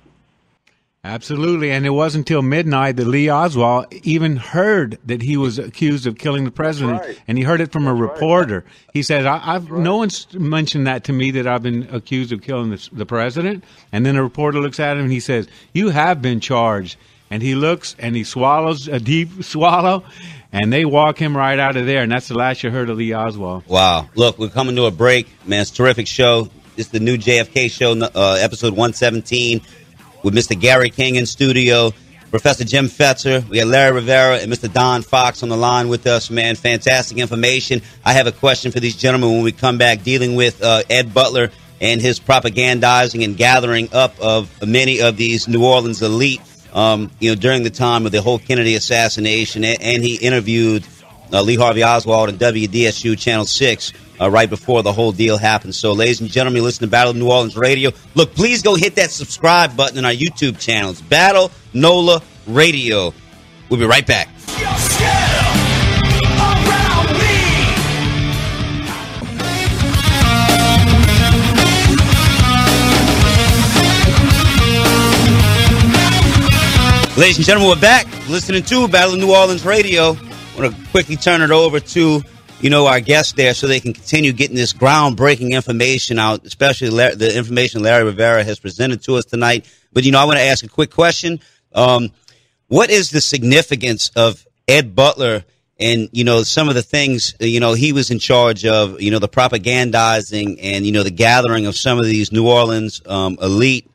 Absolutely, 1.04 1.70
and 1.70 1.86
it 1.86 1.90
wasn't 1.90 2.28
until 2.28 2.42
midnight 2.42 2.96
that 2.96 3.06
Lee 3.06 3.30
Oswald 3.30 3.86
even 4.02 4.36
heard 4.36 4.98
that 5.06 5.22
he 5.22 5.36
was 5.36 5.58
accused 5.58 6.06
of 6.06 6.18
killing 6.18 6.44
the 6.44 6.50
president, 6.50 7.00
right. 7.00 7.20
and 7.26 7.38
he 7.38 7.44
heard 7.44 7.60
it 7.60 7.72
from 7.72 7.86
a 7.86 7.94
reporter. 7.94 8.64
He 8.92 9.02
said, 9.02 9.24
I, 9.24 9.40
"I've 9.54 9.70
no 9.70 9.96
one's 9.96 10.32
mentioned 10.34 10.86
that 10.86 11.04
to 11.04 11.12
me 11.12 11.30
that 11.32 11.46
I've 11.46 11.62
been 11.62 11.88
accused 11.92 12.32
of 12.32 12.42
killing 12.42 12.70
the, 12.70 12.88
the 12.92 13.06
president." 13.06 13.64
And 13.90 14.04
then 14.04 14.16
a 14.16 14.22
reporter 14.22 14.60
looks 14.60 14.78
at 14.78 14.96
him 14.96 15.04
and 15.04 15.12
he 15.12 15.20
says, 15.20 15.48
"You 15.72 15.90
have 15.90 16.20
been 16.20 16.40
charged." 16.40 16.96
And 17.30 17.42
he 17.42 17.54
looks 17.54 17.94
and 17.98 18.16
he 18.16 18.24
swallows 18.24 18.88
a 18.88 18.98
deep 18.98 19.28
swallow, 19.44 20.04
and 20.52 20.72
they 20.72 20.84
walk 20.84 21.18
him 21.18 21.36
right 21.36 21.58
out 21.58 21.76
of 21.76 21.86
there. 21.86 22.02
And 22.02 22.10
that's 22.10 22.28
the 22.28 22.36
last 22.36 22.62
you 22.62 22.70
heard 22.70 22.90
of 22.90 22.96
Lee 22.96 23.14
Oswald. 23.14 23.66
Wow. 23.66 24.08
Look, 24.14 24.38
we're 24.38 24.48
coming 24.48 24.76
to 24.76 24.86
a 24.86 24.90
break, 24.90 25.28
man. 25.46 25.62
It's 25.62 25.70
a 25.70 25.74
terrific 25.74 26.06
show. 26.06 26.48
It's 26.76 26.88
the 26.88 27.00
new 27.00 27.18
JFK 27.18 27.70
show, 27.70 27.92
uh, 28.00 28.38
episode 28.40 28.70
117, 28.70 29.60
with 30.22 30.32
Mr. 30.32 30.58
Gary 30.58 30.90
King 30.90 31.16
in 31.16 31.26
studio, 31.26 31.92
Professor 32.30 32.62
Jim 32.64 32.86
Fetzer. 32.86 33.46
We 33.48 33.58
got 33.58 33.66
Larry 33.66 33.96
Rivera 33.96 34.36
and 34.38 34.52
Mr. 34.52 34.72
Don 34.72 35.02
Fox 35.02 35.42
on 35.42 35.48
the 35.48 35.56
line 35.56 35.88
with 35.88 36.06
us, 36.06 36.30
man. 36.30 36.54
Fantastic 36.54 37.18
information. 37.18 37.82
I 38.04 38.12
have 38.12 38.26
a 38.26 38.32
question 38.32 38.70
for 38.70 38.80
these 38.80 38.94
gentlemen 38.94 39.32
when 39.32 39.42
we 39.42 39.50
come 39.52 39.76
back, 39.76 40.04
dealing 40.04 40.36
with 40.36 40.62
uh, 40.62 40.82
Ed 40.88 41.12
Butler 41.12 41.50
and 41.80 42.00
his 42.00 42.20
propagandizing 42.20 43.24
and 43.24 43.36
gathering 43.36 43.88
up 43.92 44.18
of 44.20 44.50
many 44.66 45.00
of 45.00 45.16
these 45.16 45.48
New 45.48 45.64
Orleans 45.64 46.02
elite. 46.02 46.40
Um, 46.78 47.10
you 47.18 47.30
know, 47.30 47.34
during 47.34 47.64
the 47.64 47.70
time 47.70 48.06
of 48.06 48.12
the 48.12 48.22
whole 48.22 48.38
Kennedy 48.38 48.76
assassination, 48.76 49.64
and, 49.64 50.00
he 50.00 50.14
interviewed 50.14 50.86
uh, 51.32 51.42
Lee 51.42 51.56
Harvey 51.56 51.82
Oswald 51.82 52.28
on 52.28 52.36
WDSU 52.36 53.18
Channel 53.18 53.46
6 53.46 53.92
uh, 54.20 54.30
right 54.30 54.48
before 54.48 54.84
the 54.84 54.92
whole 54.92 55.10
deal 55.10 55.38
happened. 55.38 55.74
So, 55.74 55.92
ladies 55.92 56.20
and 56.20 56.30
gentlemen, 56.30 56.62
listen 56.62 56.82
to 56.82 56.86
Battle 56.86 57.10
of 57.10 57.16
New 57.16 57.28
Orleans 57.28 57.56
Radio. 57.56 57.90
Look, 58.14 58.32
please 58.36 58.62
go 58.62 58.76
hit 58.76 58.94
that 58.94 59.10
subscribe 59.10 59.76
button 59.76 59.98
on 59.98 60.04
our 60.04 60.12
YouTube 60.12 60.60
channels, 60.60 61.02
Battle 61.02 61.50
NOLA 61.74 62.22
Radio. 62.46 63.12
We'll 63.68 63.80
be 63.80 63.86
right 63.86 64.06
back. 64.06 64.28
Ladies 77.18 77.38
and 77.38 77.46
gentlemen, 77.46 77.70
we're 77.70 77.80
back 77.80 78.06
listening 78.28 78.62
to 78.62 78.86
Battle 78.86 79.14
of 79.14 79.18
New 79.18 79.34
Orleans 79.34 79.66
Radio. 79.66 80.12
I 80.12 80.56
want 80.56 80.72
to 80.72 80.90
quickly 80.92 81.16
turn 81.16 81.42
it 81.42 81.50
over 81.50 81.80
to 81.80 82.22
you 82.60 82.70
know 82.70 82.86
our 82.86 83.00
guests 83.00 83.32
there 83.32 83.54
so 83.54 83.66
they 83.66 83.80
can 83.80 83.92
continue 83.92 84.32
getting 84.32 84.54
this 84.54 84.72
groundbreaking 84.72 85.50
information 85.50 86.20
out, 86.20 86.46
especially 86.46 86.90
La- 86.90 87.16
the 87.16 87.36
information 87.36 87.82
Larry 87.82 88.04
Rivera 88.04 88.44
has 88.44 88.60
presented 88.60 89.02
to 89.02 89.16
us 89.16 89.24
tonight. 89.24 89.68
But 89.92 90.04
you 90.04 90.12
know, 90.12 90.20
I 90.20 90.26
want 90.26 90.38
to 90.38 90.44
ask 90.44 90.64
a 90.64 90.68
quick 90.68 90.92
question: 90.92 91.40
um, 91.74 92.12
What 92.68 92.88
is 92.88 93.10
the 93.10 93.20
significance 93.20 94.12
of 94.14 94.46
Ed 94.68 94.94
Butler? 94.94 95.44
And 95.80 96.10
you 96.12 96.22
know 96.22 96.44
some 96.44 96.68
of 96.68 96.76
the 96.76 96.84
things 96.84 97.34
you 97.40 97.58
know 97.58 97.74
he 97.74 97.92
was 97.92 98.12
in 98.12 98.20
charge 98.20 98.64
of. 98.64 99.00
You 99.00 99.10
know 99.10 99.18
the 99.18 99.28
propagandizing 99.28 100.60
and 100.62 100.86
you 100.86 100.92
know 100.92 101.02
the 101.02 101.10
gathering 101.10 101.66
of 101.66 101.74
some 101.74 101.98
of 101.98 102.04
these 102.04 102.30
New 102.30 102.48
Orleans 102.48 103.02
um, 103.06 103.38
elite 103.42 103.90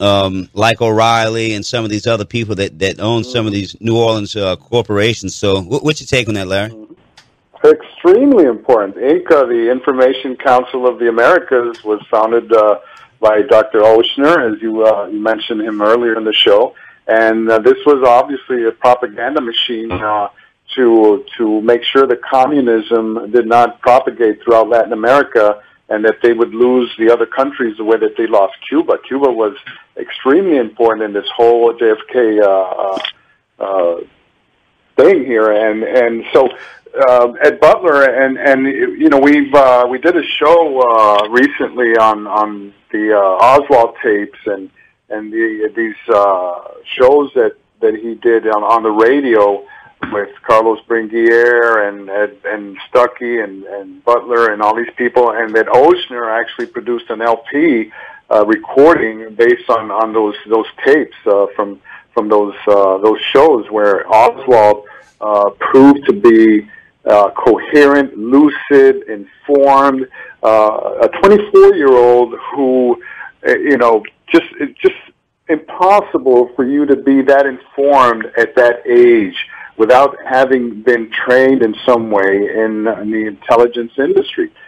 um, 0.00 0.48
like 0.52 0.80
O'Reilly 0.80 1.54
and 1.54 1.64
some 1.64 1.84
of 1.84 1.90
these 1.90 2.06
other 2.06 2.24
people 2.24 2.54
that, 2.56 2.78
that 2.78 3.00
own 3.00 3.24
some 3.24 3.46
of 3.46 3.52
these 3.52 3.76
New 3.80 3.96
Orleans 3.96 4.36
uh, 4.36 4.56
corporations. 4.56 5.34
So, 5.34 5.62
what, 5.62 5.82
what's 5.82 6.00
your 6.00 6.06
take 6.06 6.28
on 6.28 6.34
that, 6.34 6.48
Larry? 6.48 6.74
Extremely 7.64 8.44
important. 8.44 8.96
INCA, 8.96 9.48
the 9.48 9.70
Information 9.70 10.36
Council 10.36 10.86
of 10.86 10.98
the 10.98 11.08
Americas, 11.08 11.82
was 11.82 12.00
founded 12.10 12.52
uh, 12.52 12.78
by 13.20 13.42
Dr. 13.42 13.80
Ochsner, 13.80 14.54
as 14.54 14.62
you, 14.62 14.86
uh, 14.86 15.06
you 15.06 15.18
mentioned 15.18 15.62
him 15.62 15.80
earlier 15.80 16.16
in 16.16 16.24
the 16.24 16.34
show, 16.34 16.74
and 17.08 17.50
uh, 17.50 17.58
this 17.58 17.78
was 17.86 18.06
obviously 18.06 18.64
a 18.66 18.72
propaganda 18.72 19.40
machine 19.40 19.90
uh, 19.90 20.28
to 20.74 21.24
to 21.38 21.60
make 21.62 21.82
sure 21.84 22.06
that 22.06 22.20
communism 22.22 23.30
did 23.30 23.46
not 23.46 23.80
propagate 23.80 24.42
throughout 24.42 24.68
Latin 24.68 24.92
America. 24.92 25.62
And 25.88 26.04
that 26.04 26.16
they 26.20 26.32
would 26.32 26.52
lose 26.52 26.92
the 26.98 27.12
other 27.12 27.26
countries 27.26 27.76
the 27.76 27.84
way 27.84 27.96
that 27.96 28.16
they 28.16 28.26
lost 28.26 28.54
Cuba. 28.68 28.98
Cuba 29.06 29.30
was 29.30 29.56
extremely 29.98 30.58
important 30.58 31.04
in 31.04 31.12
this 31.12 31.28
whole 31.34 31.72
JFK 31.72 32.42
uh, 32.42 32.98
uh, 33.62 34.00
thing 34.96 35.24
here, 35.24 35.50
and 35.50 35.82
and 35.82 36.24
so 36.32 36.48
uh, 36.96 37.32
Ed 37.42 37.60
Butler 37.60 38.04
and 38.04 38.38
and 38.38 38.66
you 38.66 39.08
know 39.08 39.18
we've 39.18 39.52
uh, 39.54 39.86
we 39.88 39.98
did 39.98 40.16
a 40.16 40.24
show 40.24 40.80
uh, 40.80 41.28
recently 41.28 41.96
on 41.96 42.26
on 42.26 42.72
the 42.92 43.12
uh, 43.12 43.18
Oswald 43.18 43.96
tapes 44.02 44.38
and 44.46 44.70
and 45.08 45.32
the 45.32 45.72
these 45.74 46.14
uh, 46.14 46.68
shows 46.84 47.30
that 47.34 47.56
that 47.80 47.94
he 47.94 48.14
did 48.14 48.46
on, 48.46 48.62
on 48.62 48.82
the 48.82 48.90
radio 48.90 49.64
with 50.12 50.30
Carlos 50.42 50.78
Bringuier 50.88 51.88
and 51.88 52.08
and, 52.08 52.36
and 52.44 52.78
Stuckey 52.90 53.42
and, 53.42 53.64
and 53.64 54.04
Butler 54.04 54.52
and 54.52 54.62
all 54.62 54.74
these 54.74 54.92
people, 54.96 55.30
and 55.30 55.54
that 55.56 55.66
Ochsner 55.66 56.28
actually 56.40 56.66
produced 56.66 57.10
an 57.10 57.20
LP 57.20 57.92
uh, 58.30 58.44
recording 58.46 59.34
based 59.34 59.68
on, 59.68 59.90
on 59.90 60.12
those 60.12 60.34
those 60.48 60.66
tapes 60.84 61.16
uh, 61.26 61.46
from 61.54 61.80
from 62.14 62.28
those 62.28 62.54
uh, 62.66 62.98
those 62.98 63.20
shows 63.32 63.70
where 63.70 64.06
Oswald 64.12 64.84
uh, 65.20 65.50
proved 65.60 66.04
to 66.06 66.12
be 66.12 66.68
uh, 67.06 67.30
coherent, 67.30 68.16
lucid, 68.18 69.08
informed, 69.08 70.08
uh, 70.42 70.98
a 71.02 71.08
24 71.22 71.74
year 71.74 71.92
old 71.92 72.34
who, 72.52 73.00
uh, 73.46 73.52
you 73.52 73.76
know, 73.76 74.02
just 74.32 74.46
it's 74.60 74.78
just 74.80 74.96
impossible 75.48 76.50
for 76.56 76.64
you 76.64 76.84
to 76.84 76.96
be 76.96 77.22
that 77.22 77.46
informed 77.46 78.26
at 78.36 78.56
that 78.56 78.84
age 78.86 79.36
without 79.76 80.16
having 80.26 80.82
been 80.82 81.10
trained 81.12 81.62
in 81.62 81.74
some 81.86 82.10
way 82.10 82.48
in, 82.54 82.88
in 82.88 83.10
the 83.10 83.26
intelligence 83.26 83.92
industry. 83.98 84.50
Uh, 84.50 84.65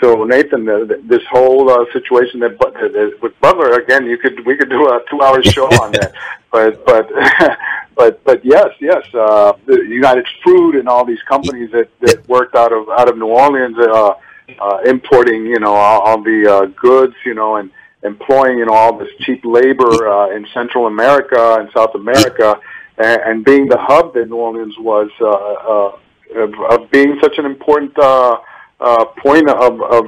so 0.00 0.24
Nathan, 0.24 0.64
the, 0.64 1.00
this 1.04 1.22
whole 1.30 1.70
uh, 1.70 1.84
situation 1.92 2.40
that, 2.40 2.58
that 2.58 3.18
with 3.22 3.38
Butler 3.40 3.74
again, 3.74 4.06
you 4.06 4.18
could 4.18 4.44
we 4.46 4.56
could 4.56 4.70
do 4.70 4.88
a 4.88 5.00
two-hour 5.10 5.42
show 5.42 5.66
on 5.82 5.92
that. 5.92 6.12
But 6.50 6.84
but 6.84 7.10
but 7.96 8.24
but 8.24 8.44
yes, 8.44 8.68
yes, 8.80 9.02
uh, 9.14 9.52
the 9.66 9.76
United 9.76 10.26
Fruit 10.42 10.76
and 10.76 10.88
all 10.88 11.04
these 11.04 11.22
companies 11.28 11.70
that, 11.72 11.88
that 12.00 12.28
worked 12.28 12.54
out 12.56 12.72
of 12.72 12.88
out 12.88 13.08
of 13.10 13.18
New 13.18 13.26
Orleans, 13.26 13.76
uh, 13.78 14.14
uh, 14.58 14.78
importing 14.86 15.46
you 15.46 15.60
know 15.60 15.74
all, 15.74 16.00
all 16.00 16.22
the 16.22 16.46
uh, 16.46 16.64
goods, 16.80 17.14
you 17.24 17.34
know, 17.34 17.56
and 17.56 17.70
employing 18.02 18.58
you 18.58 18.66
know 18.66 18.72
all 18.72 18.96
this 18.98 19.10
cheap 19.20 19.44
labor 19.44 20.08
uh, 20.08 20.30
in 20.30 20.46
Central 20.54 20.86
America 20.86 21.58
and 21.60 21.70
South 21.76 21.94
America, 21.94 22.58
and, 22.98 23.20
and 23.22 23.44
being 23.44 23.68
the 23.68 23.78
hub 23.78 24.14
that 24.14 24.28
New 24.28 24.36
Orleans 24.36 24.74
was 24.78 25.10
uh, 25.20 25.28
uh, 25.28 26.42
of, 26.42 26.54
of 26.70 26.90
being 26.90 27.18
such 27.20 27.38
an 27.38 27.44
important. 27.44 27.96
Uh, 27.98 28.38
uh, 28.80 29.04
point 29.22 29.48
of 29.48 29.80
of, 29.82 30.06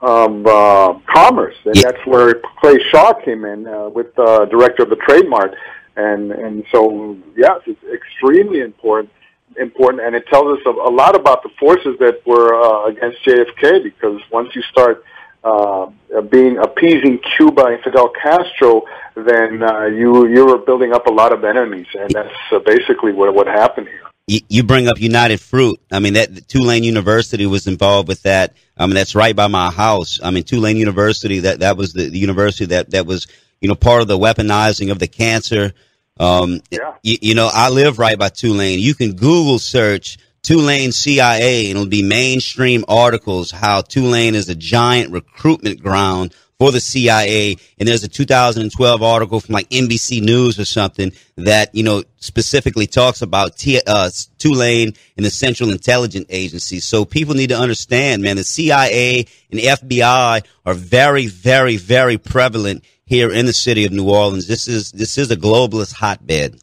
of 0.00 0.46
uh, 0.46 0.98
commerce, 1.12 1.56
and 1.64 1.76
Yeah. 1.76 1.82
that's 1.92 2.06
where 2.06 2.40
Clay 2.60 2.78
Shaw 2.90 3.12
came 3.24 3.44
in 3.44 3.66
uh, 3.66 3.88
with 3.88 4.16
uh, 4.18 4.44
director 4.46 4.82
of 4.84 4.90
the 4.90 4.96
Trade 5.06 5.28
Mart, 5.28 5.54
and 5.96 6.32
and 6.32 6.64
so 6.72 7.16
yes, 7.36 7.60
it's 7.66 7.84
extremely 7.92 8.60
important 8.60 9.10
important, 9.56 10.02
and 10.04 10.16
it 10.16 10.26
tells 10.26 10.58
us 10.58 10.62
a, 10.66 10.70
a 10.70 10.90
lot 10.90 11.14
about 11.14 11.42
the 11.42 11.50
forces 11.60 11.96
that 12.00 12.26
were 12.26 12.54
uh, 12.60 12.86
against 12.86 13.18
JFK 13.24 13.84
because 13.84 14.20
once 14.32 14.48
you 14.54 14.62
start 14.62 15.04
uh, 15.44 15.86
being 16.30 16.58
appeasing 16.58 17.20
Cuba 17.36 17.66
and 17.66 17.80
Fidel 17.82 18.10
Castro, 18.20 18.82
then 19.14 19.62
uh, 19.62 19.84
you 19.84 20.26
you 20.26 20.46
were 20.46 20.58
building 20.58 20.92
up 20.92 21.06
a 21.06 21.12
lot 21.12 21.32
of 21.32 21.44
enemies, 21.44 21.86
and 21.94 22.10
that's 22.10 22.34
uh, 22.52 22.58
basically 22.60 23.12
what 23.12 23.34
what 23.34 23.46
happened 23.46 23.88
here. 23.88 24.00
You, 24.26 24.40
you 24.48 24.62
bring 24.62 24.88
up 24.88 24.98
United 25.00 25.40
Fruit. 25.40 25.80
I 25.90 25.98
mean, 26.00 26.14
that 26.14 26.48
Tulane 26.48 26.84
University 26.84 27.46
was 27.46 27.66
involved 27.66 28.08
with 28.08 28.22
that. 28.22 28.54
I 28.76 28.86
mean, 28.86 28.94
that's 28.94 29.14
right 29.14 29.36
by 29.36 29.46
my 29.48 29.70
house. 29.70 30.18
I 30.22 30.30
mean, 30.30 30.44
Tulane 30.44 30.76
University, 30.76 31.40
that, 31.40 31.60
that 31.60 31.76
was 31.76 31.92
the, 31.92 32.08
the 32.08 32.18
university 32.18 32.66
that, 32.66 32.90
that 32.90 33.06
was, 33.06 33.26
you 33.60 33.68
know, 33.68 33.74
part 33.74 34.02
of 34.02 34.08
the 34.08 34.18
weaponizing 34.18 34.90
of 34.90 34.98
the 34.98 35.06
cancer. 35.06 35.72
Um, 36.18 36.60
Yeah. 36.70 36.94
you, 37.02 37.18
you 37.20 37.34
know, 37.34 37.50
I 37.52 37.70
live 37.70 37.98
right 37.98 38.18
by 38.18 38.28
Tulane. 38.30 38.78
You 38.78 38.94
can 38.94 39.12
Google 39.14 39.58
search 39.58 40.18
Tulane 40.42 40.92
CIA 40.92 41.70
and 41.70 41.78
it'll 41.78 41.88
be 41.88 42.02
mainstream 42.02 42.84
articles 42.88 43.50
how 43.50 43.80
Tulane 43.80 44.34
is 44.34 44.48
a 44.48 44.54
giant 44.54 45.10
recruitment 45.12 45.82
ground 45.82 46.34
for 46.58 46.70
the 46.70 46.80
CIA. 46.80 47.56
And 47.78 47.88
there's 47.88 48.04
a 48.04 48.08
2012 48.08 49.02
article 49.02 49.40
from 49.40 49.54
like 49.54 49.68
NBC 49.70 50.22
News 50.22 50.58
or 50.58 50.64
something 50.64 51.12
that, 51.36 51.74
you 51.74 51.82
know, 51.82 52.02
specifically 52.18 52.86
talks 52.86 53.22
about 53.22 53.56
T- 53.56 53.80
uh, 53.86 54.10
Tulane 54.38 54.94
and 55.16 55.26
the 55.26 55.30
Central 55.30 55.70
Intelligence 55.70 56.26
Agency. 56.28 56.80
So 56.80 57.04
people 57.04 57.34
need 57.34 57.48
to 57.48 57.58
understand, 57.58 58.22
man, 58.22 58.36
the 58.36 58.44
CIA 58.44 59.26
and 59.50 59.60
FBI 59.60 60.44
are 60.64 60.74
very, 60.74 61.26
very, 61.26 61.76
very 61.76 62.18
prevalent 62.18 62.84
here 63.06 63.30
in 63.30 63.46
the 63.46 63.52
city 63.52 63.84
of 63.84 63.92
New 63.92 64.08
Orleans. 64.08 64.46
This 64.46 64.68
is, 64.68 64.92
this 64.92 65.18
is 65.18 65.30
a 65.30 65.36
globalist 65.36 65.92
hotbed. 65.92 66.58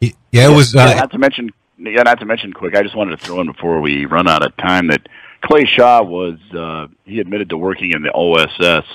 Yeah, 0.00 0.12
it 0.32 0.56
was. 0.56 0.74
Yeah, 0.74 0.84
Uh, 0.84 0.94
not 0.94 1.10
to 1.10 1.18
mention, 1.18 1.50
yeah, 1.78 2.02
not 2.02 2.18
to 2.20 2.24
mention, 2.24 2.52
quick. 2.52 2.74
I 2.74 2.82
just 2.82 2.96
wanted 2.96 3.18
to 3.18 3.24
throw 3.24 3.40
in 3.40 3.48
before 3.48 3.80
we 3.80 4.06
run 4.06 4.28
out 4.28 4.44
of 4.46 4.56
time 4.56 4.86
that 4.86 5.06
Clay 5.42 5.64
Shaw 5.64 6.02
was 6.02 6.38
uh, 6.52 6.86
he 7.04 7.20
admitted 7.20 7.50
to 7.50 7.56
working 7.56 7.92
in 7.92 8.02
the 8.02 8.12
OSS 8.12 8.86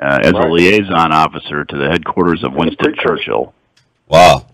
uh, 0.00 0.18
as 0.22 0.32
a 0.32 0.48
liaison 0.48 1.12
officer 1.12 1.64
to 1.64 1.76
the 1.76 1.88
headquarters 1.88 2.42
of 2.42 2.54
Winston. 2.54 2.94
Churchill. 2.98 3.54
Wow. 4.08 4.46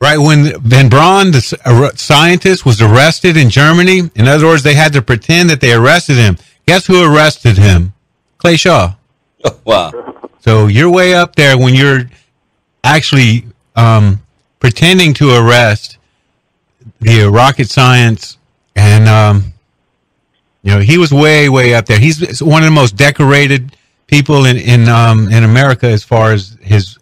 Right 0.00 0.18
when 0.18 0.58
Von 0.60 0.88
Braun, 0.88 1.30
the 1.30 1.92
scientist, 1.96 2.64
was 2.64 2.80
arrested 2.80 3.36
in 3.36 3.50
Germany. 3.50 4.10
In 4.14 4.28
other 4.28 4.46
words, 4.46 4.62
they 4.62 4.74
had 4.74 4.94
to 4.94 5.02
pretend 5.02 5.50
that 5.50 5.60
they 5.60 5.72
arrested 5.72 6.16
him. 6.16 6.38
Guess 6.66 6.86
who 6.86 7.04
arrested 7.04 7.58
him? 7.58 7.92
Clay 8.38 8.56
Shaw. 8.56 8.94
Wow. 9.64 9.92
So 10.40 10.66
you're 10.66 10.90
way 10.90 11.14
up 11.14 11.34
there 11.34 11.56
when 11.56 11.74
you're 11.74 12.02
actually 12.84 13.44
um, 13.76 14.22
pretending 14.58 15.14
to 15.14 15.30
arrest 15.30 15.98
the 17.00 17.24
rocket 17.24 17.68
science, 17.68 18.38
and 18.76 19.08
um, 19.08 19.52
you 20.62 20.72
know 20.72 20.80
he 20.80 20.98
was 20.98 21.12
way, 21.12 21.48
way 21.48 21.74
up 21.74 21.86
there. 21.86 21.98
He's 21.98 22.42
one 22.42 22.62
of 22.62 22.66
the 22.66 22.74
most 22.74 22.96
decorated 22.96 23.76
people 24.06 24.44
in 24.46 24.56
in 24.56 24.88
um, 24.88 25.28
in 25.28 25.44
America 25.44 25.86
as 25.86 26.04
far 26.04 26.32
as 26.32 26.56
his 26.60 26.98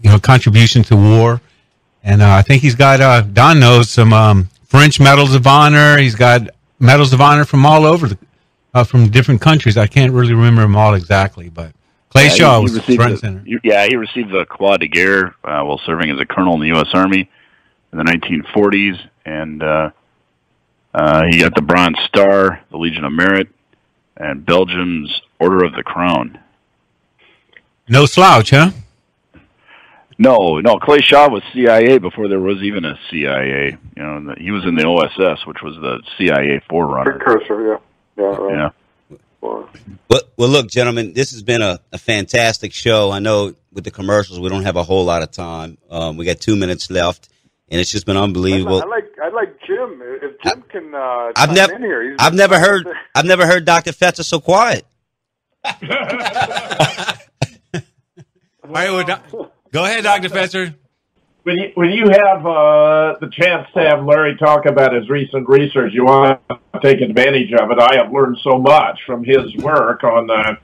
you 0.00 0.10
know 0.10 0.18
contribution 0.18 0.82
to 0.84 0.96
war. 0.96 1.40
And 2.02 2.22
uh, 2.22 2.30
I 2.30 2.42
think 2.42 2.62
he's 2.62 2.74
got 2.76 3.00
uh, 3.00 3.20
Don 3.22 3.60
knows 3.60 3.90
some 3.90 4.12
um, 4.12 4.48
French 4.64 5.00
medals 5.00 5.34
of 5.34 5.46
honor. 5.46 5.98
He's 5.98 6.14
got 6.14 6.48
medals 6.78 7.12
of 7.12 7.20
honor 7.20 7.44
from 7.44 7.66
all 7.66 7.84
over 7.84 8.08
the 8.08 8.18
uh, 8.72 8.84
from 8.84 9.08
different 9.10 9.40
countries. 9.40 9.76
I 9.76 9.86
can't 9.86 10.12
really 10.12 10.32
remember 10.32 10.62
them 10.62 10.76
all 10.76 10.94
exactly, 10.94 11.48
but 11.50 11.72
Clay 12.10 12.24
Yeah, 12.24 12.28
Shaw 12.30 12.58
he 12.58 12.62
was 12.62 12.74
received 12.74 12.96
front 12.96 13.12
the- 13.14 13.18
center. 13.18 13.44
Yeah, 13.62 13.86
he 13.86 13.96
received 13.96 14.30
the 14.30 14.44
Croix 14.46 14.76
de 14.78 14.88
Guerre 14.88 15.34
uh, 15.44 15.62
while 15.62 15.78
serving 15.84 16.10
as 16.10 16.18
a 16.20 16.24
colonel 16.24 16.54
in 16.54 16.60
the 16.60 16.68
U.S. 16.68 16.88
Army 16.94 17.28
in 17.92 17.98
the 17.98 18.04
1940s, 18.04 18.98
and 19.26 19.62
uh, 19.62 19.90
uh, 20.94 21.22
he 21.30 21.40
got 21.40 21.54
the 21.54 21.62
Bronze 21.62 21.98
Star, 22.06 22.60
the 22.70 22.76
Legion 22.76 23.04
of 23.04 23.12
Merit, 23.12 23.48
and 24.16 24.44
Belgium's 24.44 25.20
Order 25.38 25.64
of 25.64 25.74
the 25.74 25.82
Crown. 25.82 26.38
No 27.88 28.06
slouch, 28.06 28.50
huh? 28.50 28.70
No, 30.18 30.60
no, 30.60 30.78
Clay 30.78 31.00
Shaw 31.00 31.30
was 31.30 31.42
CIA 31.54 31.96
before 31.96 32.28
there 32.28 32.40
was 32.40 32.58
even 32.58 32.84
a 32.84 32.98
CIA. 33.10 33.78
You 33.96 34.02
know, 34.02 34.34
he 34.36 34.50
was 34.50 34.64
in 34.66 34.74
the 34.74 34.84
OSS, 34.84 35.46
which 35.46 35.62
was 35.62 35.76
the 35.76 36.02
CIA 36.18 36.60
forerunner. 36.68 37.18
Precursor, 37.18 37.66
yeah, 37.66 37.76
yeah, 38.18 38.24
right. 38.24 38.54
Yeah. 39.10 39.18
Well, 39.40 39.70
Well, 40.10 40.20
well, 40.36 40.48
look, 40.50 40.68
gentlemen, 40.68 41.14
this 41.14 41.30
has 41.30 41.42
been 41.42 41.62
a, 41.62 41.80
a 41.90 41.96
fantastic 41.96 42.74
show. 42.74 43.10
I 43.10 43.18
know 43.18 43.54
with 43.72 43.84
the 43.84 43.90
commercials, 43.90 44.38
we 44.38 44.50
don't 44.50 44.64
have 44.64 44.76
a 44.76 44.82
whole 44.82 45.06
lot 45.06 45.22
of 45.22 45.30
time. 45.30 45.78
Um, 45.90 46.18
we 46.18 46.26
got 46.26 46.38
two 46.38 46.54
minutes 46.54 46.90
left, 46.90 47.30
and 47.70 47.80
it's 47.80 47.90
just 47.90 48.04
been 48.04 48.18
unbelievable. 48.18 48.82
I 48.82 48.84
I 48.84 48.88
like 48.88 49.09
Jim. 49.80 50.02
If 50.22 50.40
Jim 50.42 50.62
can 50.70 50.94
uh, 50.94 51.32
I've 51.36 51.48
chime 51.48 51.54
never, 51.54 51.74
in 51.74 51.82
here, 51.82 52.10
he's 52.10 52.16
I've 52.18 52.34
never 52.34 52.58
heard, 52.58 52.86
I've 53.14 53.24
never 53.24 53.46
heard 53.46 53.64
Dr. 53.64 53.92
Fetzer 53.92 54.24
so 54.24 54.40
quiet. 54.40 54.84
All 55.64 55.72
right, 58.76 58.90
well, 58.90 59.04
doc- 59.04 59.30
go 59.72 59.84
ahead, 59.84 60.04
Doctor 60.04 60.28
Fetzer. 60.28 60.74
When 61.42 61.56
you, 61.56 61.70
when 61.74 61.90
you 61.90 62.04
have 62.04 62.46
uh, 62.46 63.16
the 63.20 63.30
chance 63.32 63.66
to 63.74 63.80
have 63.80 64.04
Larry 64.04 64.36
talk 64.36 64.66
about 64.66 64.92
his 64.92 65.08
recent 65.08 65.48
research, 65.48 65.92
you 65.94 66.04
want 66.04 66.38
to 66.50 66.80
take 66.82 67.00
advantage 67.00 67.52
of 67.52 67.70
it. 67.70 67.78
I 67.78 67.96
have 67.96 68.12
learned 68.12 68.38
so 68.44 68.58
much 68.58 69.00
from 69.06 69.24
his 69.24 69.54
work 69.56 70.04
on 70.04 70.30
uh, 70.30 70.56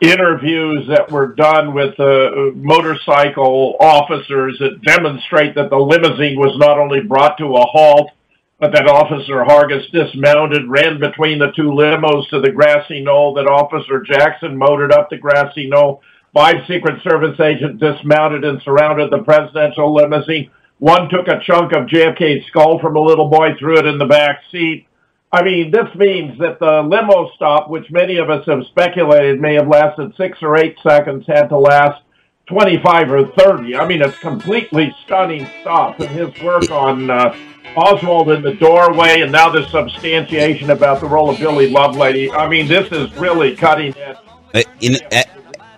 interviews 0.00 0.88
that 0.88 1.10
were 1.10 1.28
done 1.34 1.74
with 1.74 1.98
uh, 2.00 2.50
motorcycle 2.56 3.76
officers 3.78 4.58
that 4.58 4.82
demonstrate 4.82 5.54
that 5.54 5.70
the 5.70 5.76
limousine 5.76 6.38
was 6.38 6.58
not 6.58 6.78
only 6.78 7.00
brought 7.00 7.38
to 7.38 7.44
a 7.44 7.64
halt, 7.64 8.10
but 8.58 8.72
that 8.72 8.88
Officer 8.88 9.44
Hargis 9.44 9.90
dismounted, 9.92 10.68
ran 10.68 10.98
between 10.98 11.38
the 11.38 11.52
two 11.54 11.70
limos 11.70 12.28
to 12.30 12.40
the 12.40 12.52
grassy 12.52 13.00
knoll, 13.00 13.34
that 13.34 13.46
Officer 13.46 14.00
Jackson 14.00 14.56
motored 14.56 14.92
up 14.92 15.10
the 15.10 15.18
grassy 15.18 15.68
knoll. 15.68 16.02
Five 16.32 16.56
Secret 16.66 17.02
Service 17.02 17.38
agents 17.40 17.80
dismounted 17.80 18.44
and 18.44 18.60
surrounded 18.62 19.10
the 19.10 19.22
presidential 19.22 19.94
limousine. 19.94 20.50
One 20.78 21.08
took 21.08 21.28
a 21.28 21.40
chunk 21.44 21.72
of 21.72 21.86
JFK's 21.86 22.46
skull 22.48 22.78
from 22.78 22.96
a 22.96 23.00
little 23.00 23.28
boy, 23.28 23.50
threw 23.58 23.78
it 23.78 23.86
in 23.86 23.98
the 23.98 24.06
back 24.06 24.40
seat. 24.50 24.86
I 25.32 25.42
mean, 25.42 25.70
this 25.70 25.94
means 25.94 26.38
that 26.38 26.58
the 26.58 26.82
limo 26.82 27.30
stop, 27.34 27.68
which 27.68 27.90
many 27.90 28.16
of 28.16 28.30
us 28.30 28.46
have 28.46 28.64
speculated 28.70 29.40
may 29.40 29.54
have 29.54 29.68
lasted 29.68 30.14
six 30.16 30.38
or 30.40 30.56
eight 30.56 30.76
seconds, 30.82 31.24
had 31.26 31.48
to 31.48 31.58
last 31.58 32.02
25 32.46 33.10
or 33.10 33.26
30. 33.26 33.76
I 33.76 33.86
mean, 33.86 34.02
it's 34.02 34.18
completely 34.18 34.94
stunning 35.04 35.46
stuff. 35.60 35.98
And 35.98 36.08
his 36.10 36.42
work 36.42 36.70
on 36.70 37.10
uh, 37.10 37.36
Oswald 37.76 38.30
in 38.30 38.42
the 38.42 38.54
doorway, 38.54 39.20
and 39.20 39.32
now 39.32 39.50
this 39.50 39.70
substantiation 39.70 40.70
about 40.70 41.00
the 41.00 41.06
role 41.06 41.30
of 41.30 41.38
Billy 41.38 41.70
Lovelady. 41.70 42.32
I 42.32 42.48
mean, 42.48 42.68
this 42.68 42.90
is 42.92 43.12
really 43.14 43.56
cutting 43.56 43.96
edge. 43.98 44.16
Uh, 44.54 44.62
a, 44.80 45.24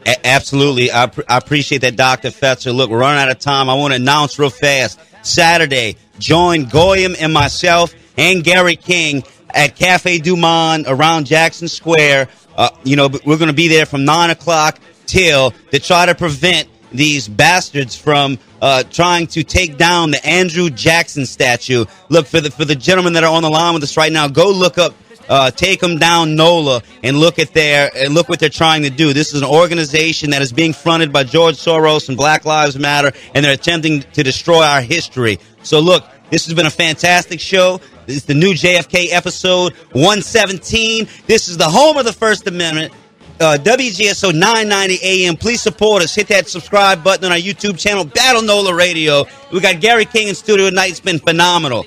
a, 0.07 0.27
absolutely. 0.27 0.93
I, 0.93 1.07
pr- 1.07 1.23
I 1.29 1.39
appreciate 1.39 1.79
that, 1.79 1.97
Dr. 1.97 2.29
Fetzer. 2.29 2.75
Look, 2.75 2.91
we're 2.91 2.99
running 2.99 3.21
out 3.21 3.31
of 3.31 3.39
time. 3.39 3.71
I 3.71 3.75
want 3.75 3.93
to 3.95 4.01
announce 4.01 4.39
real 4.39 4.51
fast. 4.51 5.01
Saturday, 5.23 5.97
join 6.19 6.67
Goyam 6.67 7.17
and 7.21 7.33
myself 7.33 7.95
and 8.19 8.45
Gary 8.45 8.77
King 8.77 9.25
at 9.55 9.75
Cafe 9.75 10.19
Du 10.19 10.37
Monde 10.37 10.85
around 10.87 11.27
Jackson 11.27 11.67
Square. 11.67 12.29
Uh, 12.57 12.69
you 12.85 12.97
know, 12.97 13.09
we're 13.25 13.39
going 13.39 13.49
to 13.49 13.55
be 13.55 13.69
there 13.69 13.87
from 13.87 14.05
9 14.05 14.31
o'clock 14.31 14.79
till 15.09 15.51
to 15.73 15.81
try 15.81 16.07
to 16.07 16.15
prevent 16.15 16.69
these 16.93 17.29
bastards 17.29 17.97
from 17.97 18.39
uh, 18.63 18.83
trying 18.85 19.27
to 19.29 19.43
take 19.43 19.77
down 19.77 20.11
the 20.11 20.25
Andrew 20.27 20.71
Jackson 20.71 21.27
statue. 21.27 21.85
Look 22.09 22.27
for 22.27 22.41
the 22.41 22.51
for 22.51 22.65
the 22.65 22.77
gentlemen 22.77 23.15
that 23.15 23.25
are 23.25 23.35
on 23.35 23.43
the 23.43 23.51
line 23.51 23.75
with 23.75 23.83
us 23.83 23.97
right 23.97 24.13
now. 24.13 24.29
Go 24.29 24.51
look 24.51 24.79
up. 24.79 24.95
Uh, 25.29 25.51
take 25.51 25.79
them 25.79 25.99
down 25.99 26.37
NOLA 26.37 26.81
and 27.03 27.19
look 27.19 27.39
at 27.39 27.53
their 27.53 27.91
and 27.95 28.15
look 28.15 28.31
what 28.31 28.41
they're 28.41 28.49
trying 28.49 28.81
to 28.85 28.89
do. 28.89 29.13
This 29.13 29.35
is 29.35 29.43
an 29.43 29.49
organization 29.49 30.31
that 30.31 30.41
is 30.41 30.55
being 30.55 30.73
fronted 30.73 31.13
by 31.13 31.25
George 31.25 31.57
Soros 31.57 32.09
and 32.09 32.17
Black 32.17 32.47
Lives 32.47 32.79
Matter, 32.79 33.13
and 33.35 33.45
they're 33.45 33.53
attempting 33.53 34.01
to 34.01 34.23
destroy 34.23 34.63
our 34.63 34.81
history. 34.81 35.39
So 35.63 35.81
look, 35.81 36.03
this 36.31 36.47
has 36.47 36.55
been 36.55 36.65
a 36.65 36.71
fantastic 36.71 37.41
show. 37.41 37.79
This 38.07 38.17
is 38.17 38.25
the 38.25 38.33
new 38.33 38.55
JFK 38.55 39.13
episode 39.13 39.75
117. 39.93 41.07
This 41.27 41.49
is 41.49 41.59
the 41.59 41.69
home 41.69 41.99
of 41.99 42.07
the 42.07 42.13
First 42.15 42.47
Amendment 42.47 42.95
uh, 43.41 43.59
WGSO 43.61 44.33
990 44.33 44.99
AM. 45.03 45.37
Please 45.37 45.61
support 45.63 46.03
us. 46.03 46.15
Hit 46.15 46.29
that 46.29 46.49
subscribe 46.49 47.03
button 47.05 47.25
on 47.25 47.33
our 47.33 47.39
YouTube 47.39 47.79
channel, 47.79 48.05
Battle 48.05 48.43
Nola 48.43 48.75
Radio. 48.75 49.25
We 49.53 49.61
got 49.61 49.81
Gary 49.81 50.05
King 50.05 50.29
in 50.29 50.35
studio 50.35 50.69
tonight. 50.69 50.91
It's 50.91 51.01
been 51.01 51.19
phenomenal. 51.19 51.85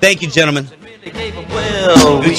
Thank 0.00 0.22
you, 0.22 0.28
gentlemen. 0.28 0.68
Well, 1.04 2.20
we 2.20 2.34